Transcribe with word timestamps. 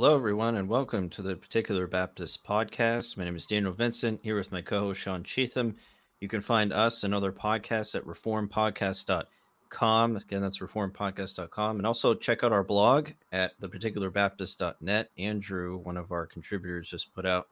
Hello, 0.00 0.16
everyone, 0.16 0.56
and 0.56 0.66
welcome 0.66 1.10
to 1.10 1.20
the 1.20 1.36
Particular 1.36 1.86
Baptist 1.86 2.42
Podcast. 2.42 3.18
My 3.18 3.26
name 3.26 3.36
is 3.36 3.44
Daniel 3.44 3.74
Vincent, 3.74 4.18
here 4.22 4.34
with 4.34 4.50
my 4.50 4.62
co 4.62 4.80
host 4.80 5.02
Sean 5.02 5.22
Cheatham. 5.22 5.76
You 6.20 6.28
can 6.28 6.40
find 6.40 6.72
us 6.72 7.04
and 7.04 7.14
other 7.14 7.30
podcasts 7.30 7.94
at 7.94 8.06
reformpodcast.com. 8.06 10.16
Again, 10.16 10.40
that's 10.40 10.60
reformpodcast.com. 10.60 11.76
And 11.76 11.86
also 11.86 12.14
check 12.14 12.42
out 12.42 12.50
our 12.50 12.64
blog 12.64 13.10
at 13.30 13.60
theparticularbaptist.net. 13.60 15.10
Andrew, 15.18 15.76
one 15.76 15.98
of 15.98 16.12
our 16.12 16.24
contributors, 16.24 16.88
just 16.88 17.14
put 17.14 17.26
out 17.26 17.48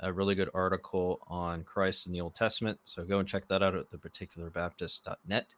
a 0.00 0.12
really 0.12 0.34
good 0.34 0.50
article 0.52 1.20
on 1.26 1.64
Christ 1.64 2.06
in 2.06 2.12
the 2.12 2.20
Old 2.20 2.34
Testament. 2.34 2.78
So 2.84 3.02
go 3.02 3.18
and 3.18 3.26
check 3.26 3.48
that 3.48 3.62
out 3.62 3.74
at 3.74 3.90
theparticularbaptist.net. 3.90 5.54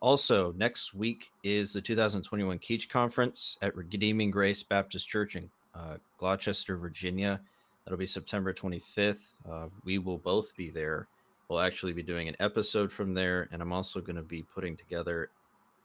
Also, 0.00 0.52
next 0.52 0.94
week 0.94 1.30
is 1.42 1.72
the 1.72 1.80
2021 1.80 2.58
Keach 2.58 2.88
Conference 2.88 3.56
at 3.62 3.74
Redeeming 3.74 4.30
Grace 4.30 4.62
Baptist 4.62 5.08
Church 5.08 5.36
in 5.36 5.50
uh, 5.76 5.96
Gloucester, 6.18 6.76
Virginia. 6.76 7.40
That'll 7.84 7.98
be 7.98 8.06
September 8.06 8.52
25th. 8.52 9.34
Uh, 9.48 9.68
we 9.84 9.98
will 9.98 10.18
both 10.18 10.56
be 10.56 10.70
there. 10.70 11.08
We'll 11.48 11.60
actually 11.60 11.92
be 11.92 12.02
doing 12.02 12.28
an 12.28 12.36
episode 12.40 12.90
from 12.90 13.14
there, 13.14 13.48
and 13.52 13.62
I'm 13.62 13.72
also 13.72 14.00
going 14.00 14.16
to 14.16 14.22
be 14.22 14.42
putting 14.42 14.76
together 14.76 15.30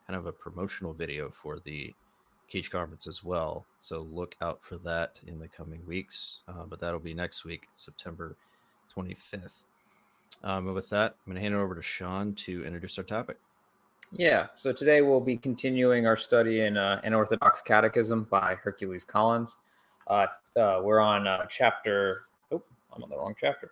kind 0.08 0.18
of 0.18 0.26
a 0.26 0.32
promotional 0.32 0.94
video 0.94 1.30
for 1.30 1.60
the 1.60 1.94
Keach 2.52 2.70
Conference 2.70 3.08
as 3.08 3.24
well. 3.24 3.66
So 3.80 4.08
look 4.12 4.36
out 4.42 4.60
for 4.64 4.78
that 4.80 5.20
in 5.28 5.40
the 5.40 5.48
coming 5.48 5.86
weeks. 5.86 6.40
Uh, 6.48 6.66
but 6.66 6.80
that'll 6.80 7.00
be 7.00 7.14
next 7.14 7.46
week, 7.46 7.68
September 7.76 8.36
25th. 8.96 9.64
Um, 10.44 10.66
and 10.66 10.76
with 10.76 10.90
that, 10.90 11.16
I'm 11.26 11.32
going 11.32 11.36
to 11.36 11.42
hand 11.42 11.54
it 11.54 11.60
over 11.60 11.76
to 11.76 11.82
Sean 11.82 12.34
to 12.36 12.66
introduce 12.66 12.98
our 12.98 13.04
topic. 13.04 13.38
Yeah, 14.12 14.48
so 14.58 14.74
today 14.74 15.02
we'll 15.02 15.22
be 15.22 15.38
continuing 15.38 16.06
our 16.06 16.18
study 16.18 16.62
in 16.62 16.76
uh, 16.76 17.00
An 17.04 17.14
Orthodox 17.14 17.62
Catechism 17.62 18.28
by 18.30 18.56
Hercules 18.56 19.06
Collins. 19.06 19.56
Uh, 20.08 20.28
uh, 20.58 20.82
we're 20.84 21.00
on 21.00 21.28
uh, 21.28 21.46
chapter, 21.46 22.24
oh, 22.52 22.62
I'm 22.94 23.04
on 23.04 23.10
the 23.10 23.18
wrong 23.18 23.36
chapter. 23.40 23.72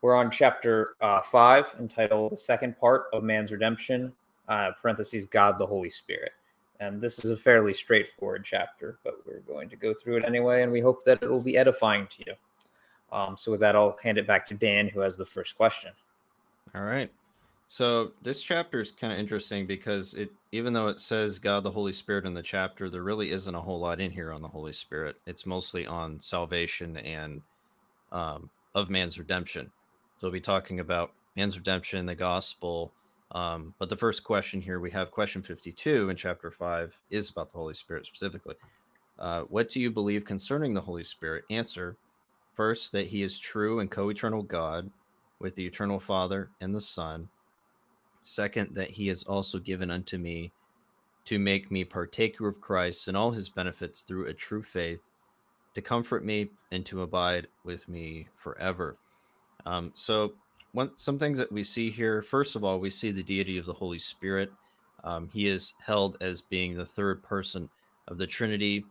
We're 0.00 0.16
on 0.16 0.30
chapter 0.30 0.94
uh, 1.00 1.22
five, 1.22 1.74
entitled 1.78 2.32
The 2.32 2.36
Second 2.36 2.78
Part 2.78 3.06
of 3.12 3.24
Man's 3.24 3.50
Redemption, 3.50 4.12
uh, 4.48 4.72
parentheses, 4.80 5.26
God 5.26 5.58
the 5.58 5.66
Holy 5.66 5.90
Spirit. 5.90 6.32
And 6.80 7.00
this 7.00 7.24
is 7.24 7.30
a 7.30 7.36
fairly 7.36 7.74
straightforward 7.74 8.44
chapter, 8.44 8.98
but 9.02 9.14
we're 9.26 9.40
going 9.40 9.68
to 9.68 9.76
go 9.76 9.92
through 9.92 10.18
it 10.18 10.24
anyway, 10.24 10.62
and 10.62 10.70
we 10.70 10.80
hope 10.80 11.04
that 11.04 11.22
it 11.22 11.28
will 11.28 11.42
be 11.42 11.56
edifying 11.56 12.06
to 12.06 12.24
you. 12.26 12.34
Um, 13.10 13.36
so, 13.36 13.50
with 13.50 13.60
that, 13.60 13.74
I'll 13.74 13.96
hand 14.02 14.18
it 14.18 14.26
back 14.26 14.46
to 14.46 14.54
Dan, 14.54 14.86
who 14.88 15.00
has 15.00 15.16
the 15.16 15.24
first 15.24 15.56
question. 15.56 15.90
All 16.74 16.82
right. 16.82 17.10
So 17.70 18.12
this 18.22 18.42
chapter 18.42 18.80
is 18.80 18.90
kind 18.90 19.12
of 19.12 19.18
interesting 19.18 19.66
because 19.66 20.14
it, 20.14 20.30
even 20.52 20.72
though 20.72 20.88
it 20.88 20.98
says 20.98 21.38
God 21.38 21.62
the 21.62 21.70
Holy 21.70 21.92
Spirit 21.92 22.24
in 22.24 22.32
the 22.32 22.42
chapter, 22.42 22.88
there 22.88 23.02
really 23.02 23.30
isn't 23.30 23.54
a 23.54 23.60
whole 23.60 23.78
lot 23.78 24.00
in 24.00 24.10
here 24.10 24.32
on 24.32 24.40
the 24.40 24.48
Holy 24.48 24.72
Spirit. 24.72 25.16
It's 25.26 25.44
mostly 25.44 25.86
on 25.86 26.18
salvation 26.18 26.96
and 26.96 27.42
um, 28.10 28.48
of 28.74 28.88
man's 28.88 29.18
redemption. 29.18 29.70
So 30.16 30.26
we'll 30.26 30.32
be 30.32 30.40
talking 30.40 30.80
about 30.80 31.12
man's 31.36 31.58
redemption, 31.58 32.06
the 32.06 32.14
gospel. 32.14 32.90
Um, 33.32 33.74
but 33.78 33.90
the 33.90 33.96
first 33.96 34.24
question 34.24 34.62
here 34.62 34.80
we 34.80 34.90
have 34.92 35.10
question 35.10 35.42
52 35.42 36.08
in 36.08 36.16
chapter 36.16 36.50
5 36.50 36.98
is 37.10 37.28
about 37.28 37.52
the 37.52 37.58
Holy 37.58 37.74
Spirit 37.74 38.06
specifically. 38.06 38.54
Uh, 39.18 39.42
what 39.42 39.68
do 39.68 39.78
you 39.78 39.90
believe 39.90 40.24
concerning 40.24 40.72
the 40.72 40.80
Holy 40.80 41.04
Spirit? 41.04 41.44
Answer 41.50 41.98
first, 42.54 42.92
that 42.92 43.08
he 43.08 43.22
is 43.22 43.38
true 43.38 43.80
and 43.80 43.90
co 43.90 44.08
eternal 44.08 44.42
God 44.42 44.90
with 45.38 45.54
the 45.54 45.66
eternal 45.66 46.00
Father 46.00 46.48
and 46.62 46.74
the 46.74 46.80
Son 46.80 47.28
Second, 48.28 48.74
that 48.74 48.90
he 48.90 49.08
has 49.08 49.22
also 49.22 49.58
given 49.58 49.90
unto 49.90 50.18
me 50.18 50.52
to 51.24 51.38
make 51.38 51.70
me 51.70 51.82
partaker 51.82 52.46
of 52.46 52.60
Christ 52.60 53.08
and 53.08 53.16
all 53.16 53.30
his 53.30 53.48
benefits 53.48 54.02
through 54.02 54.26
a 54.26 54.34
true 54.34 54.62
faith, 54.62 55.00
to 55.74 55.80
comfort 55.80 56.26
me 56.26 56.50
and 56.70 56.84
to 56.86 57.02
abide 57.02 57.48
with 57.64 57.88
me 57.88 58.26
forever. 58.34 58.98
Um, 59.64 59.92
so, 59.94 60.34
one, 60.72 60.94
some 60.94 61.18
things 61.18 61.38
that 61.38 61.50
we 61.50 61.64
see 61.64 61.90
here 61.90 62.20
first 62.20 62.54
of 62.54 62.64
all, 62.64 62.78
we 62.78 62.90
see 62.90 63.12
the 63.12 63.22
deity 63.22 63.56
of 63.56 63.64
the 63.64 63.72
Holy 63.72 63.98
Spirit. 63.98 64.50
Um, 65.04 65.30
he 65.32 65.48
is 65.48 65.72
held 65.82 66.18
as 66.20 66.42
being 66.42 66.74
the 66.74 66.84
third 66.84 67.22
person 67.22 67.68
of 68.08 68.18
the 68.18 68.26
Trinity. 68.26 68.84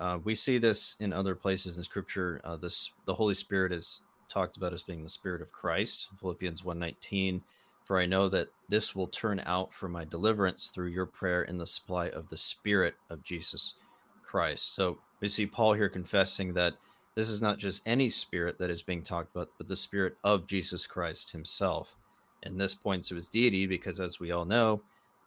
Uh, 0.00 0.18
we 0.24 0.34
see 0.34 0.58
this 0.58 0.96
in 0.98 1.12
other 1.12 1.36
places 1.36 1.76
in 1.76 1.84
Scripture. 1.84 2.40
Uh, 2.42 2.56
this 2.56 2.90
the 3.06 3.14
Holy 3.14 3.34
Spirit 3.34 3.72
is 3.72 4.00
talked 4.28 4.56
about 4.56 4.72
as 4.72 4.82
being 4.82 5.04
the 5.04 5.08
Spirit 5.08 5.42
of 5.42 5.52
Christ. 5.52 6.08
Philippians 6.18 6.64
119 6.64 7.40
for 7.84 7.98
I 7.98 8.06
know 8.06 8.28
that 8.28 8.48
this 8.68 8.94
will 8.94 9.08
turn 9.08 9.42
out 9.46 9.72
for 9.72 9.88
my 9.88 10.04
deliverance 10.04 10.68
through 10.68 10.88
your 10.88 11.06
prayer 11.06 11.42
in 11.42 11.58
the 11.58 11.66
supply 11.66 12.08
of 12.08 12.28
the 12.28 12.36
Spirit 12.36 12.94
of 13.10 13.24
Jesus 13.24 13.74
Christ. 14.22 14.74
So 14.74 14.98
we 15.20 15.28
see 15.28 15.46
Paul 15.46 15.72
here 15.72 15.88
confessing 15.88 16.54
that 16.54 16.74
this 17.14 17.28
is 17.28 17.42
not 17.42 17.58
just 17.58 17.82
any 17.84 18.08
spirit 18.08 18.58
that 18.58 18.70
is 18.70 18.82
being 18.82 19.02
talked 19.02 19.34
about, 19.34 19.50
but 19.58 19.66
the 19.66 19.76
spirit 19.76 20.16
of 20.22 20.46
Jesus 20.46 20.86
Christ 20.86 21.32
himself. 21.32 21.96
And 22.44 22.58
this 22.58 22.74
points 22.74 23.08
to 23.08 23.16
his 23.16 23.28
deity 23.28 23.66
because, 23.66 24.00
as 24.00 24.20
we 24.20 24.30
all 24.30 24.44
know, 24.44 24.82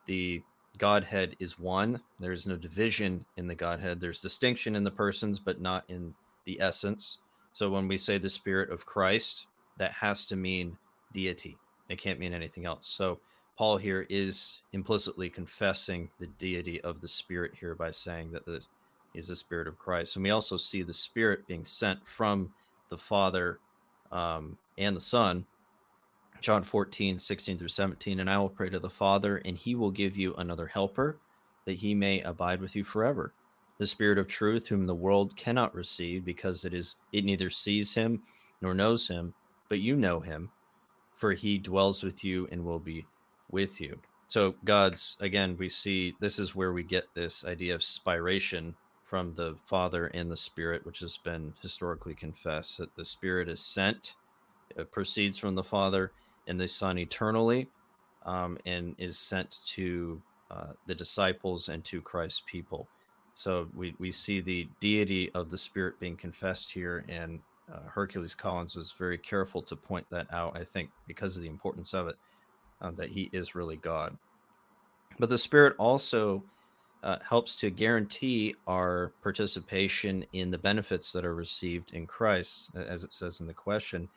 the 0.05 0.41
Godhead 0.77 1.35
is 1.39 1.59
one. 1.59 2.01
There 2.19 2.31
is 2.31 2.47
no 2.47 2.55
division 2.55 3.25
in 3.37 3.47
the 3.47 3.55
Godhead. 3.55 3.99
There's 3.99 4.21
distinction 4.21 4.75
in 4.75 4.83
the 4.83 4.91
persons, 4.91 5.37
but 5.37 5.61
not 5.61 5.83
in 5.89 6.15
the 6.45 6.59
essence. 6.59 7.19
So 7.51 7.69
when 7.69 7.87
we 7.87 7.97
say 7.97 8.17
the 8.17 8.29
spirit 8.29 8.71
of 8.71 8.85
Christ, 8.85 9.45
that 9.77 9.91
has 9.91 10.25
to 10.27 10.35
mean 10.35 10.77
deity. 11.13 11.57
It 11.93 11.99
can't 11.99 12.19
mean 12.19 12.33
anything 12.33 12.65
else. 12.65 12.87
So 12.87 13.19
Paul 13.55 13.77
here 13.77 14.07
is 14.09 14.61
implicitly 14.71 15.29
confessing 15.29 16.09
the 16.19 16.25
deity 16.25 16.81
of 16.81 17.01
the 17.01 17.07
Spirit 17.07 17.51
here 17.53 17.75
by 17.75 17.91
saying 17.91 18.31
that 18.31 18.47
the 18.47 18.61
is 19.13 19.27
the 19.27 19.35
Spirit 19.35 19.67
of 19.67 19.77
Christ. 19.77 20.15
And 20.15 20.23
we 20.23 20.31
also 20.31 20.57
see 20.57 20.81
the 20.81 20.91
Spirit 20.91 21.45
being 21.45 21.63
sent 21.63 22.07
from 22.07 22.51
the 22.89 22.97
Father 22.97 23.59
um, 24.11 24.57
and 24.79 24.95
the 24.95 25.01
Son. 25.01 25.45
John 26.41 26.63
14, 26.63 27.19
16 27.19 27.59
through 27.59 27.67
17. 27.67 28.19
And 28.19 28.27
I 28.27 28.39
will 28.39 28.49
pray 28.49 28.71
to 28.71 28.79
the 28.79 28.89
Father, 28.89 29.37
and 29.45 29.55
he 29.55 29.75
will 29.75 29.91
give 29.91 30.17
you 30.17 30.33
another 30.33 30.65
helper, 30.65 31.19
that 31.65 31.73
he 31.73 31.93
may 31.93 32.21
abide 32.21 32.59
with 32.59 32.75
you 32.75 32.83
forever. 32.83 33.33
The 33.77 33.85
Spirit 33.85 34.17
of 34.17 34.25
truth, 34.25 34.67
whom 34.67 34.87
the 34.87 34.95
world 34.95 35.37
cannot 35.37 35.75
receive, 35.75 36.25
because 36.25 36.65
it 36.65 36.73
is 36.73 36.95
it 37.11 37.23
neither 37.23 37.51
sees 37.51 37.93
him 37.93 38.23
nor 38.61 38.73
knows 38.73 39.07
him, 39.07 39.35
but 39.69 39.79
you 39.79 39.95
know 39.95 40.19
him, 40.19 40.49
for 41.15 41.33
he 41.33 41.57
dwells 41.57 42.03
with 42.03 42.23
you 42.23 42.47
and 42.51 42.63
will 42.65 42.79
be 42.79 43.05
with 43.51 43.79
you. 43.79 43.97
So, 44.27 44.55
God's, 44.65 45.17
again, 45.19 45.55
we 45.57 45.69
see 45.69 46.15
this 46.19 46.39
is 46.39 46.55
where 46.55 46.73
we 46.73 46.83
get 46.83 47.13
this 47.13 47.45
idea 47.45 47.75
of 47.75 47.81
spiration 47.81 48.73
from 49.03 49.35
the 49.35 49.55
Father 49.65 50.07
and 50.07 50.31
the 50.31 50.37
Spirit, 50.37 50.85
which 50.85 50.99
has 50.99 51.17
been 51.17 51.53
historically 51.61 52.15
confessed 52.15 52.79
that 52.79 52.95
the 52.95 53.05
Spirit 53.05 53.47
is 53.47 53.59
sent, 53.59 54.15
it 54.75 54.91
proceeds 54.91 55.37
from 55.37 55.53
the 55.53 55.63
Father 55.63 56.11
and 56.47 56.59
the 56.59 56.67
Son 56.67 56.97
eternally, 56.97 57.67
um, 58.25 58.57
and 58.65 58.95
is 58.97 59.19
sent 59.19 59.59
to 59.65 60.19
uh, 60.49 60.73
the 60.87 60.95
disciples 60.95 61.69
and 61.69 61.85
to 61.85 62.01
Christ's 62.01 62.41
people. 62.47 62.87
So 63.35 63.67
we, 63.75 63.95
we 63.99 64.11
see 64.11 64.41
the 64.41 64.67
deity 64.79 65.31
of 65.33 65.51
the 65.51 65.57
Spirit 65.57 65.99
being 65.99 66.15
confessed 66.15 66.71
here, 66.71 67.05
and 67.07 67.39
uh, 67.71 67.79
Hercules 67.89 68.35
Collins 68.35 68.75
was 68.75 68.91
very 68.91 69.17
careful 69.17 69.61
to 69.63 69.75
point 69.75 70.05
that 70.09 70.27
out, 70.33 70.57
I 70.57 70.63
think, 70.63 70.89
because 71.07 71.37
of 71.37 71.43
the 71.43 71.49
importance 71.49 71.93
of 71.93 72.07
it, 72.07 72.15
uh, 72.81 72.91
that 72.91 73.09
he 73.09 73.29
is 73.31 73.55
really 73.55 73.77
God. 73.77 74.17
But 75.19 75.29
the 75.29 75.37
Spirit 75.37 75.75
also 75.77 76.43
uh, 77.03 77.17
helps 77.27 77.55
to 77.57 77.69
guarantee 77.69 78.55
our 78.67 79.13
participation 79.21 80.25
in 80.33 80.49
the 80.49 80.57
benefits 80.57 81.11
that 81.11 81.25
are 81.25 81.35
received 81.35 81.93
in 81.93 82.07
Christ, 82.07 82.71
as 82.75 83.03
it 83.03 83.13
says 83.13 83.41
in 83.41 83.47
the 83.47 83.53
question. 83.53 84.07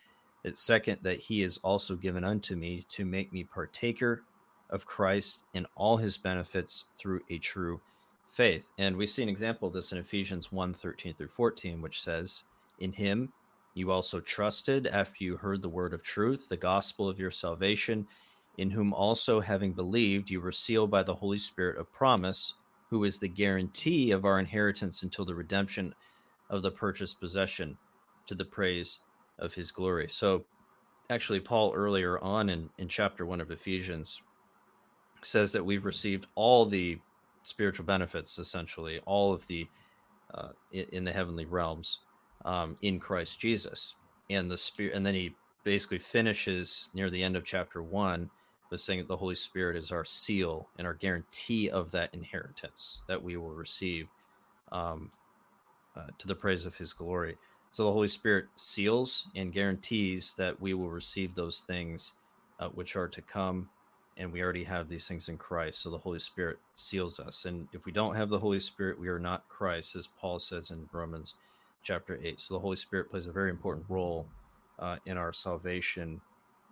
It's 0.44 0.62
second, 0.62 0.98
that 1.02 1.18
he 1.18 1.42
is 1.42 1.58
also 1.58 1.96
given 1.96 2.24
unto 2.24 2.54
me 2.54 2.84
to 2.88 3.04
make 3.04 3.32
me 3.32 3.42
partaker 3.42 4.22
of 4.70 4.86
Christ 4.86 5.44
in 5.54 5.66
all 5.74 5.96
his 5.96 6.16
benefits 6.16 6.86
through 6.96 7.20
a 7.30 7.38
true 7.38 7.80
faith. 8.30 8.64
And 8.78 8.96
we 8.96 9.06
see 9.06 9.22
an 9.22 9.28
example 9.28 9.66
of 9.66 9.74
this 9.74 9.92
in 9.92 9.98
Ephesians 9.98 10.52
1 10.52 10.72
13 10.72 11.14
through 11.14 11.28
14, 11.28 11.82
which 11.82 12.02
says, 12.02 12.44
In 12.78 12.92
him 12.92 13.32
you 13.76 13.90
also 13.90 14.20
trusted 14.20 14.86
after 14.86 15.22
you 15.22 15.36
heard 15.36 15.60
the 15.60 15.68
word 15.68 15.92
of 15.92 16.02
truth, 16.02 16.48
the 16.48 16.56
gospel 16.56 17.10
of 17.10 17.18
your 17.18 17.30
salvation, 17.30 18.06
in 18.56 18.70
whom 18.70 18.94
also, 18.94 19.38
having 19.38 19.74
believed, 19.74 20.30
you 20.30 20.40
were 20.40 20.50
sealed 20.50 20.90
by 20.90 21.02
the 21.02 21.14
Holy 21.14 21.36
Spirit 21.36 21.76
of 21.76 21.92
promise, 21.92 22.54
who 22.88 23.04
is 23.04 23.18
the 23.18 23.28
guarantee 23.28 24.12
of 24.12 24.24
our 24.24 24.38
inheritance 24.40 25.02
until 25.02 25.26
the 25.26 25.34
redemption 25.34 25.94
of 26.48 26.62
the 26.62 26.70
purchased 26.70 27.20
possession 27.20 27.76
to 28.26 28.34
the 28.34 28.46
praise 28.46 29.00
of 29.38 29.52
his 29.52 29.70
glory. 29.70 30.08
So, 30.08 30.46
actually, 31.10 31.40
Paul 31.40 31.74
earlier 31.74 32.18
on 32.20 32.48
in, 32.48 32.70
in 32.78 32.88
chapter 32.88 33.26
one 33.26 33.42
of 33.42 33.50
Ephesians 33.50 34.22
says 35.22 35.52
that 35.52 35.66
we've 35.66 35.84
received 35.84 36.28
all 36.34 36.64
the 36.64 36.98
spiritual 37.42 37.84
benefits, 37.84 38.38
essentially, 38.38 39.00
all 39.04 39.34
of 39.34 39.46
the 39.48 39.68
uh, 40.32 40.48
in, 40.72 40.86
in 40.92 41.04
the 41.04 41.12
heavenly 41.12 41.44
realms 41.44 41.98
um, 42.46 42.78
in 42.80 42.98
Christ 42.98 43.38
Jesus. 43.38 43.94
And 44.30 44.50
the 44.50 44.56
spirit, 44.56 44.94
and 44.94 45.04
then 45.04 45.14
he 45.14 45.34
basically 45.64 45.98
finishes 45.98 46.88
near 46.94 47.10
the 47.10 47.22
end 47.22 47.36
of 47.36 47.44
chapter 47.44 47.82
one 47.82 48.30
with 48.70 48.80
saying 48.80 49.00
that 49.00 49.08
the 49.08 49.16
Holy 49.16 49.34
Spirit 49.34 49.76
is 49.76 49.90
our 49.90 50.04
seal 50.04 50.68
and 50.78 50.86
our 50.86 50.94
guarantee 50.94 51.68
of 51.68 51.90
that 51.90 52.14
inheritance 52.14 53.02
that 53.08 53.22
we 53.22 53.36
will 53.36 53.50
receive 53.50 54.08
um, 54.72 55.10
uh, 55.96 56.06
to 56.18 56.26
the 56.26 56.34
praise 56.34 56.66
of 56.66 56.76
his 56.76 56.92
glory. 56.92 57.36
So 57.70 57.84
the 57.84 57.92
Holy 57.92 58.08
Spirit 58.08 58.46
seals 58.56 59.26
and 59.36 59.52
guarantees 59.52 60.34
that 60.38 60.60
we 60.60 60.74
will 60.74 60.90
receive 60.90 61.34
those 61.34 61.60
things 61.60 62.12
uh, 62.58 62.68
which 62.68 62.96
are 62.96 63.08
to 63.08 63.22
come. 63.22 63.68
And 64.16 64.32
we 64.32 64.42
already 64.42 64.64
have 64.64 64.88
these 64.88 65.06
things 65.06 65.28
in 65.28 65.36
Christ. 65.36 65.82
So 65.82 65.90
the 65.90 65.98
Holy 65.98 66.18
Spirit 66.18 66.58
seals 66.74 67.20
us. 67.20 67.44
And 67.44 67.68
if 67.72 67.84
we 67.84 67.92
don't 67.92 68.14
have 68.14 68.30
the 68.30 68.38
Holy 68.38 68.60
Spirit, 68.60 68.98
we 68.98 69.08
are 69.08 69.18
not 69.18 69.48
Christ, 69.48 69.94
as 69.94 70.06
Paul 70.06 70.38
says 70.38 70.70
in 70.70 70.88
Romans 70.90 71.34
chapter 71.86 72.18
8. 72.22 72.40
So 72.40 72.54
the 72.54 72.60
Holy 72.60 72.76
Spirit 72.76 73.10
plays 73.10 73.26
a 73.26 73.32
very 73.32 73.48
important 73.48 73.86
role 73.88 74.26
uh, 74.80 74.96
in 75.06 75.16
our 75.16 75.32
salvation 75.32 76.20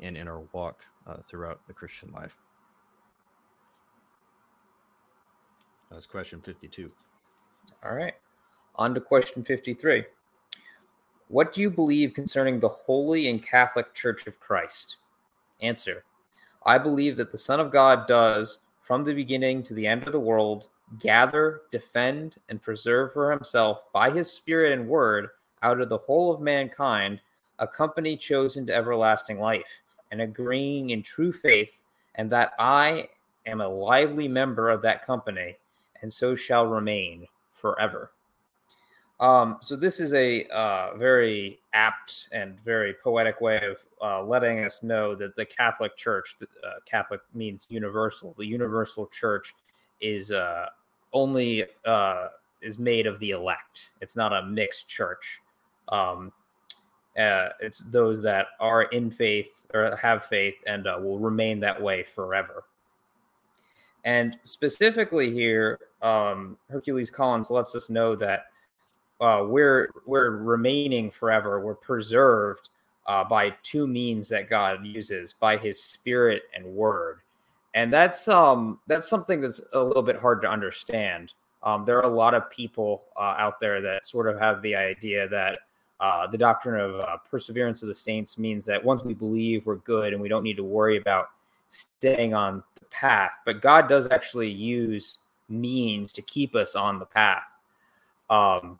and 0.00 0.16
in 0.16 0.26
our 0.26 0.40
walk 0.52 0.84
uh, 1.06 1.18
throughout 1.28 1.60
the 1.68 1.72
Christian 1.72 2.10
life. 2.10 2.36
That's 5.90 6.04
question 6.04 6.40
52. 6.40 6.90
All 7.84 7.94
right. 7.94 8.14
On 8.74 8.92
to 8.92 9.00
question 9.00 9.44
53. 9.44 10.04
What 11.28 11.52
do 11.52 11.62
you 11.62 11.70
believe 11.70 12.12
concerning 12.12 12.58
the 12.58 12.68
Holy 12.68 13.28
and 13.28 13.40
Catholic 13.40 13.94
Church 13.94 14.26
of 14.26 14.40
Christ? 14.40 14.96
Answer 15.62 16.04
I 16.66 16.78
believe 16.78 17.16
that 17.16 17.30
the 17.30 17.38
Son 17.38 17.60
of 17.60 17.70
God 17.70 18.08
does, 18.08 18.60
from 18.80 19.04
the 19.04 19.14
beginning 19.14 19.62
to 19.64 19.74
the 19.74 19.86
end 19.86 20.04
of 20.04 20.12
the 20.12 20.20
world, 20.20 20.68
gather, 20.98 21.62
defend, 21.70 22.36
and 22.48 22.60
preserve 22.60 23.12
for 23.12 23.30
himself 23.30 23.84
by 23.92 24.10
his 24.10 24.30
Spirit 24.30 24.72
and 24.72 24.88
word 24.88 25.28
out 25.62 25.80
of 25.80 25.88
the 25.88 25.98
whole 25.98 26.32
of 26.32 26.40
mankind 26.40 27.20
a 27.58 27.66
company 27.66 28.16
chosen 28.16 28.66
to 28.66 28.74
everlasting 28.74 29.38
life 29.38 29.82
and 30.10 30.20
agreeing 30.20 30.90
in 30.90 31.02
true 31.02 31.32
faith, 31.32 31.82
and 32.16 32.30
that 32.30 32.52
I 32.58 33.08
am 33.46 33.60
a 33.60 33.68
lively 33.68 34.28
member 34.28 34.70
of 34.70 34.82
that 34.82 35.04
company, 35.04 35.56
and 36.02 36.12
so 36.12 36.34
shall 36.34 36.66
remain 36.66 37.26
forever. 37.52 38.10
Um, 39.20 39.58
so 39.60 39.76
this 39.76 40.00
is 40.00 40.12
a 40.12 40.44
uh, 40.48 40.96
very 40.96 41.60
apt 41.72 42.28
and 42.32 42.58
very 42.60 42.94
poetic 42.94 43.40
way 43.40 43.60
of 43.64 43.78
uh, 44.02 44.22
letting 44.22 44.64
us 44.64 44.82
know 44.82 45.14
that 45.14 45.36
the 45.36 45.46
Catholic 45.46 45.96
Church, 45.96 46.36
uh, 46.42 46.80
Catholic 46.84 47.20
means 47.32 47.66
universal. 47.70 48.34
The 48.36 48.46
universal 48.46 49.06
Church 49.06 49.54
is 50.00 50.30
uh, 50.30 50.66
only 51.14 51.64
uh, 51.86 52.28
is 52.60 52.78
made 52.78 53.06
of 53.06 53.18
the 53.20 53.30
elect. 53.30 53.90
It's 54.02 54.16
not 54.16 54.32
a 54.32 54.44
mixed 54.44 54.88
church. 54.88 55.40
Um, 55.88 56.32
uh, 57.18 57.50
it's 57.60 57.78
those 57.84 58.22
that 58.22 58.48
are 58.60 58.82
in 58.84 59.10
faith 59.10 59.66
or 59.72 59.96
have 59.96 60.24
faith 60.24 60.56
and 60.66 60.84
will 60.84 61.18
remain 61.18 61.60
that 61.60 61.80
way 61.80 62.02
forever. 62.02 62.64
And 64.04 64.36
specifically 64.42 65.32
here, 65.32 65.78
um, 66.02 66.58
Hercules 66.68 67.10
Collins 67.10 67.50
lets 67.50 67.74
us 67.74 67.88
know 67.88 68.14
that 68.16 68.46
uh, 69.20 69.44
we're 69.46 69.90
we're 70.06 70.30
remaining 70.30 71.10
forever. 71.10 71.60
We're 71.60 71.74
preserved 71.74 72.68
uh, 73.06 73.24
by 73.24 73.50
two 73.62 73.86
means 73.86 74.28
that 74.28 74.50
God 74.50 74.84
uses 74.84 75.32
by 75.32 75.56
His 75.56 75.82
Spirit 75.82 76.42
and 76.54 76.66
Word, 76.66 77.20
and 77.74 77.92
that's 77.92 78.28
um 78.28 78.78
that's 78.86 79.08
something 79.08 79.40
that's 79.40 79.60
a 79.72 79.82
little 79.82 80.02
bit 80.02 80.16
hard 80.16 80.40
to 80.42 80.48
understand. 80.48 81.32
Um, 81.62 81.84
there 81.84 81.98
are 81.98 82.10
a 82.10 82.14
lot 82.14 82.34
of 82.34 82.50
people 82.50 83.04
uh, 83.16 83.36
out 83.38 83.58
there 83.58 83.80
that 83.80 84.06
sort 84.06 84.28
of 84.28 84.38
have 84.38 84.60
the 84.62 84.76
idea 84.76 85.28
that 85.28 85.60
uh, 85.98 86.26
the 86.26 86.36
doctrine 86.36 86.78
of 86.78 87.00
uh, 87.00 87.16
perseverance 87.30 87.82
of 87.82 87.88
the 87.88 87.94
saints 87.94 88.38
means 88.38 88.66
that 88.66 88.84
once 88.84 89.02
we 89.02 89.14
believe, 89.14 89.64
we're 89.64 89.76
good 89.76 90.12
and 90.12 90.20
we 90.20 90.28
don't 90.28 90.42
need 90.42 90.56
to 90.56 90.64
worry 90.64 90.98
about 90.98 91.28
staying 91.68 92.34
on 92.34 92.62
the 92.78 92.84
path. 92.86 93.38
But 93.46 93.62
God 93.62 93.88
does 93.88 94.10
actually 94.10 94.50
use 94.50 95.20
means 95.48 96.12
to 96.12 96.22
keep 96.22 96.54
us 96.54 96.74
on 96.74 96.98
the 96.98 97.06
path. 97.06 97.58
Um, 98.28 98.78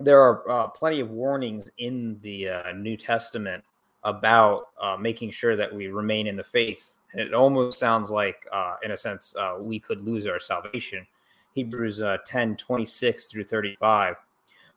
there 0.00 0.20
are 0.20 0.50
uh, 0.50 0.66
plenty 0.68 0.98
of 0.98 1.10
warnings 1.10 1.70
in 1.78 2.18
the 2.22 2.48
uh, 2.48 2.72
New 2.72 2.96
Testament 2.96 3.62
about 4.04 4.68
uh, 4.80 4.96
making 4.98 5.30
sure 5.30 5.56
that 5.56 5.74
we 5.74 5.88
remain 5.88 6.26
in 6.26 6.36
the 6.36 6.44
faith. 6.44 6.96
And 7.12 7.20
it 7.20 7.34
almost 7.34 7.78
sounds 7.78 8.10
like, 8.10 8.46
uh, 8.52 8.76
in 8.82 8.92
a 8.92 8.96
sense, 8.96 9.34
uh, 9.36 9.56
we 9.58 9.78
could 9.78 10.00
lose 10.00 10.26
our 10.26 10.40
salvation. 10.40 11.06
Hebrews 11.54 12.00
uh, 12.00 12.18
10 12.24 12.56
26 12.56 13.26
through 13.26 13.44
35. 13.44 14.16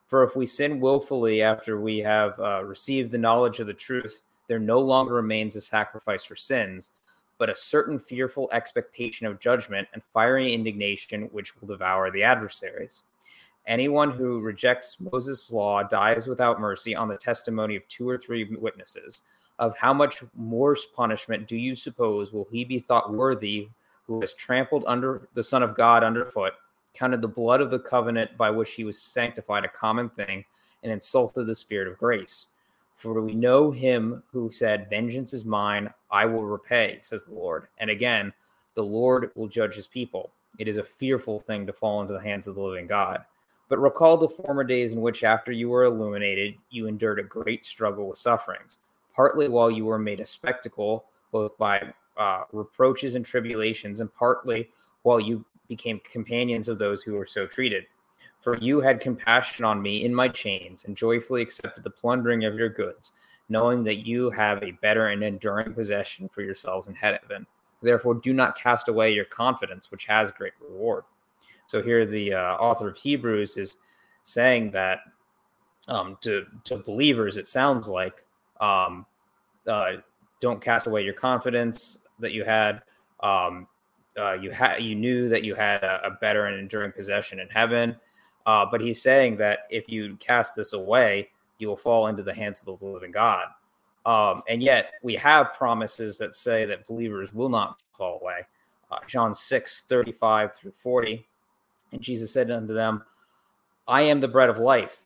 For 0.07 0.23
if 0.23 0.35
we 0.35 0.45
sin 0.45 0.79
willfully 0.79 1.41
after 1.41 1.79
we 1.79 1.99
have 1.99 2.37
received 2.65 3.11
the 3.11 3.17
knowledge 3.17 3.59
of 3.59 3.67
the 3.67 3.73
truth, 3.73 4.21
there 4.47 4.59
no 4.59 4.79
longer 4.79 5.15
remains 5.15 5.55
a 5.55 5.61
sacrifice 5.61 6.23
for 6.23 6.35
sins, 6.35 6.91
but 7.37 7.49
a 7.49 7.55
certain 7.55 7.97
fearful 7.97 8.49
expectation 8.51 9.25
of 9.25 9.39
judgment 9.39 9.87
and 9.93 10.03
fiery 10.13 10.53
indignation 10.53 11.23
which 11.31 11.59
will 11.59 11.67
devour 11.67 12.11
the 12.11 12.23
adversaries. 12.23 13.01
Anyone 13.65 14.11
who 14.11 14.41
rejects 14.41 14.99
Moses' 14.99 15.51
law 15.51 15.83
dies 15.83 16.27
without 16.27 16.59
mercy 16.59 16.95
on 16.95 17.07
the 17.07 17.15
testimony 17.15 17.75
of 17.75 17.87
two 17.87 18.07
or 18.07 18.17
three 18.17 18.43
witnesses. 18.55 19.21
Of 19.59 19.77
how 19.77 19.93
much 19.93 20.23
worse 20.35 20.85
punishment 20.85 21.47
do 21.47 21.55
you 21.55 21.75
suppose 21.75 22.33
will 22.33 22.47
he 22.51 22.65
be 22.65 22.79
thought 22.79 23.13
worthy 23.13 23.69
who 24.05 24.19
has 24.19 24.33
trampled 24.33 24.83
under 24.85 25.29
the 25.33 25.43
Son 25.43 25.63
of 25.63 25.75
God 25.75 26.03
underfoot, 26.03 26.53
counted 26.93 27.21
the 27.21 27.27
blood 27.27 27.61
of 27.61 27.71
the 27.71 27.79
covenant 27.79 28.35
by 28.37 28.49
which 28.49 28.73
he 28.73 28.83
was 28.83 29.01
sanctified 29.01 29.63
a 29.63 29.69
common 29.69 30.09
thing, 30.09 30.43
and 30.81 30.91
insulted 30.91 31.45
the 31.45 31.55
Spirit 31.55 31.87
of 31.87 31.97
grace? 31.97 32.47
For 32.95 33.21
we 33.21 33.33
know 33.33 33.71
him 33.71 34.23
who 34.31 34.51
said, 34.51 34.89
Vengeance 34.89 35.33
is 35.33 35.45
mine, 35.45 35.93
I 36.11 36.25
will 36.25 36.45
repay, 36.45 36.99
says 37.01 37.25
the 37.25 37.33
Lord. 37.33 37.67
And 37.77 37.89
again, 37.89 38.33
the 38.75 38.83
Lord 38.83 39.31
will 39.35 39.47
judge 39.47 39.75
his 39.75 39.87
people. 39.87 40.31
It 40.59 40.67
is 40.67 40.77
a 40.77 40.83
fearful 40.83 41.39
thing 41.39 41.65
to 41.65 41.73
fall 41.73 42.01
into 42.01 42.13
the 42.13 42.21
hands 42.21 42.47
of 42.47 42.55
the 42.55 42.61
living 42.61 42.87
God. 42.87 43.23
But 43.69 43.79
recall 43.79 44.17
the 44.17 44.29
former 44.29 44.63
days 44.63 44.93
in 44.93 45.01
which, 45.01 45.23
after 45.23 45.51
you 45.51 45.69
were 45.69 45.85
illuminated, 45.85 46.55
you 46.69 46.87
endured 46.87 47.19
a 47.19 47.23
great 47.23 47.65
struggle 47.65 48.07
with 48.07 48.17
sufferings, 48.17 48.79
partly 49.13 49.47
while 49.47 49.71
you 49.71 49.85
were 49.85 49.99
made 49.99 50.19
a 50.19 50.25
spectacle, 50.25 51.05
both 51.31 51.57
by 51.57 51.93
uh, 52.17 52.43
reproaches 52.51 53.15
and 53.15 53.25
tribulations, 53.25 53.99
and 53.99 54.13
partly 54.13 54.69
while 55.03 55.19
you 55.19 55.43
became 55.67 55.99
companions 56.01 56.67
of 56.67 56.77
those 56.77 57.01
who 57.01 57.13
were 57.13 57.25
so 57.25 57.47
treated. 57.47 57.85
For 58.41 58.57
you 58.57 58.81
had 58.81 58.99
compassion 58.99 59.63
on 59.63 59.81
me 59.81 60.03
in 60.03 60.13
my 60.13 60.27
chains, 60.27 60.83
and 60.83 60.97
joyfully 60.97 61.41
accepted 61.41 61.83
the 61.83 61.89
plundering 61.89 62.43
of 62.43 62.55
your 62.55 62.69
goods, 62.69 63.13
knowing 63.47 63.83
that 63.85 64.05
you 64.05 64.29
have 64.31 64.61
a 64.61 64.71
better 64.71 65.07
and 65.07 65.23
enduring 65.23 65.73
possession 65.73 66.29
for 66.29 66.41
yourselves 66.41 66.87
in 66.87 66.95
heaven. 66.95 67.47
Therefore, 67.81 68.15
do 68.15 68.33
not 68.33 68.57
cast 68.57 68.87
away 68.87 69.13
your 69.13 69.25
confidence, 69.25 69.91
which 69.91 70.05
has 70.05 70.29
great 70.31 70.53
reward. 70.61 71.03
So 71.67 71.81
here, 71.81 72.05
the 72.05 72.33
uh, 72.33 72.55
author 72.55 72.87
of 72.89 72.97
Hebrews 72.97 73.57
is 73.57 73.77
saying 74.23 74.71
that 74.71 74.99
um, 75.87 76.17
to 76.21 76.45
to 76.65 76.77
believers, 76.77 77.37
it 77.37 77.47
sounds 77.47 77.87
like 77.87 78.25
um, 78.61 79.05
uh, 79.67 79.93
don't 80.39 80.61
cast 80.61 80.87
away 80.87 81.03
your 81.03 81.13
confidence 81.13 81.99
that 82.19 82.31
you 82.31 82.43
had. 82.43 82.81
Um, 83.21 83.67
uh, 84.17 84.33
you 84.33 84.51
had 84.51 84.77
you 84.77 84.95
knew 84.95 85.29
that 85.29 85.43
you 85.43 85.55
had 85.55 85.83
a, 85.83 86.07
a, 86.07 86.11
better 86.21 86.45
and 86.45 86.59
enduring 86.59 86.91
possession 86.91 87.39
in 87.39 87.47
heaven. 87.49 87.95
Uh, 88.45 88.65
but 88.69 88.81
he's 88.81 89.01
saying 89.01 89.37
that 89.37 89.59
if 89.69 89.87
you 89.87 90.15
cast 90.17 90.55
this 90.55 90.73
away, 90.73 91.29
you 91.57 91.67
will 91.67 91.77
fall 91.77 92.07
into 92.07 92.21
the 92.21 92.33
hands 92.33 92.65
of 92.65 92.79
the 92.79 92.85
living 92.85 93.11
God. 93.11 93.47
Um, 94.05 94.43
and 94.49 94.61
yet 94.61 94.93
we 95.01 95.15
have 95.15 95.53
promises 95.53 96.17
that 96.17 96.35
say 96.35 96.65
that 96.65 96.85
believers 96.85 97.33
will 97.33 97.49
not 97.49 97.77
fall 97.97 98.19
away. 98.21 98.41
Uh, 98.91 98.97
John 99.07 99.33
6, 99.33 99.83
35 99.87 100.55
through 100.55 100.71
40 100.71 101.25
and 101.93 102.01
Jesus 102.01 102.33
said 102.33 102.51
unto 102.51 102.73
them, 102.73 103.03
I 103.87 104.01
am 104.01 104.19
the 104.19 104.27
bread 104.27 104.49
of 104.49 104.57
life. 104.57 105.03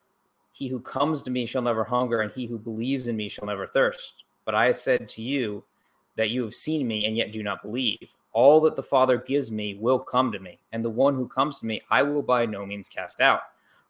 He 0.52 0.70
who 0.70 0.80
comes 0.80 1.22
to 1.22 1.32
me 1.32 1.46
shall 1.46 1.62
never 1.62 1.84
hunger, 1.84 2.22
and 2.22 2.32
he 2.32 2.48
who 2.48 2.58
believes 2.58 3.08
in 3.08 3.16
me 3.16 3.30
shall 3.30 3.46
never 3.46 3.68
thirst. 3.68 4.24
But 4.46 4.56
I 4.56 4.72
said 4.72 5.08
to 5.10 5.22
you 5.22 5.64
that 6.16 6.30
you 6.30 6.44
have 6.44 6.56
seen 6.56 6.88
me 6.88 7.06
and 7.06 7.16
yet 7.16 7.32
do 7.32 7.44
not 7.44 7.62
believe. 7.62 8.08
All 8.34 8.62
that 8.62 8.76
the 8.76 8.84
Father 8.84 9.18
gives 9.18 9.52
me 9.52 9.76
will 9.76 10.00
come 10.00 10.32
to 10.32 10.40
me, 10.40 10.60
and 10.72 10.84
the 10.84 10.90
one 10.90 11.16
who 11.16 11.28
comes 11.28 11.60
to 11.60 11.66
me 11.66 11.82
I 11.90 12.04
will 12.04 12.22
by 12.22 12.46
no 12.46 12.66
means 12.66 12.88
cast 12.88 13.20
out. 13.20 13.42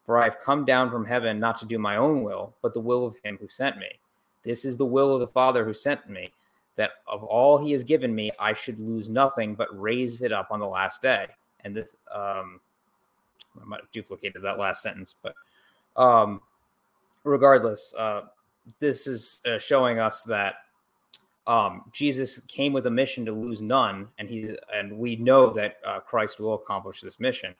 For 0.05 0.17
I 0.17 0.23
have 0.23 0.39
come 0.39 0.65
down 0.65 0.89
from 0.89 1.05
heaven 1.05 1.39
not 1.39 1.57
to 1.57 1.65
do 1.65 1.77
my 1.77 1.97
own 1.97 2.23
will, 2.23 2.55
but 2.61 2.73
the 2.73 2.79
will 2.79 3.05
of 3.05 3.17
him 3.23 3.37
who 3.39 3.47
sent 3.47 3.77
me. 3.77 3.99
This 4.43 4.65
is 4.65 4.77
the 4.77 4.85
will 4.85 5.13
of 5.13 5.19
the 5.19 5.27
Father 5.27 5.65
who 5.65 5.73
sent 5.73 6.09
me, 6.09 6.31
that 6.77 6.91
of 7.07 7.23
all 7.23 7.57
he 7.57 7.71
has 7.73 7.83
given 7.83 8.15
me 8.15 8.31
I 8.39 8.53
should 8.53 8.79
lose 8.79 9.09
nothing, 9.09 9.53
but 9.53 9.79
raise 9.79 10.21
it 10.21 10.31
up 10.31 10.47
on 10.49 10.59
the 10.59 10.67
last 10.67 11.01
day. 11.01 11.27
And 11.63 11.75
this 11.75 11.97
um, 12.13 12.61
I 13.61 13.65
might 13.65 13.81
have 13.81 13.91
duplicated 13.91 14.41
that 14.41 14.57
last 14.57 14.81
sentence, 14.81 15.15
but 15.21 15.33
um, 15.95 16.41
regardless, 17.23 17.93
uh, 17.97 18.21
this 18.79 19.07
is 19.07 19.39
uh, 19.45 19.57
showing 19.57 19.99
us 19.99 20.23
that 20.23 20.55
um, 21.47 21.83
Jesus 21.93 22.39
came 22.47 22.73
with 22.73 22.85
a 22.87 22.91
mission 22.91 23.25
to 23.25 23.31
lose 23.31 23.61
none, 23.61 24.09
and 24.19 24.29
he's 24.29 24.51
and 24.73 24.97
we 24.97 25.15
know 25.15 25.51
that 25.53 25.77
uh, 25.85 25.99
Christ 26.01 26.39
will 26.39 26.55
accomplish 26.55 27.01
this 27.01 27.19
mission. 27.19 27.55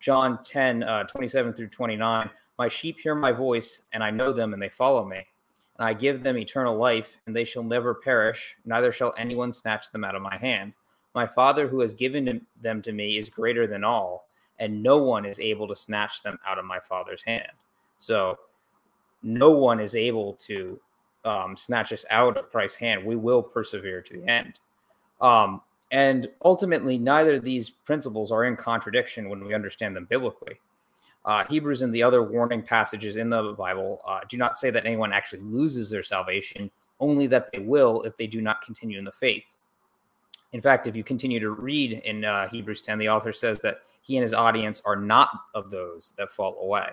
John 0.00 0.42
10, 0.44 0.82
uh, 0.82 1.04
27 1.04 1.54
through 1.54 1.68
29. 1.68 2.28
My 2.58 2.68
sheep 2.68 3.00
hear 3.00 3.14
my 3.14 3.32
voice, 3.32 3.82
and 3.92 4.02
I 4.02 4.10
know 4.10 4.32
them, 4.32 4.52
and 4.52 4.60
they 4.60 4.68
follow 4.68 5.04
me. 5.04 5.26
And 5.78 5.88
I 5.88 5.94
give 5.94 6.22
them 6.22 6.36
eternal 6.36 6.76
life, 6.76 7.16
and 7.26 7.34
they 7.34 7.44
shall 7.44 7.62
never 7.62 7.94
perish, 7.94 8.56
neither 8.64 8.92
shall 8.92 9.14
anyone 9.16 9.52
snatch 9.52 9.90
them 9.90 10.04
out 10.04 10.14
of 10.14 10.22
my 10.22 10.36
hand. 10.36 10.74
My 11.14 11.26
Father, 11.26 11.68
who 11.68 11.80
has 11.80 11.94
given 11.94 12.44
them 12.60 12.82
to 12.82 12.92
me, 12.92 13.16
is 13.16 13.28
greater 13.30 13.66
than 13.66 13.82
all, 13.84 14.28
and 14.58 14.82
no 14.82 14.98
one 14.98 15.24
is 15.24 15.40
able 15.40 15.68
to 15.68 15.74
snatch 15.74 16.22
them 16.22 16.38
out 16.46 16.58
of 16.58 16.64
my 16.64 16.78
Father's 16.80 17.22
hand. 17.22 17.50
So, 17.98 18.38
no 19.22 19.50
one 19.50 19.80
is 19.80 19.94
able 19.94 20.34
to 20.34 20.78
um, 21.24 21.56
snatch 21.56 21.92
us 21.92 22.04
out 22.10 22.36
of 22.36 22.50
Christ's 22.50 22.78
hand. 22.78 23.04
We 23.04 23.16
will 23.16 23.42
persevere 23.42 24.02
to 24.02 24.20
the 24.20 24.30
end. 24.30 24.58
Um, 25.20 25.62
and 25.90 26.28
ultimately, 26.44 26.98
neither 26.98 27.34
of 27.34 27.44
these 27.44 27.70
principles 27.70 28.32
are 28.32 28.44
in 28.44 28.56
contradiction 28.56 29.28
when 29.28 29.44
we 29.44 29.54
understand 29.54 29.96
them 29.96 30.06
biblically. 30.06 30.60
Uh, 31.24 31.44
Hebrews 31.46 31.82
and 31.82 31.94
the 31.94 32.02
other 32.02 32.22
warning 32.22 32.62
passages 32.62 33.16
in 33.16 33.30
the 33.30 33.54
Bible 33.56 34.02
uh, 34.06 34.20
do 34.28 34.36
not 34.36 34.58
say 34.58 34.70
that 34.70 34.84
anyone 34.84 35.12
actually 35.12 35.40
loses 35.42 35.88
their 35.88 36.02
salvation, 36.02 36.70
only 37.00 37.26
that 37.28 37.50
they 37.52 37.60
will 37.60 38.02
if 38.02 38.16
they 38.16 38.26
do 38.26 38.42
not 38.42 38.60
continue 38.60 38.98
in 38.98 39.04
the 39.04 39.12
faith. 39.12 39.53
In 40.54 40.60
fact, 40.60 40.86
if 40.86 40.94
you 40.94 41.02
continue 41.02 41.40
to 41.40 41.50
read 41.50 41.94
in 42.04 42.24
uh, 42.24 42.48
Hebrews 42.48 42.80
10, 42.80 42.98
the 42.98 43.08
author 43.08 43.32
says 43.32 43.58
that 43.62 43.80
he 44.02 44.16
and 44.16 44.22
his 44.22 44.32
audience 44.32 44.80
are 44.84 44.94
not 44.94 45.30
of 45.52 45.68
those 45.68 46.14
that 46.16 46.30
fall 46.30 46.56
away. 46.60 46.90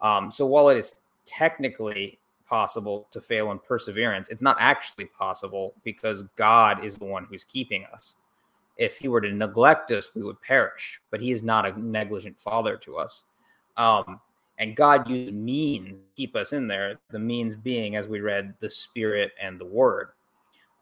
Um, 0.00 0.32
so 0.32 0.46
while 0.46 0.68
it 0.68 0.76
is 0.76 0.96
technically 1.24 2.18
possible 2.44 3.06
to 3.12 3.20
fail 3.20 3.52
in 3.52 3.60
perseverance, 3.60 4.30
it's 4.30 4.42
not 4.42 4.56
actually 4.58 5.04
possible 5.04 5.74
because 5.84 6.24
God 6.34 6.84
is 6.84 6.98
the 6.98 7.04
one 7.04 7.24
who's 7.24 7.44
keeping 7.44 7.84
us. 7.92 8.16
If 8.76 8.98
he 8.98 9.06
were 9.06 9.20
to 9.20 9.30
neglect 9.30 9.92
us, 9.92 10.10
we 10.16 10.22
would 10.22 10.42
perish, 10.42 11.00
but 11.12 11.20
he 11.20 11.30
is 11.30 11.44
not 11.44 11.64
a 11.64 11.80
negligent 11.80 12.40
father 12.40 12.76
to 12.78 12.98
us. 12.98 13.26
Um, 13.76 14.18
and 14.58 14.74
God 14.74 15.08
used 15.08 15.32
means 15.32 15.90
to 15.90 15.96
keep 16.16 16.34
us 16.34 16.52
in 16.52 16.66
there, 16.66 16.98
the 17.12 17.20
means 17.20 17.54
being, 17.54 17.94
as 17.94 18.08
we 18.08 18.20
read, 18.20 18.54
the 18.58 18.68
spirit 18.68 19.30
and 19.40 19.60
the 19.60 19.66
word. 19.66 20.08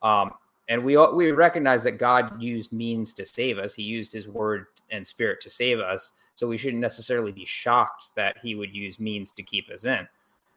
Um, 0.03 0.33
and 0.71 0.85
we 0.85 0.97
we 0.97 1.33
recognize 1.33 1.83
that 1.83 1.99
God 1.99 2.41
used 2.41 2.73
means 2.73 3.13
to 3.15 3.27
save 3.27 3.59
us. 3.59 3.75
He 3.75 3.83
used 3.83 4.13
His 4.13 4.29
Word 4.29 4.67
and 4.91 5.07
Spirit 5.07 5.41
to 5.43 5.51
save 5.51 5.81
us. 5.81 6.13
So 6.37 6.47
we 6.47 6.57
shouldn't 6.57 6.81
necessarily 6.81 7.33
be 7.33 7.45
shocked 7.45 8.11
that 8.15 8.37
He 8.41 8.55
would 8.55 8.73
use 8.73 9.01
means 9.01 9.33
to 9.33 9.43
keep 9.43 9.69
us 9.69 9.85
in. 9.85 10.09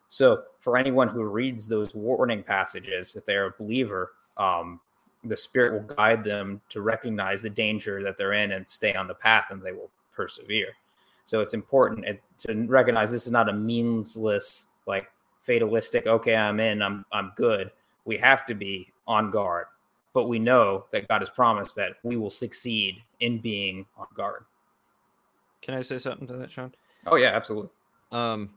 So 0.09 0.43
for 0.59 0.77
anyone 0.77 1.07
who 1.07 1.23
reads 1.23 1.67
those 1.67 1.95
warning 1.95 2.43
passages, 2.43 3.15
if 3.15 3.25
they're 3.25 3.47
a 3.47 3.53
believer, 3.57 4.11
um, 4.37 4.79
the 5.23 5.35
Spirit 5.35 5.73
will 5.73 5.95
guide 5.95 6.23
them 6.23 6.61
to 6.69 6.81
recognize 6.81 7.41
the 7.41 7.49
danger 7.49 8.03
that 8.03 8.15
they're 8.15 8.33
in 8.33 8.51
and 8.51 8.69
stay 8.69 8.93
on 8.93 9.07
the 9.07 9.15
path, 9.15 9.45
and 9.49 9.63
they 9.63 9.71
will 9.71 9.89
persevere. 10.15 10.73
So 11.25 11.41
it's 11.41 11.55
important 11.55 12.05
to 12.39 12.67
recognize 12.67 13.09
this 13.09 13.25
is 13.25 13.31
not 13.31 13.49
a 13.49 13.53
meansless, 13.53 14.65
like 14.85 15.09
fatalistic. 15.41 16.05
Okay, 16.05 16.35
I'm 16.35 16.59
in. 16.59 16.83
I'm 16.83 17.03
I'm 17.11 17.31
good. 17.35 17.71
We 18.05 18.19
have 18.19 18.45
to 18.45 18.53
be 18.53 18.93
on 19.07 19.31
guard 19.31 19.65
but 20.13 20.27
we 20.27 20.39
know 20.39 20.85
that 20.91 21.07
God 21.07 21.21
has 21.21 21.29
promised 21.29 21.75
that 21.75 21.93
we 22.03 22.17
will 22.17 22.29
succeed 22.29 23.01
in 23.19 23.39
being 23.39 23.85
on 23.97 24.07
guard. 24.15 24.45
Can 25.61 25.73
I 25.73 25.81
say 25.81 25.97
something 25.97 26.27
to 26.27 26.33
that, 26.33 26.51
Sean? 26.51 26.73
Oh 27.05 27.15
yeah, 27.15 27.29
absolutely. 27.29 27.69
Um, 28.11 28.51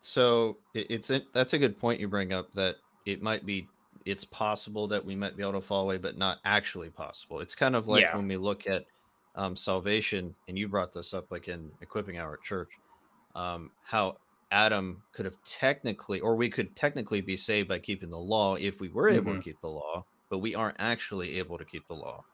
so 0.00 0.58
it, 0.74 0.86
it's 0.90 1.10
a, 1.10 1.22
that's 1.32 1.52
a 1.52 1.58
good 1.58 1.78
point 1.78 2.00
you 2.00 2.08
bring 2.08 2.32
up 2.32 2.52
that 2.54 2.76
it 3.06 3.22
might 3.22 3.44
be 3.44 3.68
it's 4.04 4.24
possible 4.24 4.88
that 4.88 5.04
we 5.04 5.14
might 5.14 5.36
be 5.36 5.42
able 5.42 5.52
to 5.52 5.60
fall 5.60 5.82
away, 5.82 5.96
but 5.96 6.16
not 6.18 6.38
actually 6.44 6.90
possible. 6.90 7.40
It's 7.40 7.54
kind 7.54 7.76
of 7.76 7.88
like 7.88 8.02
yeah. 8.02 8.16
when 8.16 8.26
we 8.26 8.36
look 8.36 8.66
at 8.66 8.84
um, 9.34 9.56
salvation, 9.56 10.34
and 10.48 10.58
you 10.58 10.68
brought 10.68 10.92
this 10.92 11.14
up 11.14 11.30
like 11.30 11.48
in 11.48 11.70
equipping 11.80 12.18
our 12.18 12.36
church, 12.36 12.70
um, 13.34 13.70
how 13.84 14.16
Adam 14.50 15.02
could 15.12 15.24
have 15.24 15.36
technically, 15.44 16.20
or 16.20 16.36
we 16.36 16.50
could 16.50 16.74
technically 16.76 17.20
be 17.20 17.36
saved 17.36 17.68
by 17.68 17.78
keeping 17.78 18.10
the 18.10 18.18
law 18.18 18.56
if 18.56 18.80
we 18.80 18.88
were 18.88 19.08
able 19.08 19.32
mm-hmm. 19.32 19.40
to 19.40 19.44
keep 19.44 19.60
the 19.60 19.68
law, 19.68 20.04
but 20.32 20.38
we 20.38 20.54
aren't 20.54 20.78
actually 20.78 21.38
able 21.38 21.58
to 21.58 21.64
keep 21.64 21.86
the 21.86 21.94
law. 21.94 22.24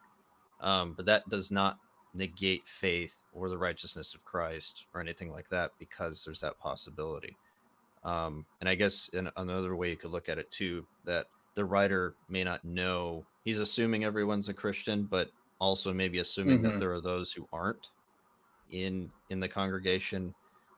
Um, 0.61 0.93
but 0.93 1.05
that 1.07 1.29
does 1.29 1.51
not 1.51 1.79
negate 2.15 2.63
faith 2.65 3.17
or 3.35 3.49
the 3.49 3.59
righteousness 3.59 4.15
of 4.15 4.25
Christ 4.25 4.85
or 4.95 5.01
anything 5.01 5.33
like 5.33 5.49
that 5.49 5.73
because 5.81 6.25
there's 6.25 6.41
that 6.43 6.61
possibility. 6.61 7.37
Um, 8.05 8.47
and 8.61 8.69
I 8.69 8.77
guess 8.77 9.09
in 9.15 9.29
another 9.37 9.75
way 9.75 9.91
you 9.91 9.97
could 9.97 10.13
look 10.13 10.29
at 10.29 10.39
it 10.39 10.49
too 10.53 10.87
that 11.07 11.27
the 11.57 11.65
writer 11.65 12.15
may 12.29 12.45
not 12.45 12.65
know 12.65 13.27
he's 13.45 13.59
assuming 13.59 14.05
everyone's 14.05 14.49
a 14.49 14.55
Christian, 14.55 15.03
but 15.03 15.33
also 15.61 15.93
maybe 15.93 16.21
assuming 16.21 16.61
mm-hmm. 16.61 16.69
that 16.69 16.79
there 16.79 16.93
are 16.93 17.01
those 17.01 17.33
who 17.33 17.49
aren't 17.53 17.89
in 18.71 19.11
in 19.31 19.41
the 19.41 19.49
congregation, 19.49 20.33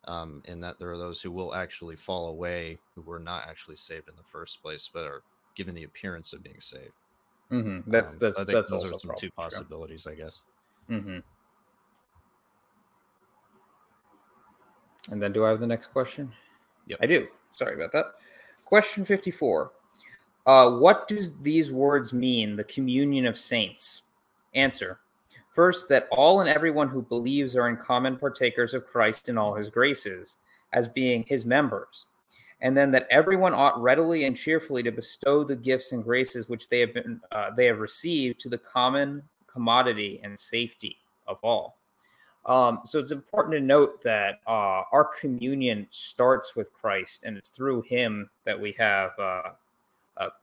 um, 0.09 0.43
and 0.49 0.65
that 0.65 0.79
there 0.79 0.91
are 0.91 0.97
those 0.97 1.21
who 1.21 1.31
will 1.31 1.55
actually 1.55 1.97
fall 1.97 2.29
away 2.29 2.79
who 2.95 3.03
were 3.03 3.21
not 3.21 3.47
actually 3.47 3.77
saved 3.77 4.09
in 4.09 4.17
the 4.17 4.23
first 4.23 4.63
place, 4.63 4.89
but 4.91 5.05
are 5.05 5.23
given 5.55 5.75
the 5.75 5.85
appearance 5.85 6.33
of 6.33 6.43
being 6.43 6.61
saved. 6.61 6.95
Mm-hmm. 7.51 7.91
That's 7.91 8.15
um, 8.15 8.19
that's 8.21 8.39
I 8.39 8.45
think 8.45 8.57
that's 8.57 8.71
those 8.71 8.85
are 8.85 8.99
some 8.99 9.13
two 9.19 9.31
possibilities. 9.33 10.07
I 10.07 10.15
guess. 10.15 10.41
Mm-hmm. 10.89 11.19
And 15.11 15.23
then, 15.23 15.33
do 15.33 15.45
I 15.45 15.49
have 15.49 15.61
the 15.61 15.67
next 15.67 15.89
question? 15.89 16.33
Yeah, 16.87 16.97
I 17.01 17.07
do. 17.07 17.27
Sorry 17.51 17.75
about 17.75 17.93
that. 17.93 18.07
Question 18.65 19.05
fifty-four. 19.05 19.73
Uh, 20.47 20.71
what 20.79 21.09
do 21.09 21.21
these 21.43 21.73
words 21.73 22.13
mean? 22.13 22.57
The 22.57 22.65
communion 22.65 23.27
of 23.27 23.37
saints. 23.39 24.03
Answer. 24.55 25.01
First, 25.53 25.89
that 25.89 26.07
all 26.13 26.41
and 26.41 26.49
everyone 26.49 26.89
who 26.89 27.03
believes 27.03 27.57
are 27.57 27.69
in 27.69 27.77
common 27.77 28.17
partakers 28.17 28.73
of 28.73 28.87
Christ 28.87 29.29
in 29.29 29.37
all 29.37 29.55
his 29.55 29.69
graces, 29.69 30.39
as 30.73 30.87
being 30.87 31.25
his 31.27 31.45
members 31.45 32.07
and 32.63 32.77
then 32.77 32.91
that 32.91 33.07
everyone 33.11 33.55
ought 33.55 33.81
readily 33.81 34.25
and 34.25 34.37
cheerfully 34.37 34.83
to 34.83 34.93
bestow 34.93 35.45
the 35.45 35.57
gifts 35.57 35.93
and 35.93 36.05
graces 36.05 36.49
which 36.49 36.69
they 36.69 36.81
have 36.81 36.95
been 36.95 37.21
uh, 37.33 37.51
they 37.57 37.67
have 37.67 37.79
received 37.79 38.39
to 38.41 38.49
the 38.49 38.59
common 38.59 39.23
commodity 39.47 40.21
and 40.23 40.39
safety 40.39 40.97
of 41.27 41.39
all. 41.43 41.77
Um, 42.47 42.81
so 42.85 42.99
it's 42.99 43.13
important 43.13 43.53
to 43.55 43.61
note 43.61 44.03
that 44.03 44.41
uh, 44.47 44.83
our 44.93 45.11
communion 45.21 45.87
starts 45.91 46.57
with 46.57 46.73
Christ, 46.73 47.25
and 47.25 47.37
it's 47.37 47.51
through 47.51 47.83
Him 47.83 48.31
that 48.45 48.59
we 48.59 48.73
have 48.79 49.11
uh, 49.19 49.43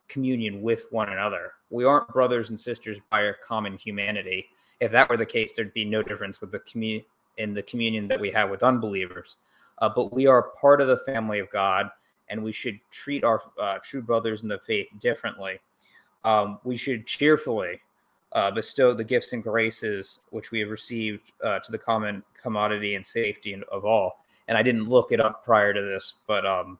communion 0.08 0.62
with 0.62 0.86
one 0.90 1.10
another. 1.10 1.52
We 1.70 1.84
aren't 1.84 2.08
brothers 2.08 2.50
and 2.50 2.58
sisters 2.58 2.98
by 3.10 3.24
our 3.24 3.36
common 3.46 3.76
humanity. 3.76 4.46
If 4.80 4.92
that 4.92 5.08
were 5.08 5.16
the 5.16 5.26
case, 5.26 5.52
there'd 5.52 5.74
be 5.74 5.84
no 5.84 6.02
difference 6.02 6.40
with 6.40 6.52
the 6.52 6.60
commun- 6.60 7.04
in 7.36 7.54
the 7.54 7.62
communion 7.62 8.08
that 8.08 8.20
we 8.20 8.30
have 8.30 8.50
with 8.50 8.62
unbelievers. 8.62 9.36
Uh, 9.78 9.88
but 9.88 10.12
we 10.12 10.26
are 10.26 10.50
part 10.60 10.80
of 10.80 10.88
the 10.88 10.98
family 10.98 11.38
of 11.38 11.50
God 11.50 11.90
and 12.30 12.42
we 12.42 12.52
should 12.52 12.78
treat 12.90 13.24
our 13.24 13.42
uh, 13.60 13.78
true 13.82 14.02
brothers 14.02 14.42
in 14.42 14.48
the 14.48 14.58
faith 14.58 14.88
differently. 15.00 15.58
Um, 16.24 16.58
we 16.64 16.76
should 16.76 17.06
cheerfully 17.06 17.80
uh, 18.32 18.50
bestow 18.50 18.92
the 18.92 19.04
gifts 19.04 19.32
and 19.32 19.42
graces 19.42 20.20
which 20.30 20.50
we 20.50 20.60
have 20.60 20.70
received 20.70 21.32
uh, 21.44 21.58
to 21.60 21.72
the 21.72 21.78
common 21.78 22.22
commodity 22.40 22.94
and 22.94 23.06
safety 23.06 23.60
of 23.72 23.84
all. 23.84 24.24
And 24.48 24.56
I 24.56 24.62
didn't 24.62 24.88
look 24.88 25.12
it 25.12 25.20
up 25.20 25.44
prior 25.44 25.72
to 25.72 25.80
this, 25.80 26.14
but 26.26 26.46
um, 26.46 26.78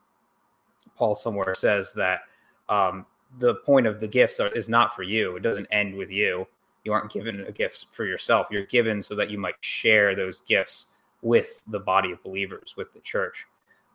Paul 0.97 1.15
somewhere 1.15 1.55
says 1.55 1.93
that 1.95 2.21
um, 2.69 3.07
the 3.39 3.57
point 3.57 3.87
of 3.87 4.01
the 4.01 4.09
gifts 4.09 4.41
are, 4.41 4.49
is 4.49 4.69
not 4.69 4.95
for 4.95 5.03
you. 5.03 5.37
It 5.37 5.43
doesn't 5.43 5.67
end 5.71 5.95
with 5.95 6.11
you. 6.11 6.47
You 6.85 6.93
aren't 6.93 7.13
given 7.13 7.45
a 7.47 7.53
gift 7.53 7.87
for 7.93 8.05
yourself. 8.05 8.49
You're 8.51 8.67
given 8.67 9.03
so 9.03 9.15
that 9.17 9.31
you 9.31 9.39
might 9.39 9.57
share 9.61 10.15
those 10.15 10.41
gifts 10.41 10.87
with 11.23 11.61
the 11.67 11.81
body 11.81 12.13
of 12.13 12.23
believers, 12.23 12.75
with 12.77 12.93
the 12.93 13.01
church. 13.01 13.47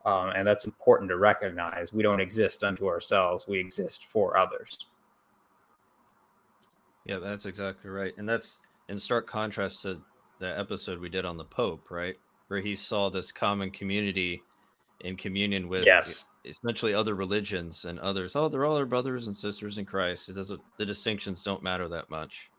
Um, 0.06 0.30
and 0.36 0.46
that's 0.46 0.66
important 0.66 1.10
to 1.10 1.18
recognize. 1.18 1.94
We 1.94 2.04
don't 2.04 2.20
exist 2.20 2.64
unto 2.64 2.88
ourselves, 2.88 3.48
we 3.48 3.60
exist 3.60 4.06
for 4.06 4.38
others. 4.38 4.78
Yeah, 7.06 7.20
that's 7.20 7.46
exactly 7.46 7.90
right. 7.90 8.14
And 8.18 8.28
that's 8.28 8.60
in 8.90 8.98
stark 8.98 9.28
contrast 9.28 9.82
to 9.84 10.02
the 10.40 10.58
episode 10.58 11.00
we 11.00 11.10
did 11.10 11.26
on 11.26 11.38
the 11.38 11.46
Pope, 11.46 11.90
right? 11.90 12.16
Where 12.48 12.60
he 12.60 12.76
saw 12.76 13.10
this 13.10 13.32
common 13.32 13.72
community 13.72 14.42
in 15.02 15.16
communion 15.16 15.68
with 15.68 15.86
yes. 15.86 16.26
essentially 16.46 16.94
other 16.94 17.16
religions 17.16 17.86
and 17.86 18.00
others. 18.00 18.36
Oh, 18.36 18.50
they're 18.50 18.66
all 18.66 18.78
our 18.78 18.86
brothers 18.86 19.28
and 19.28 19.36
sisters 19.36 19.78
in 19.78 19.86
Christ. 19.86 20.30
It 20.30 20.34
doesn't 20.34 20.62
the 20.78 20.86
distinctions 20.86 21.44
don't 21.44 21.64
matter 21.64 21.88
that 21.90 22.10
much. 22.10 22.50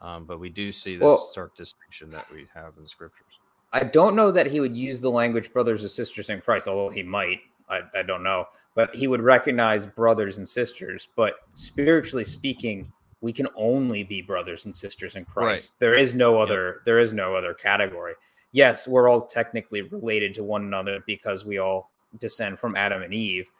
Um, 0.00 0.24
but 0.26 0.38
we 0.38 0.48
do 0.48 0.70
see 0.70 0.94
this 0.94 1.06
well, 1.06 1.28
stark 1.32 1.56
distinction 1.56 2.10
that 2.10 2.30
we 2.32 2.46
have 2.54 2.74
in 2.78 2.86
scriptures. 2.86 3.40
I 3.72 3.84
don't 3.84 4.16
know 4.16 4.32
that 4.32 4.46
he 4.46 4.60
would 4.60 4.76
use 4.76 5.00
the 5.00 5.10
language 5.10 5.52
brothers 5.52 5.82
and 5.82 5.90
sisters 5.90 6.30
in 6.30 6.40
Christ, 6.40 6.68
although 6.68 6.88
he 6.88 7.02
might. 7.02 7.40
I, 7.68 7.80
I 7.94 8.02
don't 8.02 8.22
know. 8.22 8.46
But 8.74 8.94
he 8.94 9.08
would 9.08 9.20
recognize 9.20 9.86
brothers 9.86 10.38
and 10.38 10.48
sisters. 10.48 11.08
But 11.16 11.34
spiritually 11.54 12.24
speaking, 12.24 12.90
we 13.20 13.32
can 13.32 13.48
only 13.56 14.04
be 14.04 14.22
brothers 14.22 14.64
and 14.64 14.76
sisters 14.76 15.16
in 15.16 15.24
Christ. 15.24 15.74
Right. 15.74 15.80
There 15.80 15.94
is 15.94 16.14
no 16.14 16.40
other 16.40 16.76
yep. 16.76 16.84
there 16.84 16.98
is 16.98 17.12
no 17.12 17.34
other 17.34 17.52
category. 17.54 18.14
Yes, 18.52 18.88
we're 18.88 19.08
all 19.08 19.26
technically 19.26 19.82
related 19.82 20.34
to 20.34 20.44
one 20.44 20.62
another 20.62 21.02
because 21.06 21.44
we 21.44 21.58
all 21.58 21.90
descend 22.18 22.58
from 22.58 22.76
Adam 22.76 23.02
and 23.02 23.12
Eve. 23.12 23.50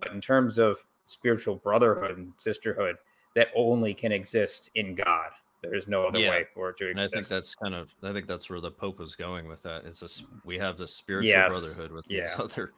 But 0.00 0.12
in 0.12 0.20
terms 0.20 0.58
of 0.58 0.78
spiritual 1.04 1.56
brotherhood 1.56 2.16
and 2.16 2.32
sisterhood, 2.36 2.96
that 3.34 3.48
only 3.54 3.92
can 3.92 4.12
exist 4.12 4.70
in 4.74 4.94
God. 4.94 5.30
There's 5.62 5.88
no 5.88 6.06
other 6.06 6.20
yeah. 6.20 6.30
way 6.30 6.46
for 6.54 6.70
it 6.70 6.76
to 6.78 6.90
exist. 6.90 7.12
And 7.12 7.18
I 7.18 7.22
think 7.22 7.28
that's 7.28 7.54
kind 7.54 7.74
of 7.74 7.90
I 8.02 8.12
think 8.12 8.26
that's 8.26 8.48
where 8.48 8.60
the 8.60 8.70
Pope 8.70 8.98
was 8.98 9.14
going 9.14 9.48
with 9.48 9.62
that. 9.64 9.84
It's 9.84 10.02
a 10.02 10.08
we 10.44 10.58
have 10.58 10.76
this 10.76 10.94
spiritual 10.94 11.30
yes. 11.30 11.50
brotherhood 11.50 11.92
with 11.92 12.04
yeah. 12.08 12.28
these 12.28 12.38
other 12.38 12.72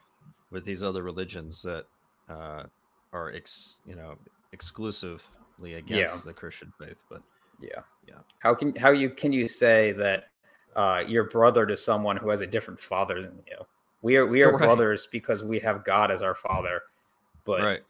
with 0.50 0.64
these 0.64 0.82
other 0.82 1.02
religions 1.02 1.62
that 1.62 1.84
uh, 2.28 2.64
are 3.12 3.32
ex 3.32 3.80
you 3.84 3.96
know 3.96 4.14
exclusively 4.52 5.75
against 5.75 6.14
yeah. 6.14 6.20
the 6.25 6.32
Christian 6.32 6.72
faith. 6.78 7.02
But 7.10 7.22
yeah, 7.60 7.82
yeah. 8.08 8.14
How 8.38 8.54
can 8.54 8.75
how 8.76 8.90
you 8.90 9.10
can 9.10 9.32
you 9.32 9.46
say 9.46 9.92
that 9.92 10.30
uh, 10.76 11.02
your 11.06 11.25
brother 11.25 11.66
to 11.66 11.76
someone 11.76 12.16
who 12.16 12.30
has 12.30 12.40
a 12.40 12.46
different 12.46 12.80
father 12.80 13.22
than 13.22 13.42
you. 13.46 13.56
We 14.02 14.16
are 14.16 14.26
we 14.26 14.42
are 14.42 14.52
right. 14.56 14.60
brothers 14.60 15.08
because 15.10 15.42
we 15.42 15.58
have 15.60 15.84
God 15.84 16.10
as 16.10 16.22
our 16.22 16.34
father. 16.34 16.82
But 17.44 17.60
right. 17.60 17.80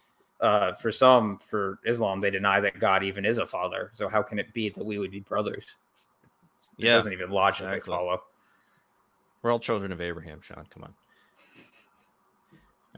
Uh, 0.41 0.73
for 0.75 0.91
some, 0.91 1.39
for 1.39 1.79
Islam, 1.87 2.21
they 2.21 2.31
deny 2.31 2.61
that 2.61 2.79
God 2.79 3.03
even 3.03 3.25
is 3.25 3.39
a 3.39 3.47
father. 3.47 3.91
So 3.93 4.09
how 4.09 4.23
can 4.23 4.39
it 4.39 4.53
be 4.53 4.71
that 4.71 4.85
we 4.85 4.99
would 4.99 5.11
be 5.11 5.21
brothers? 5.21 5.77
It 6.79 6.87
yeah, 6.87 6.95
doesn't 6.95 7.13
even 7.13 7.31
logically 7.31 7.69
exactly. 7.69 7.95
follow. 7.95 8.23
We're 9.43 9.53
all 9.53 9.61
children 9.61 9.93
of 9.93 10.01
Abraham, 10.01 10.41
Sean. 10.41 10.67
Come 10.71 10.85
on. 10.85 10.95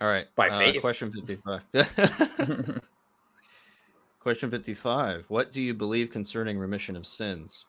All 0.01 0.09
right. 0.09 0.27
By 0.35 0.49
uh, 0.49 0.59
faith. 0.59 0.81
question 0.81 1.13
55. 1.13 1.63
question 4.21 4.51
55. 4.51 5.27
What 5.29 5.53
do 5.53 5.61
you 5.61 5.75
believe 5.75 6.11
concerning 6.11 6.59
remission 6.59 6.97
of 6.97 7.07
sins? 7.07 7.67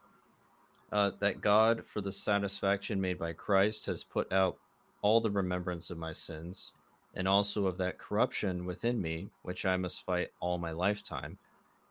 Uh, 0.92 1.12
that 1.20 1.42
God, 1.42 1.86
for 1.86 2.01
the 2.01 2.12
satisfaction 2.12 3.01
made 3.01 3.18
by 3.18 3.34
Christ, 3.34 3.86
has 3.88 4.03
put 4.03 4.32
out 4.32 4.58
all 5.01 5.20
the 5.20 5.32
remembrance 5.32 5.89
of 5.89 5.98
my 5.98 6.12
sins, 6.12 6.72
and 7.15 7.27
also 7.27 7.67
of 7.67 7.77
that 7.77 7.98
corruption 7.98 8.65
within 8.65 9.01
me, 9.01 9.29
which 9.43 9.65
I 9.65 9.77
must 9.77 10.05
fight 10.05 10.29
all 10.39 10.58
my 10.58 10.72
lifetime, 10.72 11.38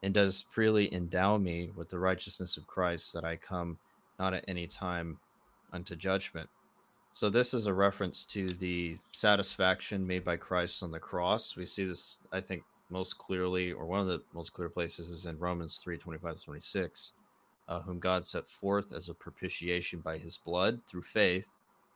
and 0.03 0.13
does 0.13 0.45
freely 0.51 0.93
endow 0.93 1.39
me 1.39 1.71
with 1.77 1.89
the 1.89 1.99
righteousness 1.99 2.57
of 2.57 2.67
Christ, 2.67 3.13
that 3.13 3.25
I 3.25 3.37
come 3.37 3.79
not 4.19 4.35
at 4.35 4.45
any 4.49 4.67
time 4.67 5.19
unto 5.73 5.95
judgment. 5.95 6.49
So, 7.13 7.29
this 7.29 7.55
is 7.55 7.67
a 7.67 7.75
reference 7.75 8.25
to 8.27 8.49
the 8.49 8.97
satisfaction 9.13 10.07
made 10.07 10.25
by 10.25 10.37
Christ 10.37 10.83
on 10.83 10.91
the 10.91 10.99
cross. 10.99 11.57
We 11.57 11.67
see 11.67 11.85
this, 11.85 12.19
I 12.33 12.41
think, 12.41 12.63
most 12.91 13.19
clearly, 13.19 13.73
or 13.73 13.85
one 13.87 14.01
of 14.01 14.07
the 14.07 14.23
most 14.35 14.53
clear 14.53 14.69
places 14.69 15.11
is 15.11 15.27
in 15.27 15.39
Romans 15.39 15.77
3 15.77 15.99
25 15.99 16.43
26, 16.43 17.13
uh, 17.69 17.81
whom 17.81 17.99
God 17.99 18.25
set 18.25 18.49
forth 18.49 18.93
as 18.93 19.09
a 19.09 19.15
propitiation 19.15 20.01
by 20.01 20.19
his 20.19 20.39
blood 20.39 20.81
through 20.87 21.03
faith 21.03 21.49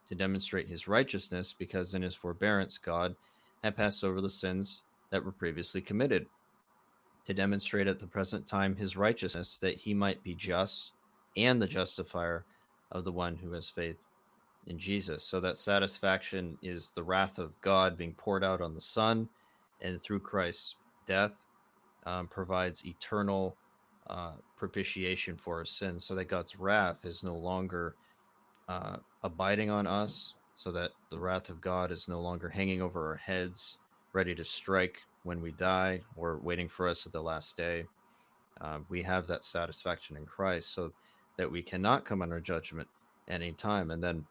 to 0.08 0.14
demonstrate 0.14 0.68
his 0.68 0.88
righteousness, 0.88 1.52
because 1.52 1.94
in 1.94 2.02
his 2.02 2.14
forbearance 2.14 2.78
God 2.78 3.16
had 3.62 3.76
passed 3.76 4.04
over 4.04 4.20
the 4.20 4.30
sins 4.30 4.82
that 5.10 5.24
were 5.24 5.32
previously 5.32 5.80
committed, 5.80 6.26
to 7.26 7.34
demonstrate 7.34 7.86
at 7.86 7.98
the 7.98 8.06
present 8.06 8.46
time 8.46 8.76
his 8.76 8.96
righteousness, 8.96 9.58
that 9.58 9.76
he 9.76 9.94
might 9.94 10.22
be 10.22 10.34
just 10.34 10.92
and 11.36 11.60
the 11.60 11.66
justifier 11.66 12.44
of 12.92 13.04
the 13.04 13.12
one 13.12 13.36
who 13.36 13.52
has 13.52 13.68
faith 13.68 13.98
in 14.68 14.78
Jesus. 14.78 15.22
So 15.24 15.40
that 15.40 15.58
satisfaction 15.58 16.56
is 16.62 16.90
the 16.90 17.02
wrath 17.02 17.38
of 17.38 17.60
God 17.60 17.96
being 17.96 18.14
poured 18.14 18.44
out 18.44 18.60
on 18.60 18.74
the 18.74 18.80
Son, 18.80 19.28
and 19.80 20.02
through 20.02 20.20
Christ's 20.20 20.76
death 21.06 21.46
um, 22.04 22.28
provides 22.28 22.86
eternal 22.86 23.56
uh, 24.08 24.32
propitiation 24.56 25.36
for 25.36 25.58
our 25.58 25.64
sins, 25.64 26.04
so 26.04 26.14
that 26.14 26.26
God's 26.26 26.58
wrath 26.58 27.04
is 27.04 27.24
no 27.24 27.34
longer 27.36 27.96
uh, 28.68 28.96
abiding 29.26 29.70
on 29.70 29.86
us, 29.86 30.34
so 30.54 30.72
that 30.72 30.92
the 31.10 31.18
wrath 31.18 31.50
of 31.50 31.60
God 31.60 31.92
is 31.92 32.08
no 32.08 32.20
longer 32.20 32.48
hanging 32.48 32.80
over 32.80 33.08
our 33.08 33.16
heads, 33.16 33.78
ready 34.12 34.34
to 34.34 34.44
strike 34.44 35.02
when 35.22 35.42
we 35.42 35.52
die 35.52 36.00
or 36.16 36.38
waiting 36.38 36.68
for 36.68 36.88
us 36.88 37.04
at 37.04 37.12
the 37.12 37.22
last 37.22 37.56
day. 37.56 37.84
Uh, 38.60 38.78
we 38.88 39.02
have 39.02 39.26
that 39.26 39.44
satisfaction 39.44 40.16
in 40.16 40.24
Christ 40.24 40.72
so 40.72 40.92
that 41.36 41.50
we 41.50 41.62
cannot 41.62 42.06
come 42.06 42.22
under 42.22 42.40
judgment 42.40 42.88
any 43.28 43.52
time. 43.52 43.90
And 43.90 44.02
then, 44.02 44.24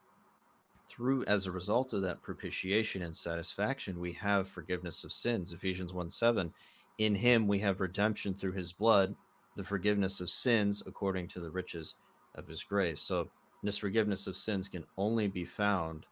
through 0.87 1.25
as 1.25 1.45
a 1.45 1.51
result 1.51 1.93
of 1.93 2.01
that 2.03 2.21
propitiation 2.21 3.03
and 3.03 3.15
satisfaction, 3.15 3.99
we 3.99 4.13
have 4.13 4.47
forgiveness 4.47 5.03
of 5.03 5.11
sins. 5.11 5.51
Ephesians 5.51 5.93
1 5.93 6.10
7. 6.10 6.53
In 6.97 7.15
him 7.15 7.47
we 7.47 7.60
have 7.60 7.81
redemption 7.81 8.34
through 8.34 8.53
his 8.53 8.71
blood, 8.71 9.15
the 9.55 9.63
forgiveness 9.63 10.21
of 10.21 10.29
sins 10.29 10.81
according 10.86 11.27
to 11.29 11.39
the 11.39 11.51
riches 11.51 11.95
of 12.36 12.47
his 12.47 12.63
grace. 12.63 13.01
So, 13.01 13.29
this 13.67 13.78
forgiveness 13.78 14.28
of 14.28 14.36
sins 14.36 14.67
can 14.67 14.84
only 14.97 15.28
be 15.28 15.45
found 15.45 16.06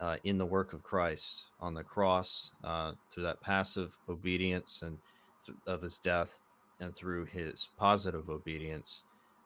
uh, 0.00 0.16
in 0.24 0.38
the 0.38 0.46
work 0.46 0.72
of 0.72 0.82
Christ 0.82 1.44
on 1.60 1.74
the 1.74 1.82
cross 1.82 2.50
uh, 2.64 2.92
through 3.10 3.24
that 3.24 3.40
passive 3.40 3.96
obedience 4.08 4.82
and 4.82 4.98
th- 5.44 5.56
of 5.66 5.82
his 5.82 5.98
death, 5.98 6.40
and 6.80 6.94
through 6.94 7.24
his 7.24 7.68
positive 7.78 8.28
obedience 8.28 9.02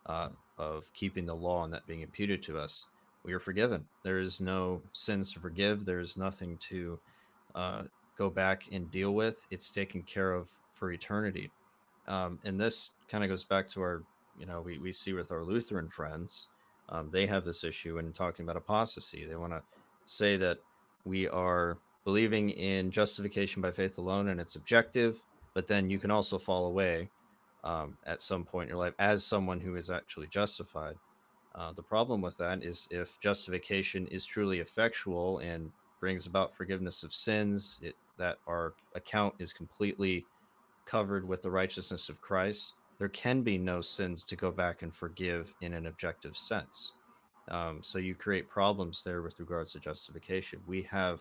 uh, 0.06 0.28
of 0.58 0.92
keeping 0.94 1.26
the 1.26 1.34
law 1.34 1.64
and 1.64 1.72
that 1.72 1.86
being 1.86 2.00
imputed 2.00 2.42
to 2.42 2.58
us. 2.58 2.86
We 3.24 3.32
are 3.32 3.38
forgiven. 3.38 3.84
There 4.02 4.18
is 4.18 4.40
no 4.40 4.80
sins 4.92 5.32
to 5.34 5.40
forgive. 5.40 5.84
There 5.84 6.00
is 6.00 6.16
nothing 6.16 6.56
to 6.68 6.98
uh, 7.54 7.82
go 8.16 8.30
back 8.30 8.64
and 8.72 8.90
deal 8.90 9.14
with. 9.14 9.46
It's 9.50 9.70
taken 9.70 10.02
care 10.02 10.32
of 10.32 10.48
for 10.72 10.90
eternity. 10.90 11.50
Um, 12.08 12.38
and 12.44 12.60
this 12.60 12.92
kind 13.08 13.22
of 13.22 13.30
goes 13.30 13.44
back 13.44 13.68
to 13.70 13.80
our, 13.82 14.02
you 14.38 14.46
know, 14.46 14.62
we, 14.62 14.78
we 14.78 14.90
see 14.90 15.12
with 15.12 15.30
our 15.30 15.44
Lutheran 15.44 15.88
friends 15.88 16.46
um, 16.90 17.10
they 17.10 17.26
have 17.26 17.44
this 17.44 17.64
issue 17.64 17.98
in 17.98 18.12
talking 18.12 18.44
about 18.44 18.56
apostasy. 18.56 19.24
They 19.24 19.36
want 19.36 19.52
to 19.52 19.62
say 20.06 20.36
that 20.36 20.58
we 21.04 21.28
are 21.28 21.78
believing 22.04 22.50
in 22.50 22.90
justification 22.90 23.62
by 23.62 23.70
faith 23.70 23.98
alone 23.98 24.28
and 24.28 24.40
it's 24.40 24.56
objective, 24.56 25.22
but 25.54 25.68
then 25.68 25.88
you 25.88 25.98
can 25.98 26.10
also 26.10 26.38
fall 26.38 26.66
away 26.66 27.08
um, 27.62 27.96
at 28.06 28.22
some 28.22 28.44
point 28.44 28.68
in 28.68 28.74
your 28.74 28.84
life 28.84 28.94
as 28.98 29.24
someone 29.24 29.60
who 29.60 29.76
is 29.76 29.90
actually 29.90 30.26
justified. 30.26 30.96
Uh, 31.54 31.72
the 31.72 31.82
problem 31.82 32.20
with 32.20 32.36
that 32.38 32.62
is 32.62 32.88
if 32.90 33.18
justification 33.20 34.06
is 34.08 34.24
truly 34.24 34.60
effectual 34.60 35.38
and 35.38 35.70
brings 36.00 36.26
about 36.26 36.54
forgiveness 36.54 37.02
of 37.02 37.12
sins, 37.12 37.78
it, 37.82 37.96
that 38.16 38.38
our 38.46 38.74
account 38.94 39.34
is 39.38 39.52
completely 39.52 40.24
covered 40.86 41.26
with 41.26 41.42
the 41.42 41.50
righteousness 41.50 42.08
of 42.08 42.20
Christ, 42.20 42.74
there 43.00 43.08
can 43.08 43.40
be 43.40 43.56
no 43.56 43.80
sins 43.80 44.24
to 44.24 44.36
go 44.36 44.52
back 44.52 44.82
and 44.82 44.94
forgive 44.94 45.54
in 45.62 45.72
an 45.72 45.86
objective 45.86 46.36
sense. 46.36 46.92
Um, 47.48 47.80
so 47.82 47.98
you 47.98 48.14
create 48.14 48.46
problems 48.46 49.02
there 49.02 49.22
with 49.22 49.40
regards 49.40 49.72
to 49.72 49.80
justification. 49.80 50.60
We 50.66 50.82
have 50.82 51.20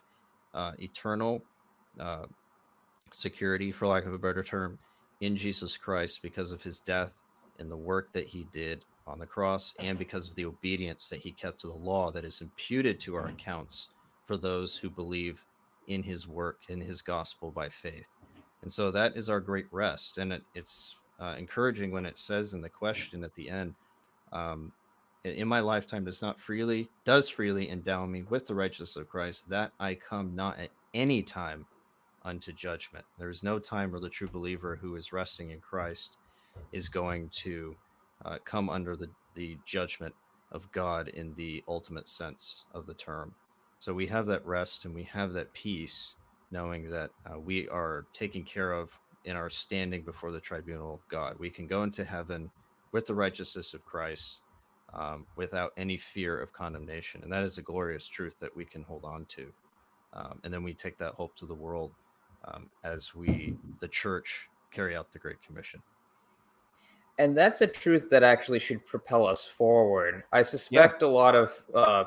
uh, 0.54 0.74
eternal 0.78 1.42
uh, 1.98 2.26
security, 3.14 3.72
for 3.72 3.88
lack 3.88 4.06
of 4.06 4.14
a 4.14 4.18
better 4.18 4.44
term, 4.44 4.78
in 5.22 5.38
Jesus 5.38 5.78
Christ 5.78 6.22
because 6.22 6.52
of 6.52 6.62
his 6.62 6.80
death 6.80 7.22
and 7.60 7.72
the 7.72 7.78
work 7.78 8.12
that 8.12 8.28
he 8.28 8.46
did 8.52 8.84
on 9.08 9.18
the 9.18 9.26
cross, 9.26 9.74
and 9.80 9.98
because 9.98 10.30
of 10.30 10.36
the 10.36 10.46
obedience 10.46 11.08
that 11.08 11.22
he 11.22 11.32
kept 11.32 11.62
to 11.62 11.68
the 11.68 11.74
law 11.74 12.12
that 12.12 12.26
is 12.26 12.42
imputed 12.42 13.00
to 13.00 13.16
our 13.16 13.28
mm. 13.28 13.34
accounts 13.34 13.88
for 14.26 14.36
those 14.36 14.76
who 14.76 14.90
believe 14.90 15.46
in 15.88 16.04
his 16.04 16.28
work, 16.28 16.60
in 16.68 16.82
his 16.82 17.02
gospel 17.02 17.52
by 17.52 17.70
faith. 17.70 18.10
And 18.62 18.72
so 18.72 18.92
that 18.92 19.16
is 19.16 19.30
our 19.30 19.40
great 19.40 19.66
rest. 19.72 20.18
And 20.18 20.34
it, 20.34 20.44
it's 20.54 20.96
uh, 21.20 21.36
encouraging 21.38 21.92
when 21.92 22.06
it 22.06 22.18
says 22.18 22.54
in 22.54 22.62
the 22.62 22.70
question 22.70 23.24
at 23.24 23.34
the 23.34 23.50
end, 23.50 23.76
um, 24.32 24.72
in 25.24 25.48
my 25.48 25.60
lifetime 25.60 26.06
does 26.06 26.22
not 26.22 26.40
freely 26.40 26.90
does 27.04 27.28
freely 27.28 27.70
endow 27.70 28.06
me 28.06 28.24
with 28.24 28.48
the 28.48 28.56
righteousness 28.56 28.96
of 28.96 29.10
Christ 29.10 29.50
that 29.50 29.72
I 29.80 29.96
come 29.96 30.36
not 30.36 30.60
at 30.60 30.70
any 30.94 31.22
time 31.22 31.66
unto 32.24 32.52
judgment. 32.54 33.06
There 33.18 33.30
is 33.30 33.44
no 33.44 33.60
time 33.60 33.92
where 33.92 34.00
the 34.00 34.10
true 34.10 34.30
believer 34.30 34.76
who 34.76 34.96
is 34.96 35.14
resting 35.14 35.52
in 35.52 35.60
Christ 35.60 36.18
is 36.72 36.90
going 36.90 37.30
to 37.30 37.76
uh, 38.26 38.38
come 38.46 38.70
under 38.70 38.96
the, 38.96 39.10
the 39.36 39.58
judgment 39.66 40.14
of 40.52 40.72
God 40.72 41.10
in 41.10 41.34
the 41.36 41.64
ultimate 41.68 42.08
sense 42.08 42.64
of 42.74 42.86
the 42.86 42.94
term. 42.94 43.34
So 43.80 43.94
we 43.94 44.08
have 44.08 44.26
that 44.28 44.46
rest 44.46 44.86
and 44.86 44.94
we 44.94 45.04
have 45.04 45.34
that 45.34 45.54
peace 45.54 46.14
knowing 46.52 46.90
that 46.90 47.12
uh, 47.26 47.40
we 47.40 47.68
are 47.70 48.06
taken 48.14 48.44
care 48.44 48.72
of 48.72 48.98
in 49.26 49.36
our 49.36 49.50
standing 49.50 50.02
before 50.02 50.32
the 50.32 50.40
tribunal 50.40 50.94
of 50.94 51.08
God. 51.08 51.38
We 51.40 51.50
can 51.50 51.68
go 51.68 51.84
into 51.84 52.04
heaven 52.04 52.50
with 52.92 53.06
the 53.06 53.14
righteousness 53.14 53.74
of 53.74 53.86
Christ 53.86 54.42
um, 54.94 55.26
without 55.36 55.74
any 55.78 55.98
fear 55.98 56.40
of 56.40 56.54
condemnation. 56.54 57.22
And 57.24 57.32
that 57.32 57.44
is 57.44 57.58
a 57.58 57.62
glorious 57.62 58.08
truth 58.08 58.36
that 58.40 58.56
we 58.56 58.66
can 58.66 58.84
hold 58.84 59.06
on 59.06 59.26
to. 59.26 59.52
Um, 60.14 60.40
and 60.44 60.54
then 60.54 60.64
we 60.64 60.74
take 60.74 60.98
that 60.98 61.14
hope 61.14 61.36
to 61.36 61.46
the 61.46 61.54
world 61.54 61.92
um, 62.46 62.70
as 62.84 63.14
we, 63.14 63.56
the 63.80 63.88
church, 63.88 64.50
carry 64.72 64.96
out 64.96 65.12
the 65.12 65.20
Great 65.20 65.42
Commission. 65.42 65.82
And 67.20 67.38
that's 67.38 67.62
a 67.62 67.68
truth 67.68 68.10
that 68.10 68.24
actually 68.24 68.60
should 68.60 68.86
propel 68.86 69.28
us 69.28 69.46
forward. 69.46 70.24
I 70.32 70.42
suspect 70.42 71.02
yeah. 71.02 71.08
a 71.08 71.10
lot 71.10 71.36
of 71.36 71.64
uh, 71.76 72.06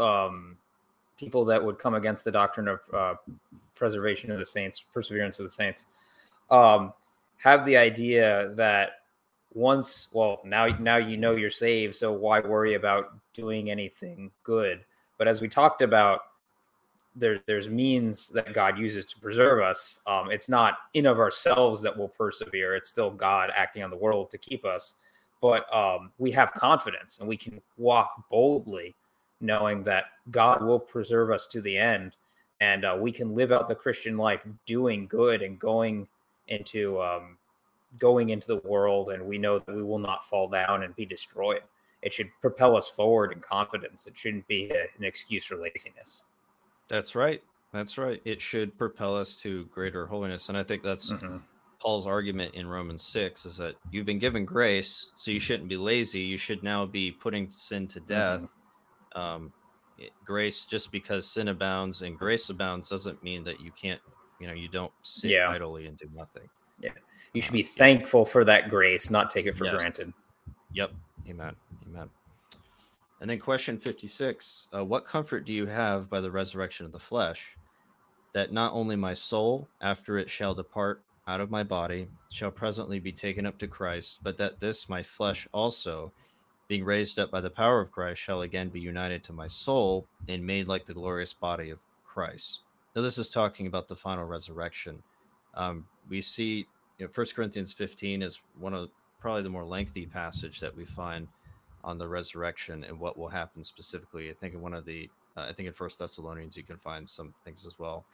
um, 0.00 0.56
people 1.18 1.44
that 1.44 1.62
would 1.62 1.78
come 1.78 1.94
against 1.94 2.24
the 2.24 2.32
doctrine 2.32 2.68
of 2.68 2.80
uh, 2.92 3.14
preservation 3.74 4.30
of 4.30 4.38
the 4.38 4.46
saints, 4.46 4.82
perseverance 4.92 5.38
of 5.38 5.44
the 5.44 5.50
saints, 5.50 5.86
um, 6.50 6.92
have 7.38 7.64
the 7.66 7.76
idea 7.76 8.52
that 8.54 9.00
once 9.54 10.08
well 10.12 10.40
now 10.44 10.66
now 10.80 10.96
you 10.96 11.16
know 11.16 11.36
you're 11.36 11.48
saved 11.48 11.94
so 11.94 12.12
why 12.12 12.40
worry 12.40 12.74
about 12.74 13.12
doing 13.34 13.70
anything 13.70 14.30
good? 14.42 14.84
But 15.18 15.28
as 15.28 15.40
we 15.40 15.48
talked 15.48 15.82
about 15.82 16.20
there, 17.14 17.40
there's 17.46 17.68
means 17.68 18.28
that 18.30 18.52
god 18.52 18.78
uses 18.78 19.04
to 19.06 19.20
preserve 19.20 19.62
us. 19.62 20.00
Um, 20.06 20.30
it's 20.30 20.48
not 20.48 20.78
in 20.94 21.06
of 21.06 21.18
ourselves 21.18 21.82
that 21.82 21.96
will 21.96 22.08
persevere. 22.08 22.74
It's 22.74 22.88
still 22.88 23.10
god 23.10 23.50
acting 23.54 23.82
on 23.82 23.90
the 23.90 23.96
world 23.96 24.30
to 24.30 24.38
keep 24.38 24.64
us. 24.64 24.94
But 25.40 25.72
um, 25.74 26.10
we 26.18 26.30
have 26.32 26.54
confidence 26.54 27.18
and 27.18 27.28
we 27.28 27.36
can 27.36 27.60
walk 27.76 28.24
boldly 28.30 28.94
knowing 29.40 29.82
that 29.84 30.06
god 30.30 30.62
will 30.62 30.80
preserve 30.80 31.30
us 31.30 31.46
to 31.48 31.60
the 31.60 31.76
end. 31.76 32.16
And 32.60 32.84
uh, 32.84 32.96
we 32.98 33.12
can 33.12 33.34
live 33.34 33.52
out 33.52 33.68
the 33.68 33.74
christian 33.74 34.16
life 34.16 34.40
doing 34.64 35.06
good 35.06 35.42
and 35.42 35.58
going 35.58 36.08
into 36.48 37.00
um, 37.00 37.38
going 37.98 38.30
into 38.30 38.48
the 38.48 38.68
world, 38.68 39.10
and 39.10 39.24
we 39.24 39.38
know 39.38 39.58
that 39.58 39.74
we 39.74 39.82
will 39.82 39.98
not 39.98 40.26
fall 40.26 40.48
down 40.48 40.82
and 40.82 40.94
be 40.96 41.06
destroyed. 41.06 41.62
it 42.02 42.12
should 42.12 42.28
propel 42.42 42.76
us 42.76 42.90
forward 42.90 43.32
in 43.32 43.40
confidence. 43.40 44.06
It 44.06 44.16
shouldn't 44.16 44.46
be 44.46 44.70
a, 44.70 44.82
an 44.98 45.04
excuse 45.04 45.44
for 45.46 45.56
laziness. 45.56 46.22
That's 46.88 47.14
right. 47.14 47.42
That's 47.72 47.96
right. 47.98 48.20
It 48.24 48.40
should 48.40 48.76
propel 48.78 49.16
us 49.16 49.34
to 49.36 49.64
greater 49.66 50.06
holiness. 50.06 50.48
And 50.48 50.58
I 50.58 50.62
think 50.62 50.82
that's 50.82 51.10
mm-hmm. 51.10 51.38
Paul's 51.80 52.06
argument 52.06 52.54
in 52.54 52.66
Romans 52.66 53.02
6 53.02 53.46
is 53.46 53.56
that 53.56 53.74
you've 53.90 54.06
been 54.06 54.18
given 54.18 54.44
grace, 54.44 55.10
so 55.14 55.30
you 55.30 55.40
shouldn't 55.40 55.68
be 55.68 55.76
lazy. 55.76 56.20
You 56.20 56.38
should 56.38 56.62
now 56.62 56.86
be 56.86 57.10
putting 57.10 57.50
sin 57.50 57.86
to 57.88 58.00
death. 58.00 58.40
Mm-hmm. 58.40 59.20
Um, 59.20 59.52
grace, 60.24 60.66
just 60.66 60.90
because 60.90 61.26
sin 61.26 61.48
abounds 61.48 62.02
and 62.02 62.18
grace 62.18 62.48
abounds, 62.48 62.88
doesn't 62.88 63.22
mean 63.22 63.44
that 63.44 63.60
you 63.60 63.70
can't, 63.70 64.00
you 64.40 64.46
know, 64.46 64.52
you 64.52 64.68
don't 64.68 64.92
sit 65.02 65.30
yeah. 65.30 65.48
idly 65.48 65.86
and 65.86 65.96
do 65.96 66.08
nothing. 66.14 66.48
Yeah. 66.80 66.90
You 67.32 67.40
should 67.40 67.52
be 67.52 67.62
thankful 67.62 68.24
for 68.24 68.44
that 68.44 68.68
grace, 68.68 69.10
not 69.10 69.30
take 69.30 69.46
it 69.46 69.56
for 69.56 69.64
yes. 69.64 69.74
granted. 69.74 70.12
Yep. 70.72 70.92
Amen. 71.28 71.54
Amen. 71.88 72.10
And 73.20 73.30
then 73.30 73.38
question 73.38 73.78
56 73.78 74.68
uh, 74.74 74.84
What 74.84 75.06
comfort 75.06 75.44
do 75.46 75.52
you 75.52 75.66
have 75.66 76.10
by 76.10 76.20
the 76.20 76.30
resurrection 76.30 76.84
of 76.86 76.92
the 76.92 76.98
flesh, 76.98 77.56
that 78.34 78.52
not 78.52 78.72
only 78.72 78.96
my 78.96 79.14
soul, 79.14 79.68
after 79.80 80.18
it 80.18 80.28
shall 80.28 80.54
depart 80.54 81.02
out 81.26 81.40
of 81.40 81.50
my 81.50 81.62
body, 81.62 82.06
shall 82.30 82.50
presently 82.50 82.98
be 82.98 83.12
taken 83.12 83.46
up 83.46 83.58
to 83.58 83.66
Christ, 83.66 84.18
but 84.22 84.36
that 84.36 84.60
this 84.60 84.88
my 84.88 85.02
flesh 85.02 85.48
also, 85.52 86.12
being 86.68 86.84
raised 86.84 87.18
up 87.18 87.30
by 87.30 87.40
the 87.40 87.50
power 87.50 87.80
of 87.80 87.92
Christ, 87.92 88.20
shall 88.20 88.42
again 88.42 88.68
be 88.68 88.80
united 88.80 89.24
to 89.24 89.32
my 89.32 89.48
soul 89.48 90.06
and 90.28 90.46
made 90.46 90.68
like 90.68 90.84
the 90.84 90.94
glorious 90.94 91.32
body 91.32 91.70
of 91.70 91.80
Christ. 92.04 92.60
Now, 92.94 93.02
this 93.02 93.18
is 93.18 93.28
talking 93.28 93.66
about 93.66 93.88
the 93.88 93.96
final 93.96 94.24
resurrection. 94.24 95.02
Um, 95.54 95.86
we 96.08 96.20
see 96.20 96.66
you 96.98 97.06
know, 97.06 97.08
1 97.12 97.26
Corinthians 97.34 97.72
15 97.72 98.22
is 98.22 98.40
one 98.58 98.72
of 98.72 98.88
probably 99.18 99.42
the 99.42 99.50
more 99.50 99.64
lengthy 99.64 100.06
passage 100.06 100.60
that 100.60 100.76
we 100.76 100.84
find 100.84 101.26
on 101.82 101.98
the 101.98 102.06
resurrection 102.06 102.84
and 102.84 102.98
what 102.98 103.18
will 103.18 103.28
happen 103.28 103.64
specifically. 103.64 104.30
I 104.30 104.34
think 104.34 104.54
in 104.54 104.60
one 104.60 104.74
of 104.74 104.84
the, 104.84 105.10
uh, 105.36 105.46
I 105.48 105.52
think 105.52 105.66
in 105.66 105.74
First 105.74 105.98
Thessalonians 105.98 106.56
you 106.56 106.62
can 106.62 106.76
find 106.76 107.08
some 107.08 107.34
things 107.44 107.66
as 107.66 107.78
well. 107.78 108.04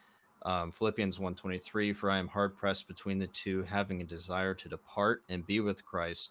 Um, 0.43 0.73
Philippians 0.73 1.19
1:23, 1.19 1.93
for 1.93 2.11
I 2.11 2.19
am 2.19 2.29
hard 2.29 2.57
pressed 2.57 2.89
between 2.89 3.19
the 3.19 3.27
two, 3.27 3.63
having 3.65 4.01
a 4.01 4.05
desire 4.05 4.55
to 4.55 4.69
depart 4.71 5.23
and 5.29 5.47
be 5.47 5.61
with 5.61 5.85
Christ, 5.85 6.31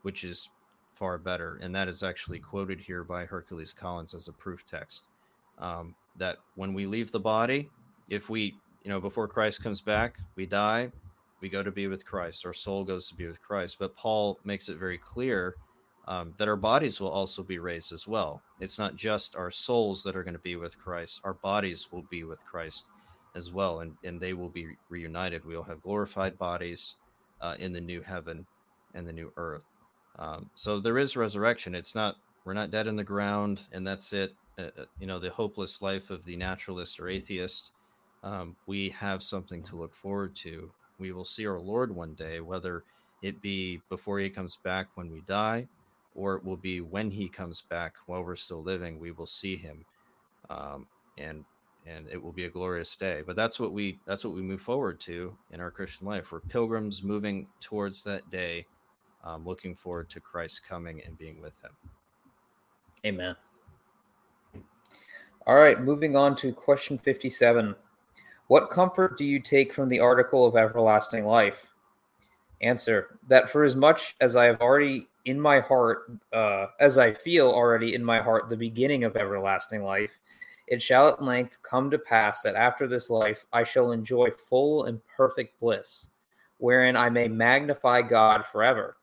which 0.00 0.24
is 0.24 0.48
far 0.94 1.18
better. 1.18 1.58
And 1.60 1.74
that 1.74 1.88
is 1.88 2.02
actually 2.02 2.38
quoted 2.38 2.80
here 2.80 3.04
by 3.04 3.26
Hercules 3.26 3.74
Collins 3.74 4.14
as 4.14 4.28
a 4.28 4.32
proof 4.32 4.64
text. 4.64 5.04
Um, 5.58 5.94
that 6.16 6.38
when 6.54 6.72
we 6.72 6.86
leave 6.86 7.12
the 7.12 7.20
body, 7.20 7.70
if 8.12 8.28
we, 8.28 8.54
you 8.84 8.90
know, 8.90 9.00
before 9.00 9.26
Christ 9.26 9.62
comes 9.62 9.80
back, 9.80 10.18
we 10.36 10.44
die, 10.44 10.92
we 11.40 11.48
go 11.48 11.62
to 11.62 11.70
be 11.70 11.86
with 11.86 12.04
Christ. 12.04 12.44
Our 12.44 12.52
soul 12.52 12.84
goes 12.84 13.08
to 13.08 13.14
be 13.14 13.26
with 13.26 13.40
Christ. 13.40 13.78
But 13.78 13.96
Paul 13.96 14.38
makes 14.44 14.68
it 14.68 14.76
very 14.76 14.98
clear 14.98 15.56
um, 16.06 16.34
that 16.36 16.46
our 16.46 16.56
bodies 16.56 17.00
will 17.00 17.10
also 17.10 17.42
be 17.42 17.58
raised 17.58 17.90
as 17.92 18.06
well. 18.06 18.42
It's 18.60 18.78
not 18.78 18.96
just 18.96 19.34
our 19.34 19.50
souls 19.50 20.02
that 20.02 20.14
are 20.14 20.22
going 20.22 20.34
to 20.34 20.40
be 20.40 20.56
with 20.56 20.78
Christ, 20.78 21.20
our 21.24 21.34
bodies 21.34 21.90
will 21.90 22.04
be 22.10 22.22
with 22.24 22.44
Christ 22.44 22.84
as 23.34 23.50
well, 23.50 23.80
and, 23.80 23.96
and 24.04 24.20
they 24.20 24.34
will 24.34 24.50
be 24.50 24.66
reunited. 24.90 25.44
We'll 25.44 25.62
have 25.62 25.82
glorified 25.82 26.36
bodies 26.36 26.96
uh, 27.40 27.54
in 27.58 27.72
the 27.72 27.80
new 27.80 28.02
heaven 28.02 28.44
and 28.94 29.06
the 29.06 29.12
new 29.12 29.32
earth. 29.38 29.64
Um, 30.18 30.50
so 30.54 30.80
there 30.80 30.98
is 30.98 31.16
resurrection. 31.16 31.74
It's 31.74 31.94
not, 31.94 32.16
we're 32.44 32.52
not 32.52 32.70
dead 32.70 32.86
in 32.86 32.96
the 32.96 33.04
ground 33.04 33.62
and 33.72 33.86
that's 33.86 34.12
it. 34.12 34.34
Uh, 34.58 34.64
uh 34.78 34.84
you 34.98 35.06
know, 35.06 35.18
the 35.18 35.30
hopeless 35.30 35.80
life 35.80 36.10
of 36.10 36.26
the 36.26 36.36
naturalist 36.36 37.00
or 37.00 37.08
atheist. 37.08 37.70
Um, 38.22 38.56
we 38.66 38.90
have 38.90 39.22
something 39.22 39.62
to 39.64 39.76
look 39.76 39.94
forward 39.94 40.36
to 40.36 40.70
we 41.02 41.12
will 41.12 41.24
see 41.24 41.46
our 41.46 41.58
Lord 41.58 41.94
one 41.94 42.14
day, 42.14 42.40
whether 42.40 42.84
it 43.22 43.42
be 43.42 43.82
before 43.88 44.20
he 44.20 44.30
comes 44.30 44.56
back 44.56 44.88
when 44.94 45.10
we 45.10 45.20
die, 45.20 45.66
or 46.14 46.36
it 46.36 46.44
will 46.44 46.56
be 46.56 46.80
when 46.80 47.10
he 47.10 47.28
comes 47.28 47.60
back 47.60 47.94
while 48.06 48.22
we're 48.22 48.36
still 48.36 48.62
living, 48.62 49.00
we 49.00 49.10
will 49.10 49.26
see 49.26 49.56
him. 49.56 49.84
Um, 50.48 50.86
and 51.18 51.44
and 51.84 52.06
it 52.08 52.22
will 52.22 52.32
be 52.32 52.44
a 52.44 52.50
glorious 52.50 52.94
day. 52.94 53.24
But 53.26 53.34
that's 53.34 53.58
what 53.58 53.72
we 53.72 53.98
that's 54.06 54.24
what 54.24 54.34
we 54.34 54.42
move 54.42 54.60
forward 54.60 55.00
to 55.00 55.36
in 55.50 55.60
our 55.60 55.72
Christian 55.72 56.06
life. 56.06 56.30
We're 56.30 56.40
pilgrims 56.40 57.02
moving 57.02 57.48
towards 57.60 58.04
that 58.04 58.30
day, 58.30 58.66
um, 59.24 59.44
looking 59.44 59.74
forward 59.74 60.08
to 60.10 60.20
Christ 60.20 60.62
coming 60.68 61.02
and 61.04 61.18
being 61.18 61.40
with 61.40 61.60
him. 61.62 61.72
Amen. 63.04 63.34
All 65.44 65.56
right, 65.56 65.80
moving 65.80 66.14
on 66.14 66.36
to 66.36 66.52
question 66.52 66.96
57. 66.98 67.74
What 68.48 68.70
comfort 68.70 69.16
do 69.16 69.24
you 69.24 69.40
take 69.40 69.72
from 69.72 69.88
the 69.88 70.00
article 70.00 70.44
of 70.44 70.56
everlasting 70.56 71.24
life? 71.24 71.66
Answer 72.60 73.18
that 73.28 73.48
for 73.48 73.64
as 73.64 73.76
much 73.76 74.16
as 74.20 74.36
I 74.36 74.46
have 74.46 74.60
already 74.60 75.08
in 75.24 75.40
my 75.40 75.60
heart, 75.60 76.10
uh, 76.32 76.66
as 76.80 76.98
I 76.98 77.12
feel 77.12 77.48
already 77.48 77.94
in 77.94 78.04
my 78.04 78.20
heart 78.20 78.48
the 78.48 78.56
beginning 78.56 79.04
of 79.04 79.16
everlasting 79.16 79.84
life, 79.84 80.10
it 80.66 80.82
shall 80.82 81.08
at 81.08 81.22
length 81.22 81.58
come 81.62 81.90
to 81.90 81.98
pass 81.98 82.42
that 82.42 82.56
after 82.56 82.86
this 82.86 83.10
life 83.10 83.44
I 83.52 83.62
shall 83.62 83.92
enjoy 83.92 84.30
full 84.30 84.84
and 84.84 85.00
perfect 85.06 85.58
bliss, 85.60 86.08
wherein 86.58 86.96
I 86.96 87.10
may 87.10 87.28
magnify 87.28 88.02
God 88.02 88.44
forever, 88.46 88.96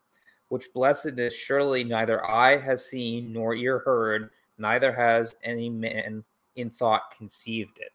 which 0.50 0.74
blessedness 0.74 1.34
surely 1.34 1.84
neither 1.84 2.26
eye 2.26 2.58
has 2.58 2.86
seen 2.86 3.32
nor 3.32 3.56
ear 3.56 3.80
heard, 3.80 4.32
neither 4.58 4.92
has 4.92 5.36
any 5.44 5.70
man 5.70 6.24
in 6.56 6.70
thought 6.70 7.16
conceived 7.18 7.80
it 7.80 7.94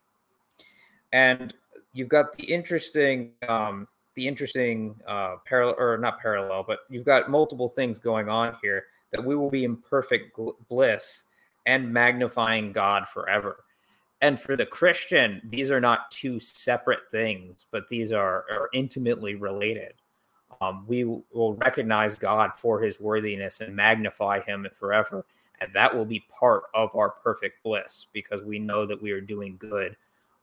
and 1.14 1.54
you've 1.92 2.08
got 2.08 2.36
the 2.36 2.42
interesting 2.42 3.30
um, 3.48 3.86
the 4.14 4.26
interesting 4.28 4.96
uh, 5.06 5.36
parallel 5.46 5.76
or 5.78 5.96
not 5.96 6.20
parallel, 6.20 6.64
but 6.66 6.80
you've 6.90 7.04
got 7.04 7.30
multiple 7.30 7.68
things 7.68 7.98
going 7.98 8.28
on 8.28 8.56
here 8.60 8.84
that 9.10 9.24
we 9.24 9.34
will 9.34 9.50
be 9.50 9.64
in 9.64 9.76
perfect 9.76 10.38
bliss 10.68 11.24
and 11.66 11.92
magnifying 11.92 12.72
God 12.72 13.08
forever. 13.08 13.64
And 14.20 14.38
for 14.38 14.56
the 14.56 14.66
Christian, 14.66 15.40
these 15.44 15.70
are 15.70 15.80
not 15.80 16.10
two 16.10 16.38
separate 16.40 17.10
things, 17.10 17.66
but 17.70 17.88
these 17.88 18.12
are, 18.12 18.44
are 18.50 18.68
intimately 18.72 19.34
related. 19.34 19.94
Um, 20.60 20.84
we 20.86 21.04
will 21.04 21.54
recognize 21.56 22.16
God 22.16 22.52
for 22.56 22.80
his 22.80 23.00
worthiness 23.00 23.60
and 23.60 23.74
magnify 23.74 24.40
him 24.40 24.66
forever. 24.78 25.24
And 25.60 25.72
that 25.74 25.94
will 25.94 26.04
be 26.04 26.24
part 26.28 26.64
of 26.74 26.94
our 26.94 27.10
perfect 27.10 27.62
bliss 27.62 28.06
because 28.12 28.42
we 28.42 28.58
know 28.58 28.86
that 28.86 29.00
we 29.00 29.10
are 29.10 29.20
doing 29.20 29.56
good 29.58 29.96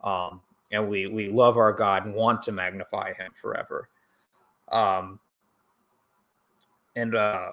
um, 0.04 0.42
and 0.72 0.88
we 0.90 1.08
we 1.08 1.30
love 1.30 1.58
our 1.58 1.74
God 1.74 2.06
and 2.06 2.16
want 2.16 2.42
to 2.44 2.52
magnify 2.52 3.14
Him 3.14 3.32
forever. 3.42 3.90
Um, 4.72 5.20
and 6.96 7.16
uh, 7.16 7.52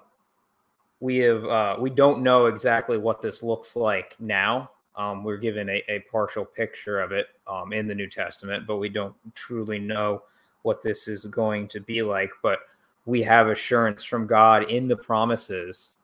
we 1.00 1.18
have 1.18 1.44
uh, 1.44 1.76
we 1.78 1.90
don't 1.90 2.22
know 2.22 2.46
exactly 2.46 2.98
what 2.98 3.22
this 3.22 3.42
looks 3.42 3.76
like 3.76 4.16
now. 4.18 4.70
Um, 4.96 5.22
we're 5.22 5.36
given 5.36 5.68
a, 5.68 5.82
a, 5.88 6.00
partial 6.10 6.44
picture 6.44 7.00
of 7.00 7.12
it 7.12 7.28
um, 7.46 7.72
in 7.72 7.86
the 7.86 7.94
New 7.94 8.08
Testament, 8.08 8.66
but 8.66 8.78
we 8.78 8.88
don't 8.88 9.14
truly 9.32 9.78
know 9.78 10.24
what 10.62 10.82
this 10.82 11.06
is 11.06 11.24
going 11.26 11.68
to 11.68 11.78
be 11.78 12.02
like. 12.02 12.32
But 12.42 12.58
we 13.06 13.22
have 13.22 13.46
assurance 13.46 14.02
from 14.02 14.26
God 14.26 14.68
in 14.68 14.88
the 14.88 14.96
promises 14.96 15.94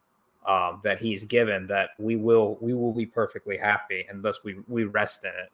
um, 0.47 0.81
that 0.85 1.01
He's 1.01 1.25
given 1.25 1.67
that 1.67 1.91
we 1.99 2.15
will 2.15 2.57
we 2.61 2.73
will 2.73 2.93
be 2.93 3.07
perfectly 3.07 3.57
happy, 3.57 4.07
and 4.09 4.23
thus 4.23 4.45
we 4.45 4.57
we 4.69 4.85
rest 4.85 5.25
in 5.25 5.31
it 5.31 5.51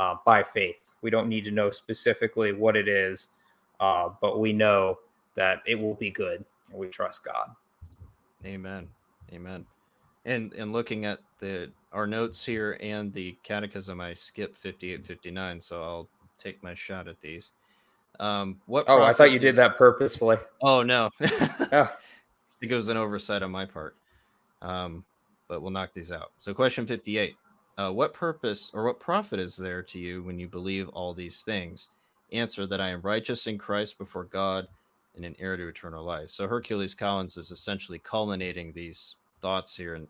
uh, 0.00 0.16
by 0.24 0.42
faith. 0.42 0.94
We 1.02 1.10
don't 1.10 1.28
need 1.28 1.44
to 1.44 1.50
know 1.50 1.68
specifically 1.70 2.52
what 2.52 2.74
it 2.74 2.88
is, 2.88 3.28
uh, 3.80 4.08
but 4.20 4.40
we 4.40 4.52
know 4.52 4.98
that 5.34 5.58
it 5.66 5.74
will 5.74 5.94
be 5.94 6.10
good, 6.10 6.42
and 6.70 6.78
we 6.80 6.88
trust 6.88 7.22
God. 7.22 7.50
Amen. 8.44 8.88
Amen. 9.32 9.66
And 10.24 10.52
and 10.54 10.72
looking 10.72 11.04
at 11.04 11.18
the 11.38 11.70
our 11.92 12.06
notes 12.06 12.44
here 12.44 12.78
and 12.80 13.12
the 13.12 13.36
catechism, 13.42 14.00
I 14.00 14.14
skipped 14.14 14.56
58, 14.56 15.04
59, 15.04 15.60
so 15.60 15.82
I'll 15.82 16.08
take 16.38 16.62
my 16.62 16.72
shot 16.72 17.06
at 17.06 17.20
these. 17.20 17.50
Um, 18.18 18.58
what? 18.66 18.86
Oh, 18.88 19.02
I 19.02 19.12
thought 19.12 19.30
you 19.30 19.36
is... 19.36 19.42
did 19.42 19.56
that 19.56 19.76
purposely. 19.76 20.36
Oh 20.62 20.82
no, 20.82 21.10
oh. 21.20 21.28
I 21.72 21.88
think 22.58 22.72
it 22.72 22.74
was 22.74 22.88
an 22.88 22.96
oversight 22.96 23.42
on 23.42 23.50
my 23.50 23.66
part. 23.66 23.96
Um, 24.62 25.04
but 25.48 25.60
we'll 25.60 25.70
knock 25.70 25.92
these 25.92 26.12
out. 26.12 26.32
So, 26.38 26.54
question 26.54 26.86
58 26.86 27.34
uh, 27.80 27.90
what 27.90 28.12
purpose 28.12 28.70
or 28.74 28.84
what 28.84 29.00
profit 29.00 29.40
is 29.40 29.56
there 29.56 29.82
to 29.82 29.98
you 29.98 30.22
when 30.22 30.38
you 30.38 30.46
believe 30.46 30.88
all 30.90 31.14
these 31.14 31.42
things? 31.42 31.88
Answer 32.30 32.66
that 32.66 32.80
I 32.80 32.90
am 32.90 33.00
righteous 33.00 33.46
in 33.46 33.56
Christ 33.56 33.96
before 33.96 34.24
God 34.24 34.68
and 35.16 35.24
an 35.24 35.34
heir 35.38 35.56
to 35.56 35.66
eternal 35.66 36.04
life. 36.04 36.28
So 36.28 36.46
Hercules 36.46 36.94
Collins 36.94 37.38
is 37.38 37.50
essentially 37.50 37.98
culminating 37.98 38.72
these 38.72 39.16
thoughts 39.40 39.74
here 39.74 39.94
in, 39.94 40.06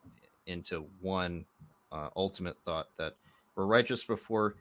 into 0.46 0.84
one 1.00 1.44
uh, 1.92 2.08
ultimate 2.16 2.58
thought 2.58 2.88
that 2.98 3.14
we're 3.54 3.66
righteous 3.66 4.02
before 4.02 4.56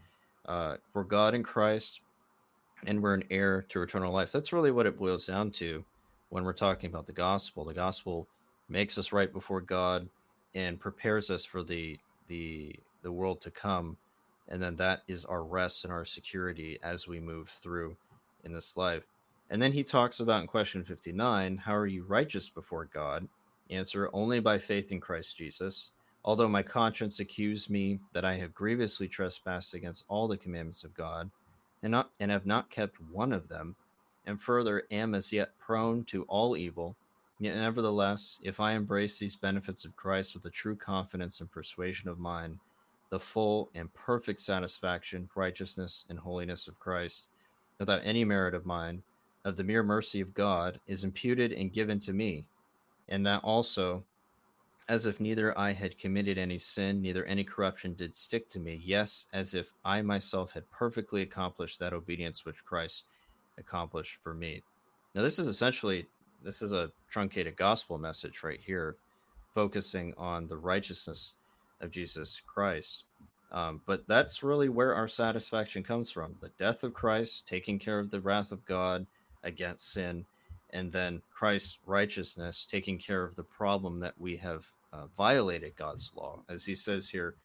uh, 0.45 0.75
for 0.93 1.03
God 1.03 1.33
in 1.33 1.41
Christ, 1.41 2.01
and 2.85 3.01
we're 3.01 3.15
an 3.15 3.23
heir 3.31 3.63
to 3.69 3.81
eternal 3.81 4.13
life. 4.13 4.31
That's 4.31 4.53
really 4.53 4.71
what 4.71 4.85
it 4.85 4.99
boils 4.99 5.25
down 5.25 5.49
to 5.51 5.83
when 6.29 6.43
we're 6.43 6.53
talking 6.53 6.91
about 6.91 7.07
the 7.07 7.13
gospel. 7.13 7.65
The 7.65 7.73
gospel 7.73 8.27
makes 8.69 8.99
us 8.99 9.11
right 9.11 9.33
before 9.33 9.61
God 9.61 10.07
and 10.53 10.79
prepares 10.79 11.31
us 11.31 11.43
for 11.43 11.63
the 11.63 11.97
the 12.27 12.75
the 13.01 13.11
world 13.11 13.41
to 13.41 13.51
come. 13.51 13.97
And 14.47 14.61
then 14.61 14.75
that 14.77 15.03
is 15.07 15.25
our 15.25 15.43
rest 15.43 15.83
and 15.83 15.93
our 15.93 16.05
security 16.05 16.79
as 16.83 17.07
we 17.07 17.19
move 17.19 17.49
through 17.49 17.95
in 18.43 18.53
this 18.53 18.75
life. 18.75 19.03
And 19.49 19.61
then 19.61 19.71
he 19.71 19.83
talks 19.83 20.19
about 20.19 20.41
in 20.41 20.47
question 20.47 20.83
59 20.83 21.57
how 21.57 21.75
are 21.75 21.87
you 21.87 22.03
righteous 22.03 22.49
before 22.49 22.85
God? 22.85 23.27
Answer 23.69 24.09
Only 24.13 24.39
by 24.39 24.57
faith 24.57 24.91
in 24.91 24.99
Christ 24.99 25.37
Jesus. 25.37 25.91
Although 26.25 26.47
my 26.47 26.63
conscience 26.63 27.19
accused 27.19 27.69
me 27.69 27.99
that 28.13 28.25
I 28.25 28.35
have 28.35 28.53
grievously 28.53 29.07
trespassed 29.07 29.73
against 29.73 30.05
all 30.07 30.27
the 30.27 30.37
commandments 30.37 30.83
of 30.83 30.93
God, 30.93 31.29
and, 31.81 31.91
not, 31.91 32.11
and 32.19 32.29
have 32.29 32.45
not 32.45 32.69
kept 32.69 32.99
one 33.11 33.31
of 33.31 33.47
them, 33.47 33.75
and 34.25 34.41
further 34.41 34.83
am 34.91 35.15
as 35.15 35.31
yet 35.31 35.57
prone 35.59 36.03
to 36.05 36.23
all 36.23 36.57
evil, 36.57 36.95
yet 37.39 37.55
nevertheless, 37.55 38.37
if 38.43 38.59
I 38.59 38.73
embrace 38.73 39.17
these 39.17 39.35
benefits 39.35 39.85
of 39.85 39.95
Christ 39.95 40.35
with 40.35 40.45
a 40.45 40.49
true 40.49 40.75
confidence 40.75 41.39
and 41.39 41.49
persuasion 41.49 42.09
of 42.09 42.19
mind, 42.19 42.59
the 43.09 43.19
full 43.19 43.69
and 43.75 43.93
perfect 43.93 44.39
satisfaction, 44.39 45.29
righteousness, 45.35 46.05
and 46.09 46.19
holiness 46.19 46.67
of 46.67 46.79
Christ, 46.79 47.27
without 47.79 48.01
any 48.03 48.23
merit 48.23 48.53
of 48.53 48.65
mine, 48.65 49.01
of 49.45 49.55
the 49.55 49.63
mere 49.63 49.83
mercy 49.83 50.21
of 50.21 50.33
God, 50.33 50.79
is 50.87 51.03
imputed 51.03 51.51
and 51.53 51.73
given 51.73 51.99
to 51.99 52.13
me 52.13 52.45
and 53.09 53.25
that 53.25 53.43
also, 53.43 54.03
as 54.87 55.05
if 55.05 55.19
neither 55.19 55.57
I 55.57 55.73
had 55.73 55.97
committed 55.97 56.37
any 56.37 56.57
sin, 56.57 57.01
neither 57.01 57.25
any 57.25 57.43
corruption 57.43 57.93
did 57.93 58.15
stick 58.15 58.47
to 58.49 58.59
me. 58.59 58.79
Yes, 58.83 59.25
as 59.33 59.53
if 59.53 59.73
I 59.83 60.01
myself 60.01 60.51
had 60.51 60.69
perfectly 60.71 61.23
accomplished 61.23 61.79
that 61.79 61.93
obedience 61.93 62.45
which 62.45 62.63
Christ 62.63 63.05
accomplished 63.57 64.17
for 64.23 64.33
me. 64.33 64.63
Now, 65.13 65.23
this 65.23 65.39
is 65.39 65.47
essentially 65.47 66.05
this 66.41 66.61
is 66.61 66.71
a 66.71 66.91
truncated 67.09 67.57
gospel 67.57 67.97
message 67.97 68.43
right 68.43 68.59
here, 68.61 68.95
focusing 69.53 70.13
on 70.17 70.47
the 70.47 70.57
righteousness 70.57 71.33
of 71.81 71.91
Jesus 71.91 72.41
Christ. 72.45 73.03
Um, 73.51 73.81
but 73.85 74.07
that's 74.07 74.43
really 74.43 74.69
where 74.69 74.93
our 74.93 75.07
satisfaction 75.07 75.83
comes 75.83 76.11
from 76.11 76.35
the 76.39 76.51
death 76.59 76.83
of 76.83 76.93
Christ, 76.93 77.47
taking 77.47 77.79
care 77.79 77.99
of 77.99 78.11
the 78.11 78.21
wrath 78.21 78.51
of 78.51 78.63
God 78.65 79.07
against 79.43 79.91
sin, 79.91 80.25
and 80.71 80.91
then 80.91 81.21
Christ's 81.31 81.79
righteousness 81.85 82.65
taking 82.69 82.99
care 82.99 83.23
of 83.23 83.35
the 83.35 83.43
problem 83.43 83.99
that 84.01 84.13
we 84.19 84.37
have 84.37 84.67
uh, 84.93 85.07
violated 85.17 85.75
God's 85.75 86.11
law. 86.15 86.43
As 86.47 86.65
he 86.65 86.75
says 86.75 87.09
here, 87.09 87.35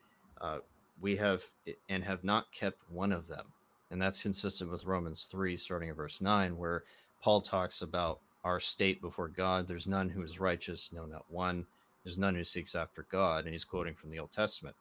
uh, 0.41 0.59
we 1.01 1.17
have 1.17 1.45
and 1.89 2.05
have 2.05 2.23
not 2.23 2.53
kept 2.53 2.79
one 2.91 3.13
of 3.13 3.27
them. 3.27 3.47
And 3.91 4.01
that's 4.01 4.23
consistent 4.23 4.71
with 4.71 4.85
Romans 4.85 5.29
3, 5.31 5.57
starting 5.57 5.89
at 5.91 5.97
verse 5.97 6.21
9, 6.21 6.57
where 6.57 6.85
Paul 7.23 7.41
talks 7.41 7.83
about 7.83 8.21
our 8.43 8.61
state 8.61 9.01
before 9.01 9.29
God. 9.29 9.67
There's 9.67 9.87
none 9.87 10.09
who 10.09 10.23
is 10.23 10.41
righteous, 10.41 10.93
no, 10.93 11.07
not 11.07 11.25
one. 11.29 11.67
There's 12.05 12.19
none 12.19 12.35
who 12.35 12.45
seeks 12.45 12.75
after 12.75 13.07
God. 13.11 13.45
And 13.45 13.53
he's 13.53 13.65
quoting 13.65 13.95
from 13.95 14.11
the 14.11 14.19
Old 14.19 14.33
Testament. 14.33 14.77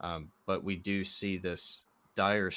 Um, 0.00 0.30
but 0.46 0.64
we 0.64 0.76
do 0.76 1.04
see 1.04 1.36
this 1.36 1.82
dire, 2.14 2.50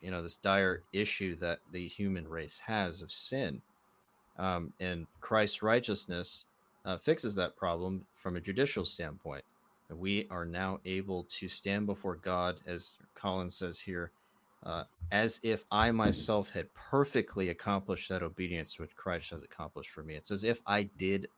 you 0.00 0.10
know, 0.10 0.22
this 0.22 0.36
dire 0.36 0.82
issue 0.92 1.36
that 1.36 1.58
the 1.72 1.86
human 1.88 2.28
race 2.28 2.60
has 2.60 3.02
of 3.02 3.10
sin 3.12 3.60
um, 4.38 4.72
and 4.80 5.06
Christ's 5.20 5.62
righteousness 5.62 6.44
uh, 6.84 6.98
fixes 6.98 7.34
that 7.36 7.56
problem 7.56 8.04
from 8.14 8.36
a 8.36 8.40
judicial 8.40 8.84
standpoint. 8.84 9.44
And 9.88 9.98
we 9.98 10.26
are 10.30 10.44
now 10.44 10.80
able 10.84 11.24
to 11.24 11.48
stand 11.48 11.86
before 11.86 12.16
God, 12.16 12.56
as 12.66 12.96
Colin 13.14 13.50
says 13.50 13.78
here, 13.78 14.10
uh, 14.64 14.84
as 15.12 15.40
if 15.42 15.64
I 15.70 15.90
myself 15.90 16.50
had 16.50 16.72
perfectly 16.74 17.50
accomplished 17.50 18.08
that 18.08 18.22
obedience 18.22 18.78
which 18.78 18.96
Christ 18.96 19.30
has 19.30 19.42
accomplished 19.42 19.90
for 19.90 20.02
me. 20.02 20.14
It's 20.14 20.30
as 20.30 20.42
if 20.42 20.60
I 20.66 20.84
did 20.96 21.28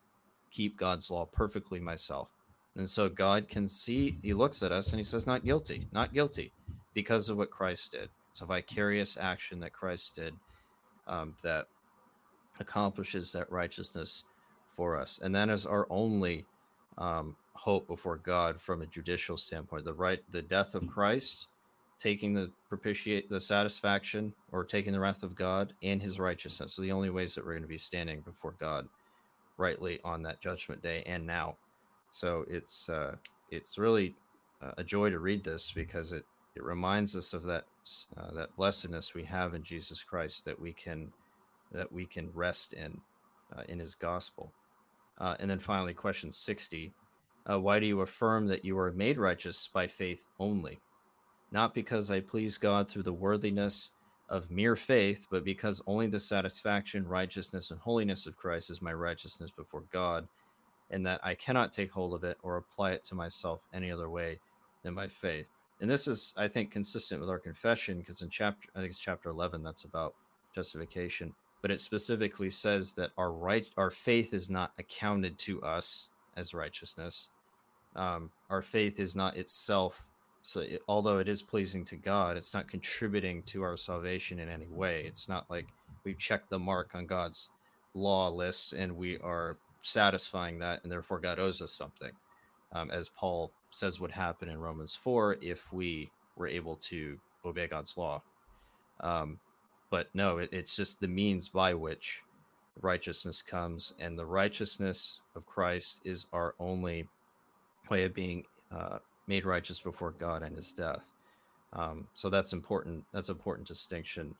keep 0.50 0.76
God's 0.76 1.10
law 1.10 1.26
perfectly 1.26 1.80
myself. 1.80 2.32
And 2.76 2.88
so 2.88 3.08
God 3.08 3.48
can 3.48 3.68
see, 3.68 4.18
he 4.22 4.34
looks 4.34 4.62
at 4.62 4.72
us 4.72 4.90
and 4.90 4.98
he 4.98 5.04
says, 5.04 5.26
Not 5.26 5.44
guilty, 5.44 5.88
not 5.92 6.12
guilty, 6.12 6.52
because 6.94 7.28
of 7.28 7.38
what 7.38 7.50
Christ 7.50 7.92
did. 7.92 8.10
It's 8.30 8.42
a 8.42 8.46
vicarious 8.46 9.16
action 9.18 9.60
that 9.60 9.72
Christ 9.72 10.14
did 10.14 10.34
um, 11.06 11.34
that 11.42 11.66
accomplishes 12.60 13.32
that 13.32 13.50
righteousness 13.50 14.24
for 14.74 15.00
us. 15.00 15.18
And 15.22 15.34
that 15.34 15.48
is 15.48 15.64
our 15.64 15.86
only 15.88 16.44
um, 16.98 17.34
hope 17.54 17.86
before 17.86 18.18
God 18.18 18.60
from 18.60 18.82
a 18.82 18.86
judicial 18.86 19.36
standpoint. 19.38 19.84
The 19.84 19.94
right, 19.94 20.20
the 20.30 20.42
death 20.42 20.74
of 20.74 20.86
Christ, 20.86 21.48
taking 21.98 22.34
the 22.34 22.50
propitiate 22.68 23.30
the 23.30 23.40
satisfaction 23.40 24.34
or 24.52 24.64
taking 24.64 24.92
the 24.92 25.00
wrath 25.00 25.22
of 25.22 25.34
God 25.34 25.72
and 25.82 26.02
his 26.02 26.18
righteousness. 26.20 26.74
So 26.74 26.82
the 26.82 26.92
only 26.92 27.10
ways 27.10 27.34
that 27.34 27.44
we're 27.44 27.52
going 27.52 27.62
to 27.62 27.68
be 27.68 27.78
standing 27.78 28.20
before 28.20 28.54
God 28.58 28.86
rightly 29.58 30.00
on 30.04 30.22
that 30.22 30.40
judgment 30.40 30.82
day 30.82 31.02
and 31.06 31.26
now. 31.26 31.56
So 32.10 32.44
it's 32.48 32.88
uh, 32.88 33.16
it's 33.50 33.78
really 33.78 34.14
a 34.78 34.82
joy 34.82 35.10
to 35.10 35.18
read 35.18 35.44
this 35.44 35.70
because 35.70 36.12
it 36.12 36.24
it 36.56 36.64
reminds 36.64 37.14
us 37.14 37.34
of 37.34 37.44
that 37.44 37.64
uh, 38.16 38.32
that 38.32 38.56
blessedness 38.56 39.14
we 39.14 39.22
have 39.24 39.54
in 39.54 39.62
Jesus 39.62 40.02
Christ 40.02 40.44
that 40.46 40.58
we 40.58 40.72
can 40.72 41.12
that 41.72 41.92
we 41.92 42.06
can 42.06 42.30
rest 42.34 42.72
in 42.72 42.98
uh, 43.56 43.62
in 43.68 43.78
his 43.78 43.94
gospel. 43.94 44.50
Uh, 45.18 45.34
and 45.38 45.50
then 45.50 45.58
finally, 45.58 45.94
question 45.94 46.32
60 46.32 46.92
uh, 47.50 47.60
Why 47.60 47.78
do 47.78 47.86
you 47.86 48.00
affirm 48.00 48.46
that 48.48 48.64
you 48.64 48.78
are 48.78 48.92
made 48.92 49.18
righteous 49.18 49.68
by 49.72 49.86
faith 49.86 50.24
only? 50.38 50.80
Not 51.52 51.74
because 51.74 52.10
I 52.10 52.20
please 52.20 52.58
God 52.58 52.88
through 52.88 53.04
the 53.04 53.12
worthiness 53.12 53.90
of 54.28 54.50
mere 54.50 54.76
faith, 54.76 55.26
but 55.30 55.44
because 55.44 55.82
only 55.86 56.06
the 56.06 56.18
satisfaction, 56.20 57.06
righteousness, 57.06 57.70
and 57.70 57.80
holiness 57.80 58.26
of 58.26 58.36
Christ 58.36 58.70
is 58.70 58.82
my 58.82 58.92
righteousness 58.92 59.50
before 59.56 59.84
God, 59.92 60.26
and 60.90 61.06
that 61.06 61.20
I 61.22 61.34
cannot 61.34 61.72
take 61.72 61.90
hold 61.90 62.14
of 62.14 62.24
it 62.24 62.38
or 62.42 62.56
apply 62.56 62.92
it 62.92 63.04
to 63.04 63.14
myself 63.14 63.66
any 63.72 63.90
other 63.90 64.10
way 64.10 64.40
than 64.82 64.94
by 64.94 65.08
faith. 65.08 65.46
And 65.80 65.90
this 65.90 66.08
is, 66.08 66.34
I 66.36 66.48
think, 66.48 66.70
consistent 66.70 67.20
with 67.20 67.30
our 67.30 67.38
confession 67.38 67.98
because 67.98 68.22
in 68.22 68.30
chapter, 68.30 68.68
I 68.74 68.80
think 68.80 68.90
it's 68.90 68.98
chapter 68.98 69.30
11, 69.30 69.62
that's 69.62 69.84
about 69.84 70.14
justification 70.54 71.34
but 71.66 71.72
it 71.72 71.80
specifically 71.80 72.48
says 72.48 72.92
that 72.92 73.10
our 73.18 73.32
right 73.32 73.66
our 73.76 73.90
faith 73.90 74.32
is 74.32 74.48
not 74.48 74.72
accounted 74.78 75.36
to 75.36 75.60
us 75.62 76.10
as 76.36 76.54
righteousness 76.54 77.28
um, 77.96 78.30
our 78.50 78.62
faith 78.62 79.00
is 79.00 79.16
not 79.16 79.36
itself 79.36 80.05
so 80.46 80.60
it, 80.60 80.82
although 80.88 81.18
it 81.18 81.28
is 81.28 81.42
pleasing 81.42 81.84
to 81.84 81.96
god 81.96 82.36
it's 82.36 82.54
not 82.54 82.68
contributing 82.68 83.42
to 83.44 83.62
our 83.62 83.76
salvation 83.76 84.38
in 84.38 84.48
any 84.48 84.68
way. 84.68 85.04
It's 85.06 85.28
not 85.28 85.50
like 85.50 85.66
we've 86.04 86.18
checked 86.18 86.50
the 86.50 86.58
mark 86.58 86.94
on 86.94 87.06
god's 87.06 87.50
law 87.94 88.28
list 88.28 88.72
and 88.72 88.96
we 88.96 89.18
are 89.18 89.56
satisfying 89.82 90.58
that 90.58 90.82
and 90.82 90.92
therefore 90.92 91.18
god 91.18 91.38
owes 91.38 91.62
us 91.62 91.72
something 91.72 92.12
um, 92.72 92.90
as 92.90 93.08
paul 93.08 93.52
says 93.70 94.00
would 94.00 94.10
happen 94.10 94.48
in 94.48 94.58
romans 94.58 94.94
4 94.94 95.38
if 95.40 95.72
we 95.72 96.10
were 96.36 96.46
able 96.48 96.76
to 96.76 97.18
obey 97.44 97.66
god's 97.66 97.96
law. 97.96 98.22
Um, 99.00 99.38
but 99.90 100.08
no, 100.14 100.38
it, 100.38 100.50
it's 100.52 100.76
just 100.76 101.00
the 101.00 101.08
means 101.08 101.48
by 101.48 101.74
which 101.74 102.22
righteousness 102.80 103.40
comes, 103.40 103.94
and 103.98 104.18
the 104.18 104.26
righteousness 104.26 105.20
of 105.34 105.46
Christ 105.46 106.00
is 106.04 106.26
our 106.32 106.54
only 106.58 107.08
way 107.88 108.04
of 108.04 108.14
being 108.14 108.44
uh, 108.70 108.98
made 109.26 109.44
righteous 109.44 109.80
before 109.80 110.12
God 110.12 110.42
and 110.42 110.56
His 110.56 110.72
death. 110.72 111.12
Um, 111.72 112.06
so 112.14 112.30
that's 112.30 112.52
important. 112.52 113.04
That's 113.12 113.28
important 113.28 113.68
distinction 113.68 114.34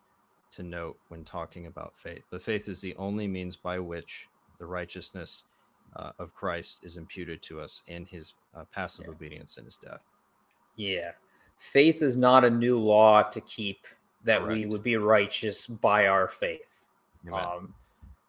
to 0.53 0.63
note 0.63 0.97
when 1.09 1.25
talking 1.25 1.67
about 1.67 1.97
faith. 1.97 2.25
But 2.31 2.43
faith 2.43 2.69
is 2.69 2.81
the 2.81 2.95
only 2.97 3.27
means 3.27 3.57
by 3.57 3.79
which 3.79 4.29
the 4.59 4.67
righteousness 4.67 5.45
uh, 5.97 6.13
of 6.19 6.35
Christ 6.35 6.79
is 6.83 6.97
imputed 6.97 7.43
to 7.43 7.61
us 7.61 7.83
in 7.89 8.05
His 8.07 8.35
uh, 8.55 8.65
passive 8.73 9.07
yeah. 9.07 9.13
obedience 9.13 9.59
in 9.59 9.65
His 9.65 9.77
death. 9.77 10.03
Yeah, 10.77 11.13
faith 11.59 12.03
is 12.03 12.17
not 12.17 12.45
a 12.45 12.51
new 12.51 12.79
law 12.79 13.23
to 13.23 13.41
keep 13.43 13.87
that 14.25 14.41
Correct. 14.41 14.53
we 14.53 14.67
would 14.67 14.83
be 14.83 14.97
righteous 14.97 15.67
by 15.67 16.07
our 16.07 16.29
faith. 16.29 16.83
Um, 17.33 17.75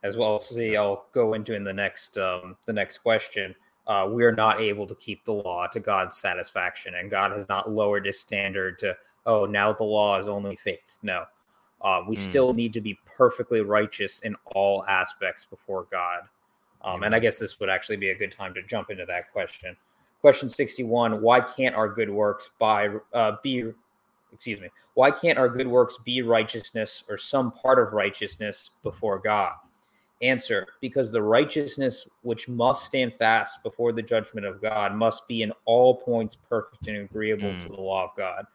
as 0.03 0.17
well, 0.17 0.39
see, 0.39 0.77
I'll 0.77 1.05
go 1.11 1.33
into 1.33 1.53
in 1.53 1.63
the 1.63 1.73
next 1.73 2.17
um, 2.17 2.55
the 2.65 2.73
next 2.73 2.99
question. 2.99 3.55
Uh, 3.87 4.07
we 4.11 4.23
are 4.25 4.33
not 4.33 4.59
able 4.59 4.85
to 4.85 4.95
keep 4.95 5.23
the 5.23 5.31
law 5.31 5.65
to 5.67 5.79
God's 5.79 6.17
satisfaction, 6.17 6.95
and 6.95 7.09
God 7.09 7.31
has 7.31 7.47
not 7.47 7.69
lowered 7.69 8.05
His 8.05 8.19
standard 8.19 8.77
to 8.79 8.95
oh 9.25 9.45
now 9.45 9.73
the 9.73 9.83
law 9.83 10.17
is 10.17 10.27
only 10.27 10.55
faith. 10.55 10.99
No, 11.01 11.25
uh, 11.81 12.01
we 12.07 12.15
mm. 12.15 12.19
still 12.19 12.53
need 12.53 12.73
to 12.73 12.81
be 12.81 12.99
perfectly 13.05 13.61
righteous 13.61 14.19
in 14.19 14.35
all 14.55 14.85
aspects 14.85 15.45
before 15.45 15.87
God. 15.91 16.21
Um, 16.81 17.03
and 17.03 17.15
I 17.15 17.19
guess 17.19 17.39
this 17.39 17.59
would 17.59 17.69
actually 17.69 17.97
be 17.97 18.09
a 18.09 18.15
good 18.15 18.31
time 18.31 18.53
to 18.53 18.63
jump 18.63 18.89
into 18.89 19.05
that 19.05 19.31
question. 19.31 19.75
Question 20.21 20.49
61 20.49 21.21
Why 21.21 21.41
can't 21.41 21.75
our 21.75 21.89
good 21.89 22.09
works 22.09 22.49
by, 22.59 22.89
uh, 23.13 23.33
be 23.43 23.71
excuse 24.33 24.59
me, 24.59 24.69
why 24.93 25.11
can't 25.11 25.37
our 25.37 25.49
good 25.49 25.67
works 25.67 25.97
be 26.03 26.21
righteousness 26.21 27.03
or 27.09 27.17
some 27.17 27.51
part 27.51 27.79
of 27.79 27.93
righteousness 27.93 28.71
before 28.83 29.19
God? 29.19 29.53
Answer 30.21 30.67
Because 30.81 31.11
the 31.11 31.21
righteousness 31.21 32.07
which 32.23 32.49
must 32.49 32.85
stand 32.85 33.13
fast 33.19 33.61
before 33.61 33.91
the 33.91 34.01
judgment 34.01 34.45
of 34.47 34.61
God 34.61 34.95
must 34.95 35.27
be 35.27 35.43
in 35.43 35.51
all 35.65 35.95
points 35.95 36.35
perfect 36.35 36.87
and 36.87 36.97
agreeable 36.97 37.51
mm. 37.51 37.59
to 37.61 37.69
the 37.69 37.81
law 37.81 38.05
of 38.05 38.11
God. 38.17 38.45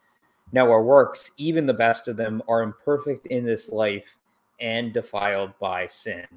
Now, 0.51 0.69
our 0.69 0.83
works, 0.83 1.31
even 1.37 1.65
the 1.65 1.73
best 1.73 2.07
of 2.07 2.17
them, 2.17 2.41
are 2.47 2.61
imperfect 2.61 3.27
in 3.27 3.45
this 3.45 3.71
life 3.71 4.17
and 4.59 4.93
defiled 4.93 5.51
by 5.59 5.87
sin. 5.87 6.27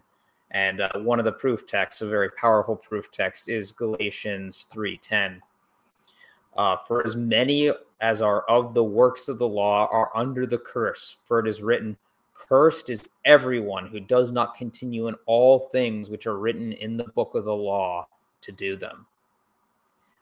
And 0.52 0.80
uh, 0.80 0.90
one 0.96 1.18
of 1.18 1.24
the 1.24 1.32
proof 1.32 1.66
texts, 1.66 2.02
a 2.02 2.06
very 2.06 2.30
powerful 2.30 2.76
proof 2.76 3.10
text, 3.10 3.48
is 3.48 3.72
Galatians 3.72 4.66
3:10. 4.72 5.40
Uh, 6.56 6.76
for 6.88 7.04
as 7.04 7.14
many 7.16 7.70
as 8.00 8.22
are 8.22 8.42
of 8.42 8.72
the 8.72 8.84
works 8.84 9.28
of 9.28 9.38
the 9.38 9.48
law 9.48 9.86
are 9.90 10.10
under 10.14 10.46
the 10.46 10.56
curse, 10.56 11.16
for 11.24 11.38
it 11.38 11.46
is 11.46 11.62
written, 11.62 11.96
Cursed 12.48 12.90
is 12.90 13.08
everyone 13.24 13.88
who 13.88 13.98
does 13.98 14.30
not 14.30 14.54
continue 14.54 15.08
in 15.08 15.16
all 15.26 15.58
things 15.58 16.10
which 16.10 16.26
are 16.26 16.38
written 16.38 16.72
in 16.72 16.96
the 16.96 17.04
book 17.14 17.34
of 17.34 17.44
the 17.44 17.54
law 17.54 18.06
to 18.42 18.52
do 18.52 18.76
them. 18.76 19.06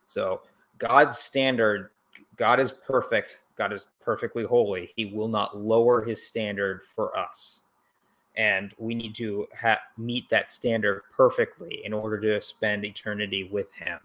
So 0.06 0.40
God's 0.78 1.18
standard, 1.18 1.90
God 2.36 2.60
is 2.60 2.72
perfect. 2.72 3.40
God 3.56 3.72
is 3.72 3.88
perfectly 4.00 4.44
holy. 4.44 4.90
He 4.96 5.06
will 5.06 5.28
not 5.28 5.56
lower 5.56 6.02
his 6.02 6.26
standard 6.26 6.82
for 6.94 7.16
us. 7.16 7.60
And 8.36 8.72
we 8.78 8.94
need 8.94 9.14
to 9.16 9.46
ha- 9.60 9.80
meet 9.96 10.28
that 10.30 10.50
standard 10.50 11.02
perfectly 11.12 11.82
in 11.84 11.92
order 11.92 12.20
to 12.20 12.40
spend 12.40 12.84
eternity 12.84 13.44
with 13.44 13.72
him. 13.74 13.98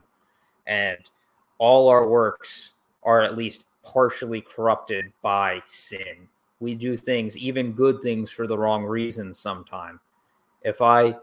And 0.67 0.99
all 1.57 1.87
our 1.87 2.07
works 2.07 2.73
are 3.03 3.21
at 3.21 3.37
least 3.37 3.65
partially 3.83 4.41
corrupted 4.41 5.11
by 5.21 5.61
sin. 5.65 6.27
We 6.59 6.75
do 6.75 6.97
things, 6.97 7.37
even 7.37 7.71
good 7.71 8.01
things, 8.01 8.29
for 8.29 8.47
the 8.47 8.57
wrong 8.57 8.83
reasons 8.83 9.39
sometimes. 9.39 9.99
If 10.63 10.81
I 10.81 11.15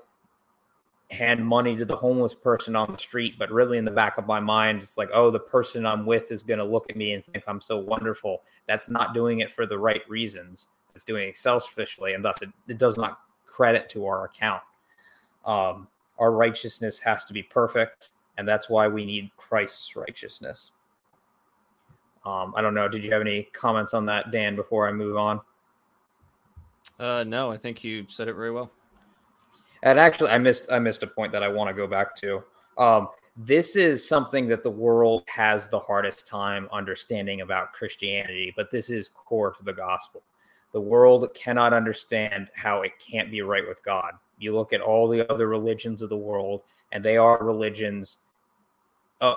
hand 1.11 1.47
money 1.47 1.77
to 1.77 1.85
the 1.85 1.97
homeless 1.97 2.35
person 2.35 2.75
on 2.75 2.91
the 2.91 2.99
street, 2.99 3.35
but 3.39 3.51
really 3.51 3.79
in 3.79 3.85
the 3.85 3.91
back 3.91 4.19
of 4.19 4.27
my 4.27 4.41
mind, 4.41 4.83
it's 4.83 4.99
like, 4.99 5.11
oh, 5.13 5.31
the 5.31 5.39
person 5.39 5.87
I'm 5.87 6.05
with 6.07 6.33
is 6.33 6.43
going 6.43 6.59
to 6.59 6.65
look 6.65 6.91
at 6.91 6.97
me 6.97 7.13
and 7.13 7.25
think 7.25 7.45
I'm 7.47 7.61
so 7.61 7.77
wonderful. 7.79 8.43
That's 8.67 8.89
not 8.89 9.15
doing 9.15 9.41
it 9.41 9.51
for 9.51 9.67
the 9.67 9.79
right 9.79 10.03
reasons. 10.09 10.69
It's 10.95 11.05
doing 11.05 11.29
it 11.29 11.37
selfishly, 11.37 12.15
and 12.15 12.25
thus 12.25 12.41
it, 12.43 12.49
it 12.67 12.79
does 12.79 12.97
not 12.97 13.21
credit 13.45 13.89
to 13.91 14.07
our 14.07 14.25
account. 14.25 14.63
Um, 15.45 15.87
our 16.19 16.33
righteousness 16.33 16.99
has 17.01 17.25
to 17.27 17.33
be 17.33 17.43
perfect, 17.43 18.11
and 18.39 18.49
that's 18.49 18.69
why 18.69 18.89
we 18.89 19.05
need 19.05 19.31
Christ's 19.37 19.95
righteousness. 19.95 20.73
Um, 22.27 22.53
I 22.57 22.61
don't 22.61 22.75
know. 22.75 22.89
Did 22.89 23.05
you 23.05 23.13
have 23.13 23.21
any 23.21 23.45
comments 23.53 23.95
on 23.95 24.05
that, 24.07 24.33
Dan, 24.33 24.57
before 24.57 24.89
I 24.89 24.93
move 24.93 25.17
on? 25.17 25.41
Uh, 26.99 27.25
no, 27.25 27.53
I 27.53 27.57
think 27.57 27.85
you 27.85 28.05
said 28.09 28.27
it 28.27 28.35
very 28.35 28.51
well. 28.51 28.71
And 29.85 30.01
actually, 30.01 30.31
I 30.31 30.39
missed 30.39 30.71
I 30.73 30.81
missed 30.81 31.05
a 31.05 31.07
point 31.07 31.31
that 31.33 31.45
I 31.45 31.49
want 31.49 31.69
to 31.69 31.75
go 31.75 31.87
back 31.87 32.17
to. 32.17 32.43
Um, 32.79 33.09
this 33.37 33.77
is 33.77 34.07
something 34.07 34.49
that 34.49 34.63
the 34.63 34.71
world 34.71 35.23
has 35.29 35.69
the 35.69 35.79
hardest 35.79 36.27
time 36.27 36.69
understanding 36.73 37.43
about 37.43 37.73
Christianity, 37.73 38.53
but 38.57 38.71
this 38.71 38.91
is 38.91 39.11
core 39.11 39.53
to 39.53 39.63
the 39.63 39.73
gospel. 39.73 40.23
The 40.73 40.81
world 40.81 41.29
cannot 41.35 41.73
understand 41.73 42.49
how 42.55 42.83
it 42.83 42.93
can't 42.99 43.31
be 43.31 43.43
right 43.43 43.67
with 43.67 43.85
God. 43.85 44.13
You 44.39 44.55
look 44.55 44.73
at 44.73 44.81
all 44.81 45.07
the 45.07 45.31
other 45.31 45.49
religions 45.49 46.03
of 46.03 46.09
the 46.09 46.17
world, 46.17 46.63
and 46.93 47.05
they 47.05 47.19
are 47.19 47.43
religions. 47.45 48.19
Uh, 49.21 49.37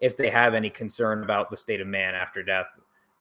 if 0.00 0.16
they 0.16 0.30
have 0.30 0.54
any 0.54 0.70
concern 0.70 1.22
about 1.22 1.50
the 1.50 1.56
state 1.56 1.80
of 1.80 1.86
man 1.86 2.14
after 2.14 2.42
death, 2.42 2.66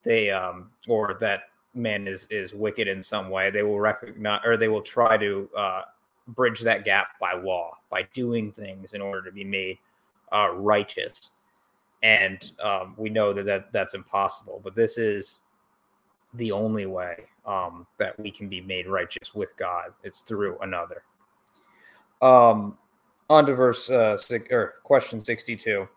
they 0.03 0.29
um, 0.31 0.71
or 0.87 1.17
that 1.19 1.43
man 1.73 2.07
is 2.07 2.27
is 2.31 2.53
wicked 2.53 2.87
in 2.87 3.03
some 3.03 3.29
way, 3.29 3.49
they 3.49 3.63
will 3.63 3.79
recognize 3.79 4.41
or 4.45 4.57
they 4.57 4.67
will 4.67 4.81
try 4.81 5.17
to 5.17 5.49
uh, 5.57 5.81
bridge 6.29 6.61
that 6.61 6.85
gap 6.85 7.19
by 7.19 7.33
law, 7.33 7.77
by 7.89 8.03
doing 8.13 8.51
things 8.51 8.93
in 8.93 9.01
order 9.01 9.21
to 9.23 9.31
be 9.31 9.43
made 9.43 9.77
uh, 10.33 10.49
righteous. 10.51 11.31
And 12.01 12.51
um, 12.63 12.93
we 12.97 13.09
know 13.09 13.33
that, 13.33 13.45
that 13.45 13.73
that's 13.73 13.93
impossible, 13.93 14.61
but 14.63 14.73
this 14.73 14.97
is 14.97 15.39
the 16.35 16.51
only 16.51 16.85
way 16.85 17.25
um, 17.45 17.85
that 17.97 18.17
we 18.19 18.31
can 18.31 18.47
be 18.47 18.61
made 18.61 18.87
righteous 18.87 19.35
with 19.35 19.55
God. 19.57 19.91
It's 20.03 20.21
through 20.21 20.57
another. 20.59 21.03
Um, 22.21 22.77
on 23.29 23.45
to 23.45 23.53
verse 23.53 23.89
uh, 23.89 24.17
six, 24.17 24.51
or 24.51 24.75
question 24.83 25.23
62. 25.23 25.87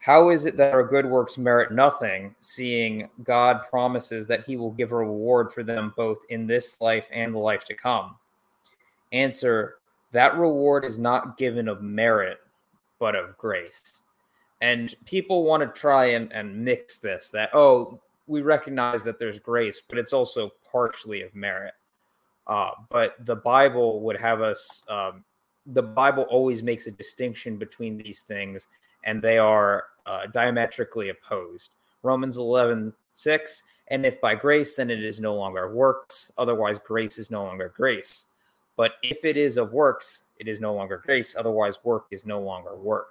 How 0.00 0.30
is 0.30 0.46
it 0.46 0.56
that 0.56 0.72
our 0.72 0.82
good 0.82 1.04
works 1.04 1.36
merit 1.36 1.72
nothing, 1.72 2.34
seeing 2.40 3.10
God 3.22 3.62
promises 3.68 4.26
that 4.26 4.46
he 4.46 4.56
will 4.56 4.70
give 4.70 4.92
a 4.92 4.96
reward 4.96 5.52
for 5.52 5.62
them 5.62 5.92
both 5.94 6.18
in 6.30 6.46
this 6.46 6.80
life 6.80 7.06
and 7.12 7.34
the 7.34 7.38
life 7.38 7.64
to 7.66 7.74
come? 7.74 8.16
Answer 9.12 9.76
that 10.12 10.38
reward 10.38 10.86
is 10.86 10.98
not 10.98 11.36
given 11.36 11.68
of 11.68 11.82
merit, 11.82 12.38
but 12.98 13.14
of 13.14 13.36
grace. 13.36 14.00
And 14.62 14.94
people 15.04 15.44
want 15.44 15.62
to 15.62 15.80
try 15.80 16.06
and, 16.06 16.32
and 16.32 16.64
mix 16.64 16.98
this 16.98 17.28
that, 17.30 17.50
oh, 17.54 18.00
we 18.26 18.40
recognize 18.40 19.04
that 19.04 19.18
there's 19.18 19.38
grace, 19.38 19.82
but 19.86 19.98
it's 19.98 20.12
also 20.12 20.52
partially 20.70 21.22
of 21.22 21.34
merit. 21.34 21.74
Uh, 22.46 22.70
but 22.88 23.16
the 23.26 23.36
Bible 23.36 24.00
would 24.00 24.16
have 24.16 24.40
us, 24.40 24.82
um, 24.88 25.24
the 25.66 25.82
Bible 25.82 26.24
always 26.30 26.62
makes 26.62 26.86
a 26.86 26.90
distinction 26.90 27.56
between 27.56 27.98
these 27.98 28.22
things, 28.22 28.66
and 29.04 29.22
they 29.22 29.38
are 29.38 29.84
uh, 30.06 30.26
diametrically 30.32 31.10
opposed. 31.10 31.70
Romans 32.02 32.36
11, 32.36 32.94
6, 33.12 33.62
and 33.88 34.06
if 34.06 34.20
by 34.20 34.34
grace, 34.34 34.76
then 34.76 34.90
it 34.90 35.02
is 35.02 35.20
no 35.20 35.34
longer 35.34 35.72
works. 35.72 36.32
Otherwise, 36.38 36.78
grace 36.78 37.18
is 37.18 37.30
no 37.30 37.44
longer 37.44 37.72
grace. 37.76 38.26
But 38.76 38.92
if 39.02 39.24
it 39.24 39.36
is 39.36 39.56
of 39.56 39.72
works, 39.72 40.24
it 40.38 40.48
is 40.48 40.60
no 40.60 40.72
longer 40.72 41.02
grace. 41.04 41.36
Otherwise, 41.36 41.84
work 41.84 42.06
is 42.10 42.24
no 42.24 42.40
longer 42.40 42.76
work. 42.76 43.08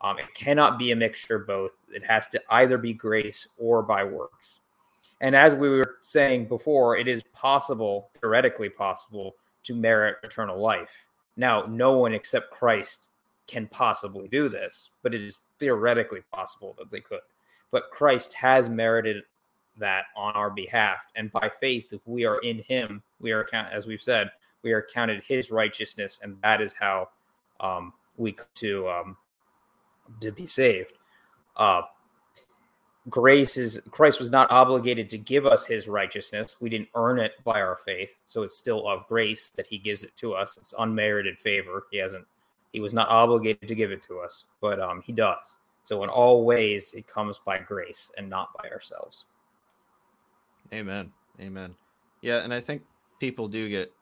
Um, 0.00 0.18
it 0.18 0.34
cannot 0.34 0.78
be 0.78 0.92
a 0.92 0.96
mixture 0.96 1.36
of 1.36 1.46
both. 1.46 1.72
It 1.94 2.02
has 2.04 2.26
to 2.28 2.42
either 2.50 2.78
be 2.78 2.94
grace 2.94 3.46
or 3.58 3.82
by 3.82 4.02
works. 4.02 4.60
And 5.20 5.36
as 5.36 5.54
we 5.54 5.68
were 5.68 5.96
saying 6.00 6.46
before, 6.46 6.96
it 6.96 7.06
is 7.06 7.22
possible, 7.34 8.08
theoretically 8.20 8.70
possible, 8.70 9.36
to 9.64 9.74
merit 9.74 10.16
eternal 10.24 10.58
life. 10.58 11.04
Now, 11.36 11.66
no 11.66 11.98
one 11.98 12.14
except 12.14 12.50
Christ 12.50 13.09
can 13.50 13.66
possibly 13.66 14.28
do 14.28 14.48
this, 14.48 14.90
but 15.02 15.12
it 15.12 15.20
is 15.22 15.40
theoretically 15.58 16.22
possible 16.32 16.76
that 16.78 16.88
they 16.88 17.00
could. 17.00 17.20
But 17.72 17.90
Christ 17.90 18.32
has 18.34 18.68
merited 18.68 19.24
that 19.76 20.04
on 20.16 20.34
our 20.34 20.50
behalf. 20.50 21.06
And 21.16 21.32
by 21.32 21.50
faith, 21.60 21.92
if 21.92 22.00
we 22.06 22.24
are 22.24 22.38
in 22.38 22.60
him, 22.60 23.02
we 23.20 23.32
are, 23.32 23.46
as 23.52 23.88
we've 23.88 24.00
said, 24.00 24.30
we 24.62 24.72
are 24.72 24.86
counted 24.94 25.24
his 25.24 25.50
righteousness, 25.50 26.20
and 26.22 26.36
that 26.42 26.60
is 26.60 26.74
how 26.74 27.08
um, 27.58 27.92
we 28.16 28.36
to 28.54 28.88
um, 28.88 29.16
to 30.20 30.30
be 30.30 30.46
saved. 30.46 30.92
Uh, 31.56 31.82
grace 33.08 33.56
is 33.56 33.80
Christ 33.90 34.18
was 34.20 34.30
not 34.30 34.50
obligated 34.52 35.10
to 35.10 35.18
give 35.18 35.46
us 35.46 35.66
his 35.66 35.88
righteousness. 35.88 36.56
We 36.60 36.68
didn't 36.68 36.90
earn 36.94 37.18
it 37.18 37.32
by 37.42 37.60
our 37.60 37.76
faith, 37.84 38.18
so 38.26 38.42
it's 38.42 38.56
still 38.56 38.86
of 38.86 39.08
grace 39.08 39.48
that 39.50 39.66
he 39.66 39.78
gives 39.78 40.04
it 40.04 40.14
to 40.16 40.34
us. 40.34 40.56
It's 40.56 40.74
unmerited 40.78 41.38
favor. 41.38 41.86
He 41.90 41.98
hasn't 41.98 42.26
he 42.72 42.80
was 42.80 42.94
not 42.94 43.08
obligated 43.08 43.68
to 43.68 43.74
give 43.74 43.90
it 43.90 44.02
to 44.04 44.18
us, 44.18 44.44
but 44.60 44.80
um, 44.80 45.02
he 45.04 45.12
does. 45.12 45.58
So 45.82 46.04
in 46.04 46.10
all 46.10 46.44
ways, 46.44 46.92
it 46.94 47.06
comes 47.06 47.38
by 47.38 47.58
grace 47.58 48.12
and 48.16 48.28
not 48.28 48.50
by 48.60 48.68
ourselves. 48.68 49.24
Amen. 50.72 51.10
Amen. 51.40 51.74
Yeah, 52.20 52.38
and 52.38 52.52
I 52.52 52.60
think 52.60 52.82
people 53.18 53.48
do 53.48 53.68
get 53.68 53.92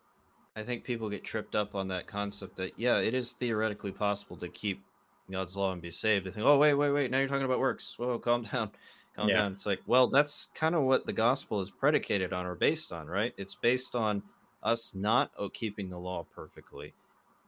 I 0.56 0.62
think 0.64 0.82
people 0.82 1.08
get 1.08 1.22
tripped 1.22 1.54
up 1.54 1.76
on 1.76 1.86
that 1.88 2.08
concept 2.08 2.56
that 2.56 2.72
yeah, 2.76 2.98
it 2.98 3.14
is 3.14 3.32
theoretically 3.32 3.92
possible 3.92 4.36
to 4.38 4.48
keep 4.48 4.82
God's 5.30 5.56
law 5.56 5.72
and 5.72 5.80
be 5.80 5.90
saved. 5.90 6.26
They 6.26 6.30
think, 6.30 6.46
oh 6.46 6.58
wait, 6.58 6.74
wait, 6.74 6.90
wait, 6.90 7.10
now 7.10 7.18
you're 7.18 7.28
talking 7.28 7.44
about 7.44 7.60
works. 7.60 7.94
Whoa, 7.96 8.18
calm 8.18 8.42
down, 8.52 8.70
calm 9.14 9.28
yeah. 9.28 9.36
down. 9.36 9.52
It's 9.52 9.66
like, 9.66 9.80
well, 9.86 10.08
that's 10.08 10.48
kind 10.54 10.74
of 10.74 10.82
what 10.82 11.06
the 11.06 11.12
gospel 11.12 11.60
is 11.60 11.70
predicated 11.70 12.32
on 12.32 12.44
or 12.44 12.54
based 12.54 12.92
on, 12.92 13.06
right? 13.06 13.32
It's 13.36 13.54
based 13.54 13.94
on 13.94 14.22
us 14.62 14.94
not 14.94 15.30
keeping 15.52 15.88
the 15.88 15.98
law 15.98 16.26
perfectly, 16.34 16.92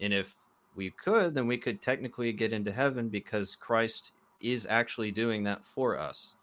and 0.00 0.12
if 0.12 0.36
we 0.74 0.90
could, 0.90 1.34
then 1.34 1.46
we 1.46 1.58
could 1.58 1.82
technically 1.82 2.32
get 2.32 2.52
into 2.52 2.72
heaven 2.72 3.08
because 3.08 3.54
Christ 3.54 4.12
is 4.40 4.66
actually 4.68 5.10
doing 5.10 5.44
that 5.44 5.64
for 5.64 5.98
us. 5.98 6.34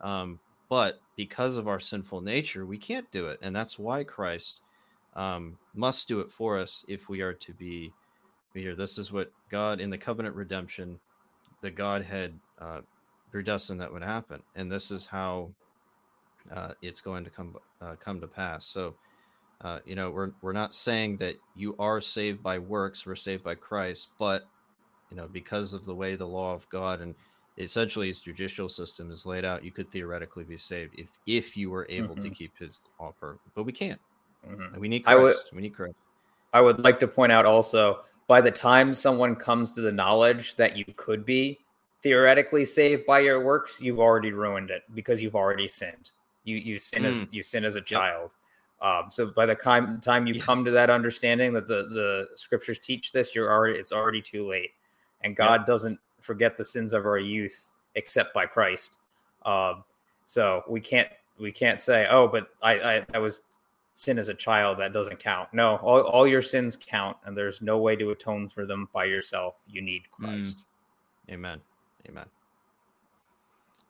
Um, 0.00 0.38
but 0.68 1.00
because 1.16 1.56
of 1.56 1.68
our 1.68 1.80
sinful 1.80 2.20
nature, 2.20 2.66
we 2.66 2.78
can't 2.78 3.10
do 3.10 3.26
it, 3.26 3.38
and 3.42 3.54
that's 3.54 3.78
why 3.78 4.04
Christ 4.04 4.60
um, 5.14 5.58
must 5.74 6.08
do 6.08 6.20
it 6.20 6.30
for 6.30 6.58
us 6.58 6.84
if 6.88 7.08
we 7.08 7.20
are 7.20 7.34
to 7.34 7.52
be 7.52 7.92
here. 8.54 8.74
This 8.74 8.98
is 8.98 9.12
what 9.12 9.30
God 9.50 9.80
in 9.80 9.90
the 9.90 9.98
covenant 9.98 10.34
redemption, 10.34 10.98
the 11.60 11.70
Godhead 11.70 12.38
uh, 12.58 12.80
predestined 13.30 13.80
that 13.80 13.92
would 13.92 14.02
happen, 14.02 14.42
and 14.56 14.70
this 14.70 14.90
is 14.90 15.06
how 15.06 15.50
uh, 16.50 16.72
it's 16.82 17.00
going 17.00 17.24
to 17.24 17.30
come 17.30 17.56
uh, 17.80 17.94
come 17.96 18.20
to 18.20 18.26
pass. 18.26 18.64
So, 18.66 18.94
uh, 19.60 19.78
you 19.84 19.94
know, 19.94 20.10
we're 20.10 20.32
we're 20.42 20.52
not 20.52 20.74
saying 20.74 21.18
that 21.18 21.36
you 21.54 21.74
are 21.78 22.00
saved 22.00 22.42
by 22.42 22.58
works. 22.58 23.06
We're 23.06 23.14
saved 23.14 23.44
by 23.44 23.54
Christ, 23.54 24.08
but 24.18 24.44
you 25.10 25.16
know, 25.16 25.28
because 25.28 25.72
of 25.72 25.84
the 25.84 25.94
way 25.94 26.16
the 26.16 26.26
law 26.26 26.52
of 26.52 26.68
God 26.68 27.00
and 27.00 27.14
essentially 27.56 28.08
his 28.08 28.20
judicial 28.20 28.68
system 28.68 29.10
is 29.10 29.24
laid 29.24 29.44
out, 29.44 29.64
you 29.64 29.70
could 29.70 29.90
theoretically 29.90 30.44
be 30.44 30.56
saved 30.56 30.94
if 30.98 31.08
if 31.26 31.56
you 31.56 31.70
were 31.70 31.86
able 31.88 32.14
mm-hmm. 32.14 32.24
to 32.24 32.30
keep 32.30 32.58
his 32.58 32.80
law 33.00 33.12
perfect. 33.18 33.54
But 33.54 33.64
we 33.64 33.72
can't. 33.72 34.00
Mm-hmm. 34.48 34.80
We 34.80 34.88
need 34.88 35.00
Christ. 35.00 35.18
I 35.18 35.22
would, 35.22 35.36
we 35.52 35.62
need 35.62 35.74
Christ. 35.74 35.96
I 36.52 36.60
would 36.60 36.80
like 36.80 37.00
to 37.00 37.08
point 37.08 37.32
out 37.32 37.46
also 37.46 38.00
by 38.26 38.40
the 38.40 38.50
time 38.50 38.92
someone 38.92 39.36
comes 39.36 39.72
to 39.72 39.80
the 39.80 39.92
knowledge 39.92 40.56
that 40.56 40.76
you 40.76 40.84
could 40.96 41.24
be 41.24 41.58
theoretically 42.02 42.64
saved 42.64 43.06
by 43.06 43.20
your 43.20 43.42
works, 43.44 43.80
you've 43.80 43.98
already 43.98 44.32
ruined 44.32 44.70
it 44.70 44.82
because 44.94 45.22
you've 45.22 45.34
already 45.34 45.68
sinned. 45.68 46.10
You 46.44 46.56
you 46.56 46.78
sin 46.78 47.02
mm. 47.02 47.06
as 47.06 47.26
you 47.30 47.42
sin 47.42 47.64
as 47.64 47.76
a 47.76 47.80
child. 47.80 48.34
Um, 48.84 49.06
so 49.10 49.28
by 49.34 49.46
the 49.46 49.54
time 49.54 49.98
time 50.00 50.26
you 50.26 50.34
yeah. 50.34 50.42
come 50.42 50.62
to 50.66 50.70
that 50.70 50.90
understanding 50.90 51.54
that 51.54 51.66
the 51.66 51.88
the 51.88 52.28
scriptures 52.36 52.78
teach 52.78 53.12
this, 53.12 53.34
you're 53.34 53.50
already 53.50 53.78
it's 53.78 53.92
already 53.92 54.20
too 54.20 54.46
late, 54.46 54.72
and 55.22 55.34
God 55.34 55.60
yep. 55.60 55.66
doesn't 55.66 55.98
forget 56.20 56.58
the 56.58 56.64
sins 56.64 56.92
of 56.92 57.06
our 57.06 57.18
youth 57.18 57.70
except 57.94 58.34
by 58.34 58.44
Christ. 58.44 58.98
Um, 59.46 59.84
so 60.26 60.64
we 60.68 60.80
can't 60.80 61.08
we 61.38 61.50
can't 61.50 61.80
say, 61.80 62.06
oh, 62.10 62.28
but 62.28 62.48
I, 62.62 62.72
I 62.74 63.06
I 63.14 63.18
was 63.18 63.40
sin 63.94 64.18
as 64.18 64.28
a 64.28 64.34
child 64.34 64.78
that 64.80 64.92
doesn't 64.92 65.18
count. 65.18 65.48
No, 65.54 65.76
all, 65.76 66.02
all 66.02 66.26
your 66.26 66.42
sins 66.42 66.76
count, 66.76 67.16
and 67.24 67.34
there's 67.34 67.62
no 67.62 67.78
way 67.78 67.96
to 67.96 68.10
atone 68.10 68.50
for 68.50 68.66
them 68.66 68.88
by 68.92 69.04
yourself. 69.06 69.54
You 69.66 69.80
need 69.80 70.02
Mm. 70.20 70.24
Christ. 70.24 70.66
Amen. 71.30 71.60
Amen. 72.06 72.26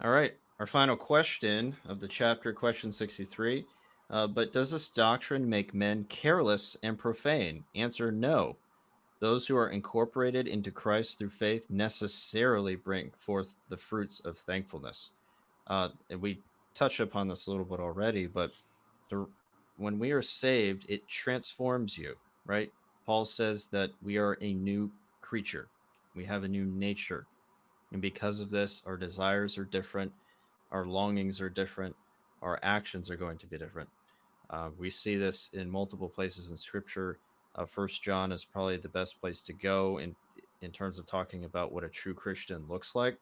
All 0.03 0.11
right. 0.11 0.35
Our 0.61 0.69
final 0.69 0.97
question 0.97 1.75
of 1.89 1.99
the 1.99 2.07
chapter, 2.07 2.53
question 2.53 2.93
63. 2.93 3.67
Uh, 4.15 4.29
but 4.29 4.53
does 4.53 4.71
this 4.71 4.87
doctrine 4.87 5.49
make 5.49 5.75
men 5.75 6.05
careless 6.09 6.77
and 6.85 6.97
profane? 6.97 7.65
Answer 7.75 8.13
no. 8.13 8.55
Those 9.19 9.45
who 9.45 9.57
are 9.57 9.71
incorporated 9.71 10.47
into 10.47 10.71
Christ 10.71 11.19
through 11.19 11.31
faith 11.31 11.67
necessarily 11.69 12.77
bring 12.77 13.11
forth 13.19 13.59
the 13.69 13.77
fruits 13.77 14.21
of 14.21 14.39
thankfulness. 14.39 15.11
Uh, 15.67 15.89
and 16.11 16.23
we 16.23 16.39
touched 16.75 17.01
upon 17.01 17.27
this 17.27 17.49
a 17.49 17.51
little 17.51 17.65
bit 17.65 17.81
already, 17.81 18.27
but 18.27 18.53
the, 19.11 19.27
when 19.79 19.99
we 19.99 20.13
are 20.13 20.23
saved, 20.23 20.87
it 20.89 21.09
transforms 21.09 21.99
you, 21.99 22.15
right? 22.47 22.73
Paul 23.07 23.25
says 23.25 23.67
that 23.69 23.91
we 24.01 24.17
are 24.17 24.39
a 24.41 24.53
new 24.53 24.93
creature, 25.23 25.67
we 26.15 26.25
have 26.25 26.45
a 26.45 26.49
new 26.49 26.67
nature. 26.67 27.27
And 27.91 28.01
because 28.01 28.39
of 28.39 28.51
this, 28.51 28.81
our 28.87 28.97
desires 28.97 29.59
are 29.59 29.65
different, 29.65 30.13
our 30.71 30.87
longings 30.87 31.41
are 31.41 31.51
different, 31.51 31.97
our 32.43 32.61
actions 32.63 33.11
are 33.11 33.17
going 33.17 33.39
to 33.39 33.47
be 33.49 33.59
different. 33.59 33.89
Uh, 34.55 34.71
we 34.79 34.89
see 34.89 35.17
this 35.17 35.51
in 35.53 35.69
multiple 35.69 36.09
places 36.09 36.51
in 36.51 36.57
Scripture. 36.57 37.19
Uh, 37.57 37.67
First 37.67 38.05
John 38.05 38.31
is 38.31 38.45
probably 38.45 38.77
the 38.77 38.89
best 38.89 39.21
place 39.21 39.43
to 39.43 39.53
go 39.53 39.99
in 39.99 40.15
in 40.63 40.71
terms 40.71 40.99
of 40.99 41.07
talking 41.07 41.45
about 41.45 41.73
what 41.73 41.83
a 41.83 41.89
true 41.89 42.15
Christian 42.15 42.65
looks 42.69 42.95
like. 42.95 43.19